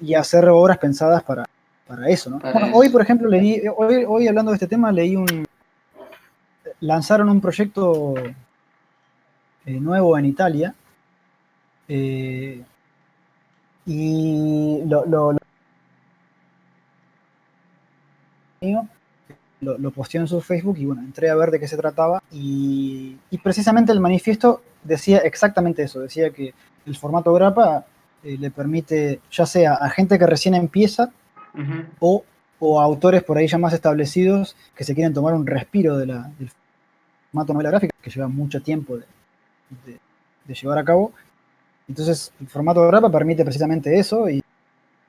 [0.01, 1.45] Y, hacer obras pensadas para,
[1.87, 2.41] para eso, ¿no?
[2.73, 5.45] hoy, por ejemplo, leí, hoy, hoy hablando de este tema, leí un.
[6.81, 8.15] Lanzaron un proyecto
[9.65, 10.75] eh, nuevo en Italia.
[11.87, 12.61] Eh,
[13.85, 15.39] y lo, lo, lo,
[19.61, 23.17] lo, posteó en su Facebook y bueno, entré a ver de qué se trataba y,
[23.31, 26.53] y, precisamente el manifiesto decía exactamente eso, decía que
[26.85, 27.85] el formato grapa
[28.25, 31.11] eh, le permite, ya sea a gente que recién empieza
[31.99, 32.23] o,
[32.79, 36.31] a autores por ahí ya más establecidos que se quieren tomar un respiro de la,
[36.39, 36.49] del
[37.31, 39.99] formato novela gráfica, que lleva mucho tiempo de,
[40.53, 41.13] llevar a cabo.
[41.87, 44.43] Entonces, el formato de grapa permite precisamente eso y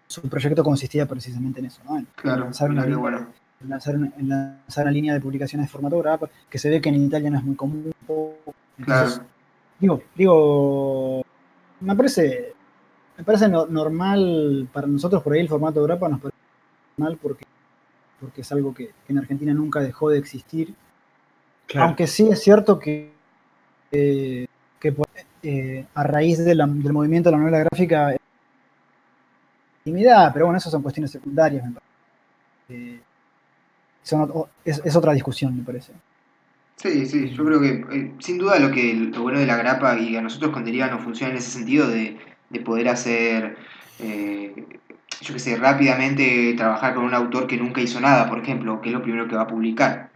[0.07, 1.99] su proyecto consistía precisamente en eso, ¿no?
[1.99, 2.07] En
[2.71, 3.29] una línea,
[3.61, 7.39] lanzar, una, línea de publicaciones de formato grapa, que se ve que en Italia no
[7.39, 7.93] es muy común.
[9.79, 11.25] Digo, digo,
[11.81, 12.57] me parece
[13.17, 16.39] me parece normal para nosotros por ahí el formato de grapa nos parece
[16.97, 17.45] normal porque,
[18.21, 20.75] porque es algo que, en Argentina nunca dejó de existir.
[21.77, 23.13] Aunque sí es cierto que,
[23.91, 24.47] que
[25.43, 28.17] eh, a raíz del movimiento de la novela gráfica
[29.85, 31.87] intimidad, pero bueno, esas son cuestiones secundarias, me parece.
[32.69, 33.01] Eh,
[34.65, 35.93] es, otra discusión, me parece.
[36.77, 39.99] Sí, sí, yo creo que eh, sin duda lo que lo bueno de la grapa
[39.99, 42.19] y a nosotros con Deriva nos funciona en ese sentido de
[42.51, 43.57] de poder hacer,
[43.99, 44.55] eh,
[45.21, 48.91] yo qué sé, rápidamente trabajar con un autor que nunca hizo nada, por ejemplo, que
[48.91, 50.11] es lo primero que va a publicar.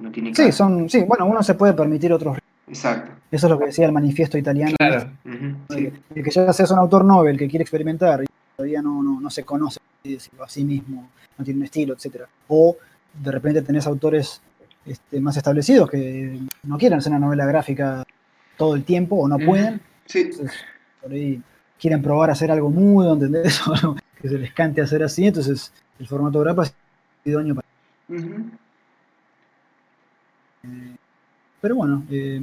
[0.00, 2.38] No tiene sí, son, sí, bueno, uno se puede permitir otros.
[2.66, 3.12] Exacto.
[3.30, 4.74] Eso es lo que decía el manifiesto italiano.
[4.78, 5.10] Claro.
[5.24, 5.92] El,
[6.22, 8.26] que ya seas un autor novel que quiere experimentar y
[8.56, 9.80] todavía no, no, se conoce
[10.40, 11.08] a sí mismo,
[11.38, 12.26] no tiene un estilo, etcétera.
[12.48, 12.76] O
[13.14, 14.40] de repente tenés autores
[14.86, 18.04] este, más establecidos que no quieren hacer una novela gráfica
[18.56, 19.80] todo el tiempo o no pueden.
[20.06, 20.30] Sí
[21.02, 21.42] por ahí
[21.78, 23.60] quieren probar a hacer algo mudo, ¿entendés?
[24.22, 26.74] que se les cante hacer así, entonces el formato grapa es
[27.24, 27.68] idóneo para.
[30.64, 30.96] Eh,
[31.60, 32.40] pero bueno, eh,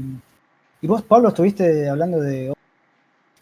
[0.82, 2.54] y vos, Pablo, estuviste hablando de.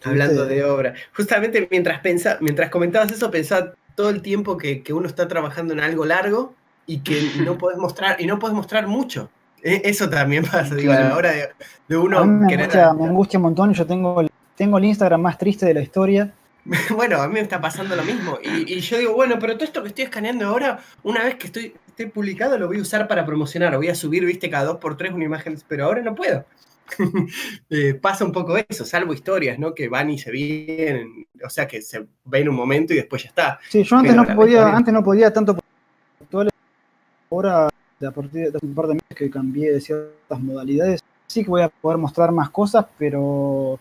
[0.04, 0.94] Hablando de obra.
[1.16, 5.80] Justamente mientras, pensa, mientras comentabas eso, pensaba todo el tiempo que, uno está trabajando en
[5.80, 6.54] algo largo
[6.88, 9.30] y que no puedes mostrar, y no puedes mostrar mucho.
[9.62, 11.32] E, eso también pasa, digo, a la hora
[11.88, 12.26] de, uno.
[12.26, 15.74] me, angustia, me angustia un montón, yo tengo el tengo el Instagram más triste de
[15.74, 16.34] la historia.
[16.94, 18.40] Bueno, a mí me está pasando lo mismo.
[18.44, 21.74] Y, yo digo, bueno, pero todo esto que estoy escaneando ahora, una vez que estoy,
[21.88, 23.78] esté publicado, lo voy a usar para promocionar.
[23.78, 26.44] Voy a subir, viste, cada dos por tres una imagen, pero ahora no puedo.
[27.70, 29.74] Eh, pasa un poco eso, salvo historias, ¿no?
[29.74, 33.30] Que van y se vienen, o sea, que se ven un momento y después ya
[33.30, 33.60] está.
[33.70, 35.58] Sí, yo antes no podía, antes no podía tanto
[37.30, 41.50] ahora a partir de un par de meses que cambié de ciertas modalidades, sí que
[41.50, 43.80] voy a poder mostrar más cosas, pero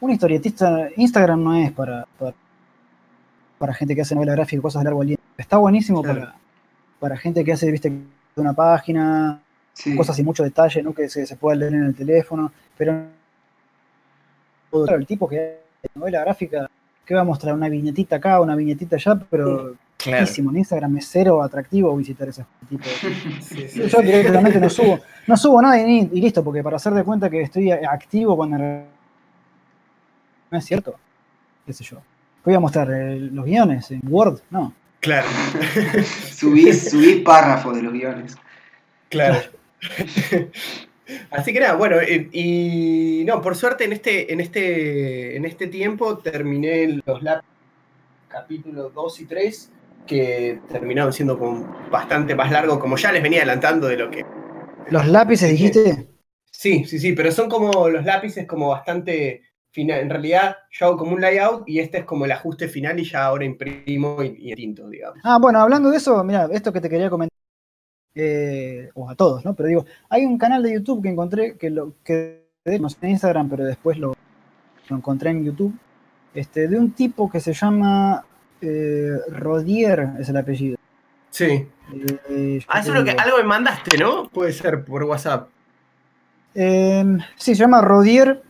[0.00, 2.06] un historietista, Instagram no es para,
[3.58, 5.22] para, gente que hace novela gráfica y cosas de largo aliento.
[5.36, 6.34] Está buenísimo para,
[6.98, 7.92] para gente que hace, viste,
[8.36, 9.40] una página
[9.96, 10.92] cosas sin mucho detalle, ¿no?
[10.92, 13.06] Que se, se pueda leer en el teléfono, pero
[14.72, 15.60] el tipo que
[15.94, 16.70] novela gráfica
[17.04, 20.26] que va a mostrar una viñetita acá, una viñetita allá, pero claro.
[20.36, 25.62] en Instagram es cero atractivo visitar ese tipo de Yo directamente no subo, no subo
[25.62, 30.96] nada y, listo, porque para hacer de cuenta que estoy activo cuando no es cierto,
[31.64, 31.98] qué sé yo.
[32.44, 34.74] Voy a mostrar eh, los guiones en Word, no.
[35.00, 35.28] Claro.
[36.32, 38.36] subí, subí párrafos de los guiones.
[39.08, 39.40] Claro.
[41.30, 45.66] Así que nada, bueno, eh, y no, por suerte en este, en este, en este
[45.66, 47.52] tiempo terminé los lápices
[48.32, 49.70] capítulos 2 y 3,
[50.06, 51.38] que terminaron siendo
[51.90, 54.24] bastante más largos, como ya les venía adelantando de lo que.
[54.90, 56.08] ¿Los lápices dijiste?
[56.50, 60.00] Sí, sí, sí, pero son como los lápices como bastante final.
[60.00, 63.04] En realidad yo hago como un layout y este es como el ajuste final y
[63.04, 65.18] ya ahora imprimo y, y tinto, digamos.
[65.24, 67.32] Ah, bueno, hablando de eso, mira, esto que te quería comentar
[68.14, 69.54] eh, o a todos, ¿no?
[69.54, 72.46] Pero digo, hay un canal de YouTube que encontré, que lo que
[72.78, 74.14] no sé en Instagram, pero después lo,
[74.90, 75.74] encontré en YouTube,
[76.34, 78.26] este, de un tipo que se llama
[78.62, 80.78] eh, Rodier, es el apellido.
[81.30, 81.66] Sí.
[82.28, 84.28] Eh, ah, eso es lo que algo me mandaste, ¿no?
[84.28, 85.48] Puede ser por WhatsApp.
[86.54, 88.42] Em, sí, se llama Rodier.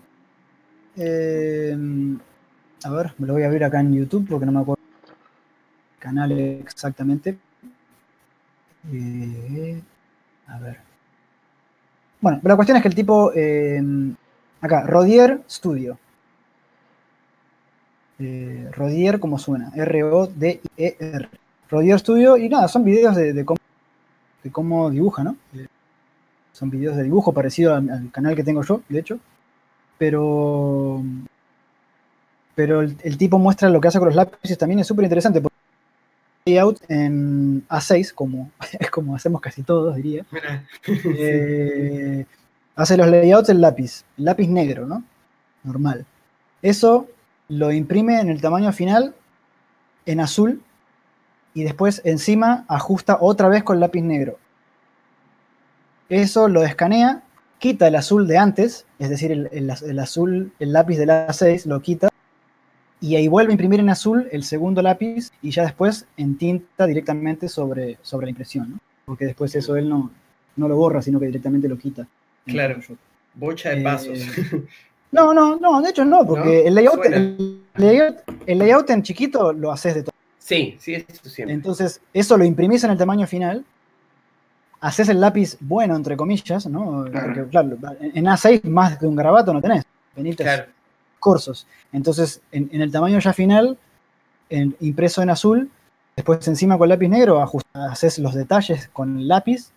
[0.97, 2.19] Em,
[2.85, 5.99] a ver, me lo voy a abrir acá en YouTube porque no me acuerdo el
[5.99, 7.39] canal exactamente.
[8.93, 9.81] Eh,
[10.49, 10.79] a ver.
[12.21, 13.33] Bueno, la cuestión es que el tipo.
[13.35, 13.81] Eh,
[14.61, 15.99] acá, Rodier Studio.
[18.23, 19.73] Eh, Rodier, como suena.
[19.75, 21.29] R-O-D-I-E-R.
[21.69, 22.37] Rodier Studio.
[22.37, 23.59] Y nada, son videos de, cómo,
[24.43, 25.37] de cómo dibuja, ¿no?
[26.53, 29.19] son videos de dibujo parecido al, canal que tengo yo, de hecho.
[29.99, 31.03] Pero.
[32.55, 35.41] Pero el, el, tipo muestra lo que hace con los lápices también es súper interesante
[36.45, 38.51] layout en A6, como,
[38.81, 40.25] es como hacemos casi todos, diría.
[40.87, 42.27] Eh,
[42.75, 45.05] hace los layouts en lápiz, lápiz negro, ¿no?
[45.65, 46.05] Normal.
[46.61, 47.09] Eso
[47.49, 49.15] lo imprime en el tamaño final
[50.07, 50.63] en azul
[51.55, 54.39] y después encima ajusta otra vez con lápiz negro.
[56.09, 57.23] Eso lo escanea,
[57.59, 61.67] quita el azul de antes, es decir, el, el azul, el lápiz de la A6
[61.67, 62.13] lo quita
[63.03, 66.87] y ahí vuelve a imprimir en azul el segundo lápiz y ya después en tinta
[66.87, 68.79] directamente sobre, sobre la impresión, ¿no?
[69.05, 70.13] Porque después eso él no,
[70.55, 72.07] no lo borra, sino que directamente lo quita.
[72.47, 72.79] Claro,
[73.35, 74.19] bocha de pasos.
[74.19, 74.65] Eh,
[75.13, 79.95] no, no, no, de hecho no, porque El, layout, el, layout, en chiquito lo haces
[79.95, 80.15] de todo.
[80.39, 81.55] Sí, sí, eso siempre.
[81.55, 83.65] Entonces, eso lo imprimís en el tamaño final,
[84.81, 87.05] haces el lápiz bueno, entre comillas, ¿no?
[87.05, 89.85] Porque, claro, en A6 más de un grabato no tenés.
[90.37, 90.65] claro
[91.23, 91.69] corsos.
[91.93, 93.79] Entonces, en, el tamaño ya final,
[94.51, 95.71] impreso en azul,
[96.17, 99.71] después encima con lápiz negro haces los detalles con el lápiz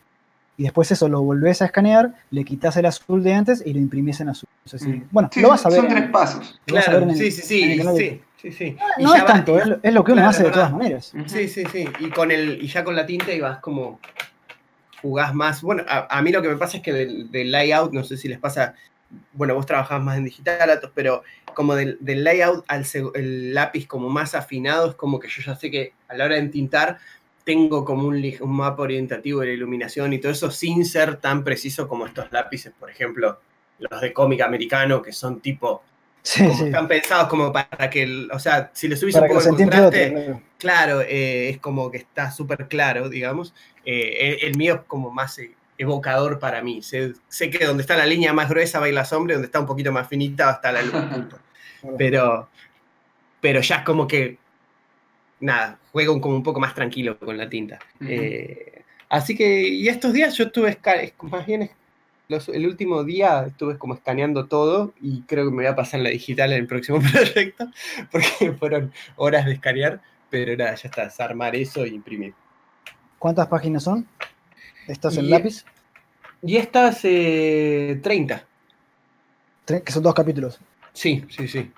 [0.58, 3.80] y después eso lo volvés a escanear, le quitas el azul de antes y lo
[3.80, 4.50] imprimís en azul.
[4.72, 5.04] Mm.
[5.12, 5.80] bueno, lo vas a ver.
[5.80, 6.60] Son tres pasos.
[6.66, 10.52] Claro, sí, sí, sí, sí, sí, No es tanto, es, lo que uno hace de
[10.52, 11.14] todas maneras.
[11.26, 11.86] Sí, sí, sí.
[12.00, 14.00] Y, con el, y ya con la tinta y vas como
[15.02, 15.62] jugás más.
[15.62, 18.28] Bueno, a, mí lo que me pasa es que del, del, layout, no sé si
[18.28, 18.76] les pasa
[19.34, 21.24] bueno, vos trabajás más en digital, pero
[21.54, 25.72] como del, layout al el lápiz como más afinado, es como que yo ya sé
[25.72, 26.98] que a la hora de entintar
[27.46, 31.88] tengo como un, mapa orientativo de la iluminación y todo eso sin ser tan preciso
[31.88, 33.40] como estos lápices, por ejemplo,
[33.78, 35.84] los de cómic americano, que son tipo,
[36.24, 41.02] están pensados como para que, o sea, si le subís un poco de contraste, claro,
[41.02, 43.54] eh, es como que está súper claro, digamos.
[43.86, 45.40] Eh, el, mío es como más...
[45.40, 46.82] Eh, evocador para mí.
[46.82, 47.14] Sé,
[47.52, 49.60] que donde está la línea más gruesa va a ir la sombra y donde está
[49.60, 50.94] un poquito más finita va a estar la luz.
[51.98, 52.48] pero,
[53.42, 54.38] pero ya es como que,
[55.46, 57.80] nada, juego como un poco más tranquilo con la tinta.
[58.02, 60.78] Eh, así que, y estos días yo estuve,
[61.22, 61.70] más bien
[62.30, 66.10] el último día estuve como escaneando todo y creo que me voy a pasar la
[66.10, 67.70] digital en el próximo proyecto
[68.12, 72.34] porque fueron horas de escanear, pero nada, ya está, es armar eso e imprimir.
[73.20, 74.08] ¿Cuántas páginas son?
[74.88, 75.66] ¿Estás en lápiz?
[76.42, 78.44] Y estas eh, 30.
[79.66, 80.60] Que son dos capítulos.
[80.94, 81.72] Sí, sí, sí.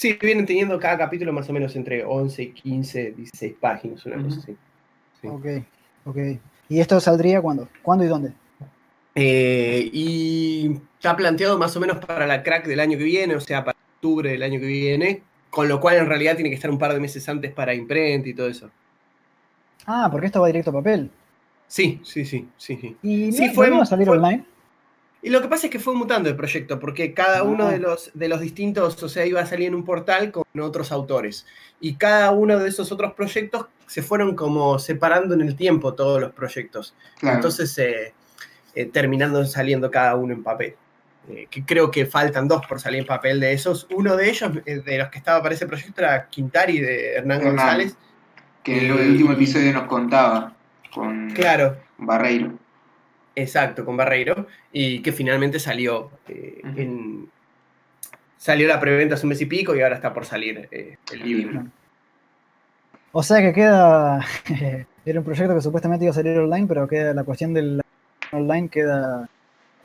[0.00, 4.38] Sí, vienen teniendo cada capítulo más o menos entre 11, 15, 16 páginas, una cosa
[4.38, 4.56] así.
[5.24, 5.46] Ok,
[6.06, 6.16] ok.
[6.70, 7.68] ¿Y esto saldría cuándo?
[7.82, 8.32] ¿Cuándo y dónde?
[9.14, 13.40] Eh, y está planteado más o menos para la crack del año que viene, o
[13.40, 16.70] sea, para octubre del año que viene, con lo cual en realidad tiene que estar
[16.70, 18.70] un par de meses antes para imprenta y todo eso.
[19.84, 21.10] Ah, porque esto va directo a papel.
[21.66, 22.96] Sí, sí, sí, sí.
[23.02, 24.46] ¿Y sí, fue, a salir online?
[25.22, 27.78] Y lo que pasa es que fue mutando el proyecto, porque cada uno de ah.
[27.78, 31.46] los, de los distintos, o sea, iba a salir en un portal con otros autores.
[31.78, 36.20] Y cada uno de esos otros proyectos se fueron como separando en el tiempo todos
[36.20, 36.94] los proyectos.
[37.20, 38.14] Entonces, eh,
[38.74, 40.76] eh, terminando saliendo cada uno en papel.
[41.28, 43.86] Eh, que creo que faltan dos por salir en papel de esos.
[43.90, 47.56] Uno de ellos, de los que estaba para ese proyecto, era Quintari de Hernán Hernán.
[47.56, 47.96] González.
[48.62, 50.54] Que en el último episodio nos contaba
[50.92, 52.52] con Claro, Barreiro.
[53.42, 54.46] Exacto, con Barreiro.
[54.72, 57.28] Y que finalmente salió eh, en-
[58.36, 61.20] Salió la preventa hace un mes y pico y ahora está por salir eh, el
[61.20, 61.62] libro.
[63.12, 64.20] O sea que queda.
[65.04, 67.80] Era un proyecto que supuestamente iba a salir online, pero queda la cuestión del
[68.32, 69.28] online queda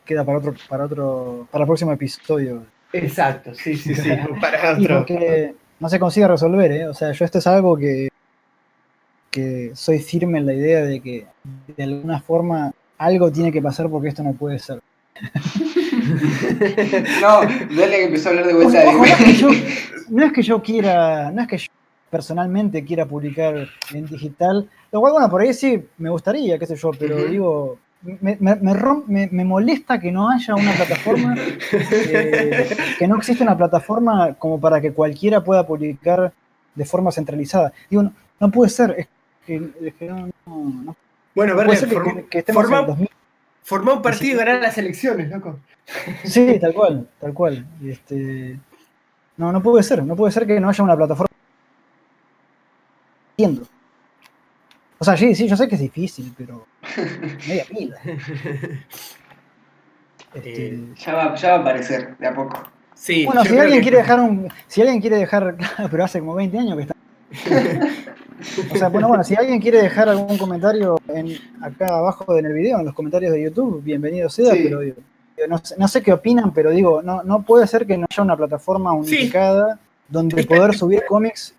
[0.05, 2.65] queda para otro para otro para el próximo episodio.
[2.93, 4.09] Exacto, sí, sí, sí.
[4.41, 4.99] para Y otro.
[4.99, 6.87] porque no se consigue resolver, ¿eh?
[6.87, 8.09] O sea, yo esto es algo que
[9.31, 11.25] que soy firme en la idea de que
[11.75, 14.79] de alguna forma algo tiene que pasar porque esto no puede ser.
[17.21, 17.41] No,
[17.75, 19.73] dale que empezó a hablar de vuelta Ojo, no, es que yo, de.
[20.09, 21.67] no es que yo quiera, no es que yo
[22.09, 26.75] personalmente quiera publicar en digital, lo cual, bueno, por ahí sí me gustaría, qué sé
[26.75, 31.35] yo, pero digo, me, me, me rom- me- me molesta que no haya una plataforma,
[31.71, 32.67] eh,
[32.99, 36.31] que no existe una plataforma como para que cualquiera pueda publicar
[36.75, 37.73] de forma centralizada.
[37.89, 39.07] Digo, no, no puede ser, es
[39.45, 40.95] que, es que no, no, no
[41.35, 43.09] Bueno, que, form- que- que estemos forma- en 2000.
[43.63, 45.59] formá un partido y ganar las elecciones, loco.
[46.23, 47.65] Sí, tal cual, tal cual.
[47.85, 48.57] Este,
[49.37, 51.27] no, no puede ser, no puede ser que no haya una plataforma.
[53.37, 53.67] Entiendo.
[54.97, 56.65] O sea, sí, sí, yo sé que es difícil, pero
[57.47, 57.97] media pila.
[60.33, 62.63] Este, Eh, Ya va, ya va a aparecer, de a poco.
[62.93, 66.19] Sí, bueno, si alguien que- quiere dejar un, si alguien quiere dejar, claro, pero hace
[66.19, 66.94] como 20 años que está.
[68.71, 72.53] O sea, bueno, bueno, si alguien quiere dejar algún comentario en, acá abajo en el
[72.53, 74.59] video, en los comentarios de YouTube, bienvenido sea, Sí.
[74.63, 74.97] pero digo,
[75.47, 78.23] no, sé, no sé qué opinan, pero digo, no, no puede ser que no haya
[78.23, 78.97] una plataforma Sí.
[78.97, 79.79] unificada
[80.09, 81.55] donde poder subir cómics.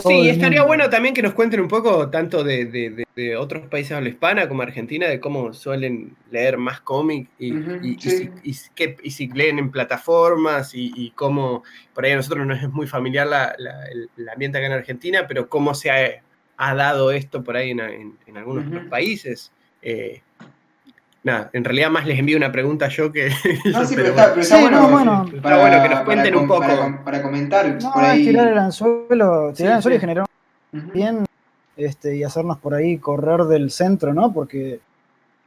[0.00, 3.96] Sí, estaría bueno también que nos cuenten un poco tanto de, de- otros países de
[3.96, 8.10] habla hispana como Argentina, de cómo suelen leer más cómic y, Ujú, y- y sí.
[8.10, 11.62] si, y si- qué- y si leen en plataformas y, cómo,
[11.94, 14.72] por ahí a nosotros nos es muy familiar la- la- el, el ambiente acá en
[14.72, 16.22] Argentina, pero cómo se ha,
[16.56, 18.74] ha dado esto por ahí en, en- en algunos Ujú.
[18.76, 19.52] otros países.
[19.82, 20.22] Eh,
[21.22, 23.28] nada, en realidad más les envío una pregunta yo que...
[23.72, 24.80] No, sí, pero pero está, pero está Sí, bueno.
[24.80, 25.82] no, bueno.
[25.82, 26.60] Que nos cuenten un poco.
[26.60, 28.24] Para, com- para comentar No, por es ahí.
[28.26, 29.96] tirar el anzuelo, tirar Sí, el anzuelo sí.
[29.96, 30.26] y generar
[30.72, 31.24] Ujú, bien
[31.76, 34.32] este, y hacernos por ahí correr del centro, ¿no?
[34.32, 34.80] Porque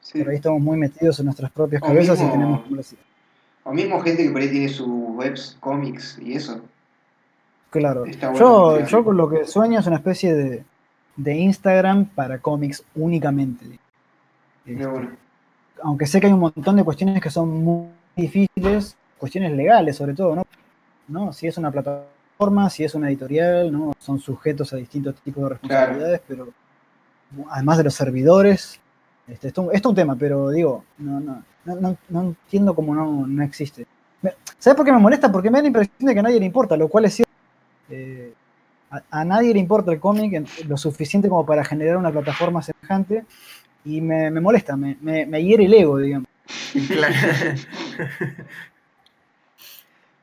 [0.02, 0.20] sí.
[0.20, 2.32] por ahí estamos muy metidos en nuestras propias O cabezas mismo- y
[2.68, 2.95] tenemos
[3.64, 6.62] O mismo gente que por ahí tiene sus webs, cómics y eso.
[7.70, 8.02] Claro.
[8.02, 8.86] Bueno, yo, claro.
[8.88, 10.64] yo con lo que sueño es una especie de,
[11.16, 13.66] de Instagram para cómics únicamente.
[14.66, 15.10] Pero Este, bueno.
[15.84, 20.14] Aunque sé que hay un montón de cuestiones que son muy difíciles, cuestiones legales sobre
[20.14, 20.43] todo, ¿no?
[21.07, 21.34] ¿No?
[21.34, 23.93] Si es una plataforma, si es una editorial, ¿no?
[23.99, 26.47] Son sujetos a distintos tipos de responsabilidades, pero
[27.49, 28.80] además de los servidores,
[29.27, 32.93] este, esto, esto es un tema, pero digo, no, no, no, no- no entiendo cómo
[32.95, 33.85] no, no existe.
[34.57, 35.31] ¿Sabes por qué me molesta?
[35.31, 37.31] Porque me da la impresión de que a nadie le importa, lo cual es cierto.
[37.89, 38.34] Eh,
[38.91, 43.26] a, a nadie le importa el cómic lo suficiente como para generar una plataforma semejante
[43.85, 46.27] y me, me molesta, me, me, me hiere el ego, digamos.
[46.88, 47.14] Claro.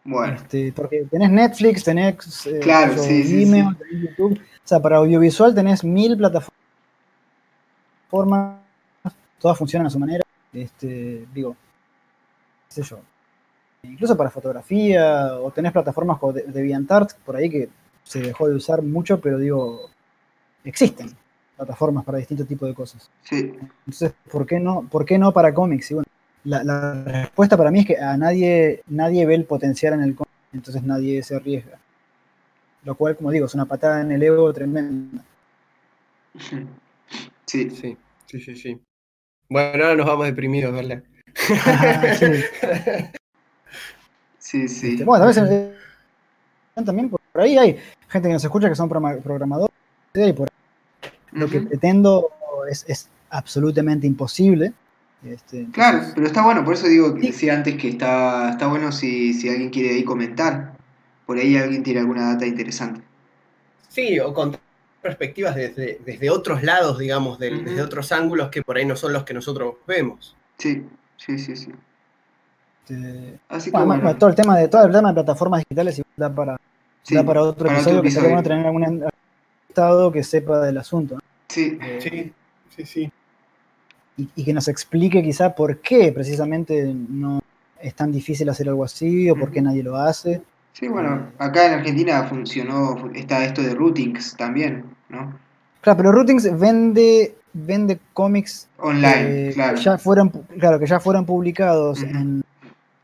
[0.05, 0.35] Bueno.
[0.35, 4.39] Este, porque tenés Netflix, tenés eh, Claro, sí, sí, tenés YouTube.
[4.41, 6.51] O sea, para audiovisual tenés mil plataformas,
[9.39, 10.25] todas funcionan a su manera.
[10.53, 11.55] Este, digo,
[12.69, 13.01] qué sé yo.
[13.83, 17.69] Incluso para fotografía, o tenés plataformas como de- DeviantArt, por ahí que
[18.05, 19.91] se dejó de usar mucho, pero digo,
[20.65, 21.15] existen
[21.61, 23.11] plataformas para distintos tipos de cosas.
[23.23, 23.55] Sí.
[23.87, 25.91] Entonces, ¿por qué no, por qué no para cómics?
[25.91, 26.07] Y bueno,
[26.45, 30.15] la, la respuesta para mí es que a nadie, nadie ve el potencial en el
[30.15, 31.79] cómic, entonces nadie se arriesga.
[32.85, 35.23] Lo cual, como digo, es una patada en el ego tremenda.
[36.39, 36.67] Sí.
[37.45, 37.97] Sí, sí,
[38.27, 38.81] sí, sí.
[39.49, 41.03] Bueno, ahora nos vamos deprimidos, ¿verdad?
[41.67, 42.27] Ah, sí.
[44.39, 44.93] Sí, sí.
[44.93, 45.75] Este, bueno, a veces
[46.75, 47.79] también por ahí hay
[48.09, 49.75] gente que nos escucha que son programa- programadores
[50.15, 50.49] y por
[51.33, 52.29] lo que pretendo
[52.71, 54.73] es, es absolutamente imposible.
[55.25, 57.27] Este, Claro, entonces, pero está bueno, por eso digo que Sí.
[57.29, 60.73] decía antes que está, está bueno si, si alguien quiere ahí comentar.
[61.27, 63.03] Por ahí alguien tiene alguna data interesante.
[63.89, 64.57] Sí, o con
[65.03, 69.25] perspectivas desde, desde otros lados, digamos, desde otros ángulos que por ahí no son los
[69.25, 70.37] que nosotros vemos.
[70.59, 70.87] Sí,
[71.17, 71.73] sí, sí, sí.
[72.89, 75.61] este, Así que bueno, bueno, bueno, todo el tema de todo el tema de plataformas
[75.61, 76.57] digitales igual da para
[77.03, 78.43] sí, da para otro para otro episodio que sería bueno episodio.
[78.43, 78.85] tener algún
[79.71, 81.21] estado que sepa del asunto ¿no?
[81.49, 82.33] Sí, Eh, Sí,
[82.77, 83.13] sí, sí.
[84.17, 87.41] y, y que nos explique quizá por qué precisamente no
[87.81, 90.43] es tan difícil hacer algo así o por qué nadie lo hace.
[90.73, 95.33] sí, bueno, acá en Argentina funcionó, fu- está esto de routings también, ¿no?
[95.81, 99.77] Claro, pero Routings vende vende cómics Online, eh, claro.
[99.79, 100.29] ya fueran,
[100.59, 102.43] claro, que ya fueran publicados en,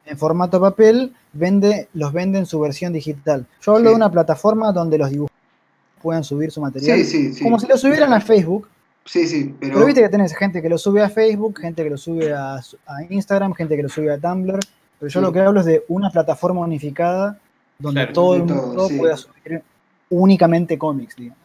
[0.04, 3.46] en formato papel, vende, los vende en su versión digital.
[3.62, 3.92] Yo hablo Sí.
[3.92, 5.32] de una plataforma donde los dibujos
[6.02, 6.98] puedan subir su material.
[6.98, 7.42] Sí, sí, sí.
[7.42, 8.68] Como si lo subieran a Facebook,
[9.04, 11.90] Sí, sí, pero, pero viste que tenés gente que lo sube a Facebook, gente que
[11.90, 14.58] lo sube a, a Instagram, gente que lo sube a Tumblr,
[14.98, 15.24] pero yo Sí.
[15.24, 17.38] lo que hablo es de una plataforma unificada
[17.78, 18.98] donde Claro, todo el todo, mundo sí.
[18.98, 19.62] pueda subir
[20.10, 21.38] únicamente cómics, digamos.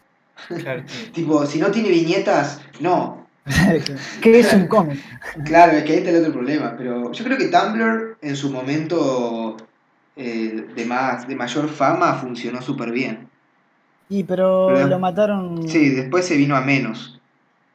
[0.58, 0.84] Claro.
[1.14, 3.28] tipo, si no tiene viñetas, no.
[4.22, 5.00] ¿Qué es un cómic?
[5.46, 6.74] Claro, es que ahí está el otro problema.
[6.78, 9.58] Pero yo creo que Tumblr en su momento
[10.16, 13.28] eh, de, más, de mayor fama funcionó súper bien.
[14.12, 17.20] Y pero lo mataron, Sí, después se vino a menos.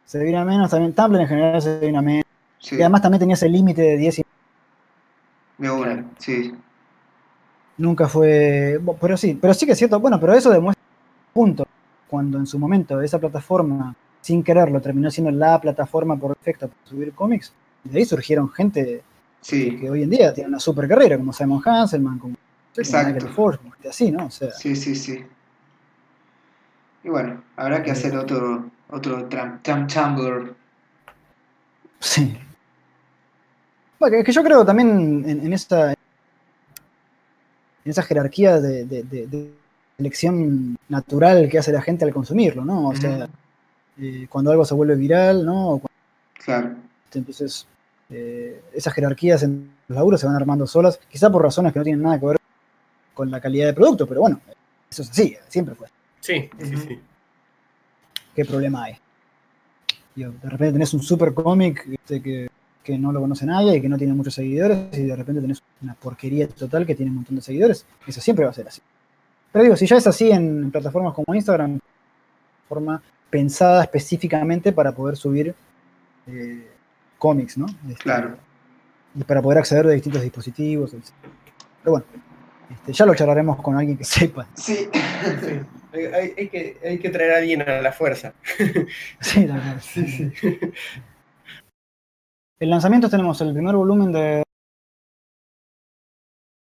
[0.05, 0.93] se vino a menos también.
[0.95, 2.25] Tumblr en general se vino a menos.
[2.59, 4.25] Sí, Y además también tenía ese límite de 10 y
[5.59, 6.05] de una, Claro.
[6.19, 6.53] sí.
[7.79, 8.81] nunca fue.
[9.01, 10.01] Pero sí, pero sí que es cierto.
[10.01, 10.83] Bueno, pero eso demuestra
[11.33, 11.67] punto.
[12.09, 16.81] Cuando en su momento esa plataforma, sin quererlo, terminó siendo la plataforma por defecto para
[16.89, 17.53] subir cómics,
[17.85, 19.03] de ahí surgieron gente
[19.41, 22.35] Sí, que hoy en día tiene una super carrera, como Simon Hanselman, como,
[22.77, 23.13] Exacto.
[23.15, 24.27] Michael Forge, como gente así, ¿no?
[24.27, 25.25] O sea, sí, sí, sí.
[27.07, 30.55] Y bueno, habrá que hacer otro, otro Trump, Trump Tumblr.
[32.01, 32.37] sí.
[34.01, 35.97] Bueno, que, que yo creo también en, en esta en
[37.85, 39.55] esa jerarquía de, de- de- de
[39.99, 42.89] elección natural que hace la gente al consumirlo, ¿no?
[42.89, 43.29] O sea,
[43.99, 45.69] eh, cuando algo se vuelve viral, ¿no?
[45.71, 45.97] O cuando-
[46.45, 46.75] Claro,
[47.15, 47.67] entonces,
[48.11, 51.85] eh, esas jerarquías en los laburos se van armando solas, quizá por razones que no
[51.85, 52.37] tienen nada que ver
[53.15, 54.41] con la calidad del producto, pero bueno,
[54.91, 55.87] eso es así, siempre fue.
[56.27, 56.99] Sí, sí, sí.
[58.35, 58.97] ¿Qué problema hay?
[60.17, 62.49] Digo, de repente tenés un super cómic que,
[62.83, 65.63] que no lo conoce nadie y que no tiene muchos seguidores, y de repente tenés
[65.83, 67.87] una porquería total que tiene un montón de seguidores.
[68.07, 68.81] Eso siempre va a ser así.
[69.53, 71.79] Pero digo, si ya es así en plataformas como Instagram,
[72.69, 73.01] forma
[73.31, 75.55] pensada específicamente para poder subir
[76.27, 76.69] eh,
[77.19, 77.67] cómics, ¿no?
[77.89, 78.37] Este, Claro.
[79.15, 80.93] Y para poder acceder de distintos dispositivos.
[80.93, 81.05] etc.
[81.83, 82.07] Pero bueno,
[82.71, 84.47] este, ya lo charlaremos con alguien que sepa.
[84.55, 84.89] sí.
[85.41, 85.61] Sí.
[85.97, 88.35] Hay, hay- hay que, hay que traer a alguien a la fuerza.
[89.21, 89.83] Sí, la verdad.
[92.59, 94.43] En lanzamientos tenemos el primer volumen de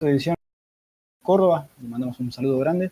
[0.01, 0.35] edición
[1.23, 2.91] Córdoba, le mandamos un saludo grande.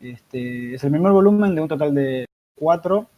[0.00, 2.26] Este, es el primer volumen de un total de
[2.56, 3.08] cuatro.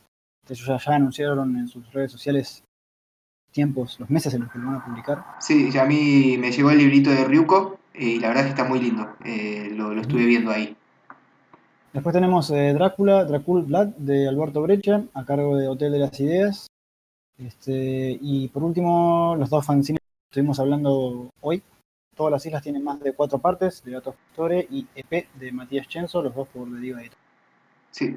[0.49, 2.62] Ellos ya, ya anunciaron en sus redes sociales
[3.53, 5.24] tiempos, los meses en los que lo van a publicar.
[5.40, 8.61] Sí, a mí me llegó el librito de Ryuko eh, y la verdad es que
[8.61, 9.16] está muy lindo.
[9.24, 10.77] Eh, lo, lo estuve viendo ahí.
[11.93, 16.19] Después tenemos eh, Drácula, Dracul Blood de Alberto Brecha, a cargo de Hotel de las
[16.20, 16.66] Ideas.
[17.36, 21.62] Este, y por último, los dos fanzines que estuvimos hablando hoy.
[22.16, 25.86] Todas las islas tienen más de cuatro partes, de Gato Pastore y EP de Matías
[25.86, 27.19] Chenzo, los dos por The Diva Editor.
[27.90, 28.16] Sí.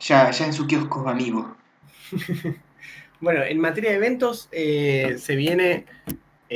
[0.00, 1.56] Ya, ya en su kiosco, amigo.
[3.20, 5.86] Bueno, en materia de eventos, eh, se viene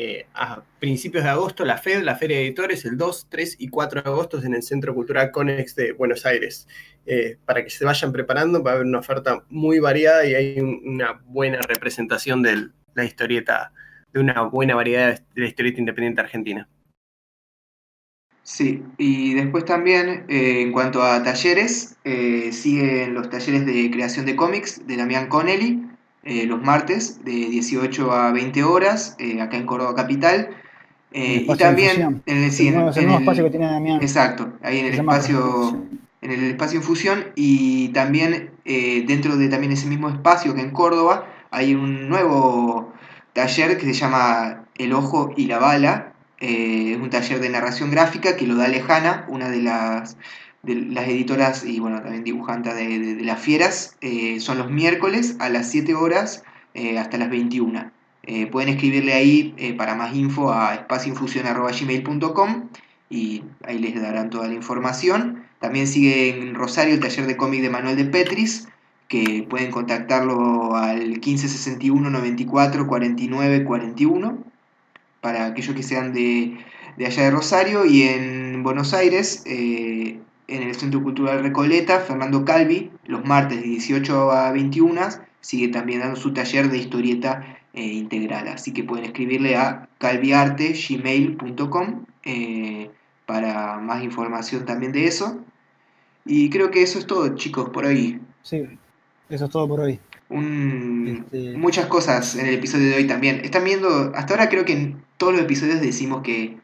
[0.01, 3.67] eh, a principios de agosto la FED, la Feria de Editores, el 2, 3 y
[3.69, 6.69] 4 de agosto en el Centro Cultural Conex de Buenos Aires.
[7.05, 10.61] Eh, para que se vayan preparando, va a haber una oferta muy variada y hay
[10.61, 13.73] un- una buena representación de la historieta,
[14.13, 16.69] de una buena variedad de la historieta independiente argentina.
[18.45, 21.97] Sí, y después también, eh, en cuanto a talleres,
[22.53, 25.88] siguen los talleres de creación de cómics de Damián Connelly,
[26.29, 30.51] eh, los martes de 18 a 20 horas, eh, acá en Córdoba Capital.
[31.13, 34.03] Eh, y también en el, sí, el en- nuevo, el nuevo espacio que tiene Damián.
[34.03, 35.83] Exacto, ahí en el espacio,
[36.21, 41.27] en el espacio Infusión y también dentro de también ese mismo espacio que en Córdoba
[41.51, 42.93] hay un nuevo
[43.33, 46.13] taller que se llama El Ojo y la Bala.
[46.39, 50.19] Es un taller de narración gráfica que lo da Lejana, una de las,
[50.63, 53.97] de las editoras y bueno, también dibujanta de, Las Fieras.
[54.01, 56.43] Eh, son los miércoles a las 7 horas
[56.75, 57.91] eh, hasta las 21.
[58.25, 62.69] Eh, pueden escribirle ahí para más info a espacioinfusión.gmail.com
[63.09, 65.45] y ahí les darán toda la información.
[65.61, 68.69] También sigue en Rosario el taller de cómic de Manuel de Petris,
[69.09, 74.45] que pueden contactarlo al 1561 94 49 41
[75.23, 76.59] para aquellos que sean de,
[76.99, 79.43] de allá de Rosario y en Buenos Aires,
[80.49, 85.01] en el Centro Cultural Recoleta, Fernando Calvi, los martes de 18 a 21,
[85.41, 88.49] sigue también dando su taller de historieta eh, integral.
[88.49, 92.91] Así que pueden escribirle a calviarte.gmail.com eh,
[93.27, 95.39] para más información también de eso.
[96.25, 98.21] Y creo que eso es todo, chicos, por hoy.
[98.43, 98.65] Sí,
[99.29, 99.99] eso es todo por hoy.
[100.29, 103.41] Un- Este- Muchas cosas en el episodio de hoy también.
[103.45, 106.59] Están viendo, hasta ahora creo que en todos los episodios decimos que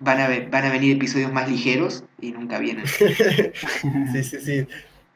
[0.00, 2.84] van a, ve- van a venir episodios más ligeros y nunca vienen.
[4.12, 4.66] Sí, sí, sí.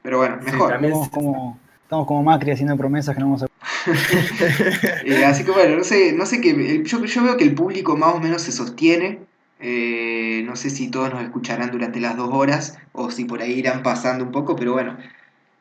[0.03, 0.71] Pero bueno, Sí, mejor.
[0.73, 3.47] también- Estamos como, estamos como Macri haciendo promesas que no vamos a
[5.05, 6.83] Eh, así que bueno, no sé, no sé qué.
[6.85, 9.21] Yo, yo veo que el público más o menos se sostiene.
[9.63, 13.53] Eh, no sé si todos nos escucharán durante las dos horas o si por ahí
[13.53, 14.97] irán pasando un poco, pero bueno,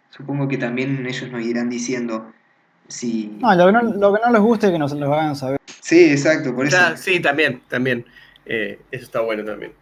[0.09, 2.31] supongo que también ellos nos irán diciendo
[2.87, 3.37] si...
[3.41, 5.59] No, lo que no, lo que no les guste es que nos lo hagan saber.
[5.81, 6.77] Sí, exacto, por eso.
[6.95, 8.05] sí, también, también.
[8.45, 9.74] Eh, eso está bueno también.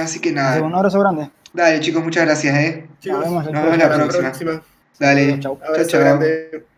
[0.00, 0.62] así que nada.
[0.62, 1.30] Un abrazo grande.
[1.52, 2.86] Dale, chicos, muchas gracias, ¿eh?
[3.06, 3.46] nos vemos,
[3.78, 4.62] la próxima.
[4.98, 6.75] Dale, chao, chao.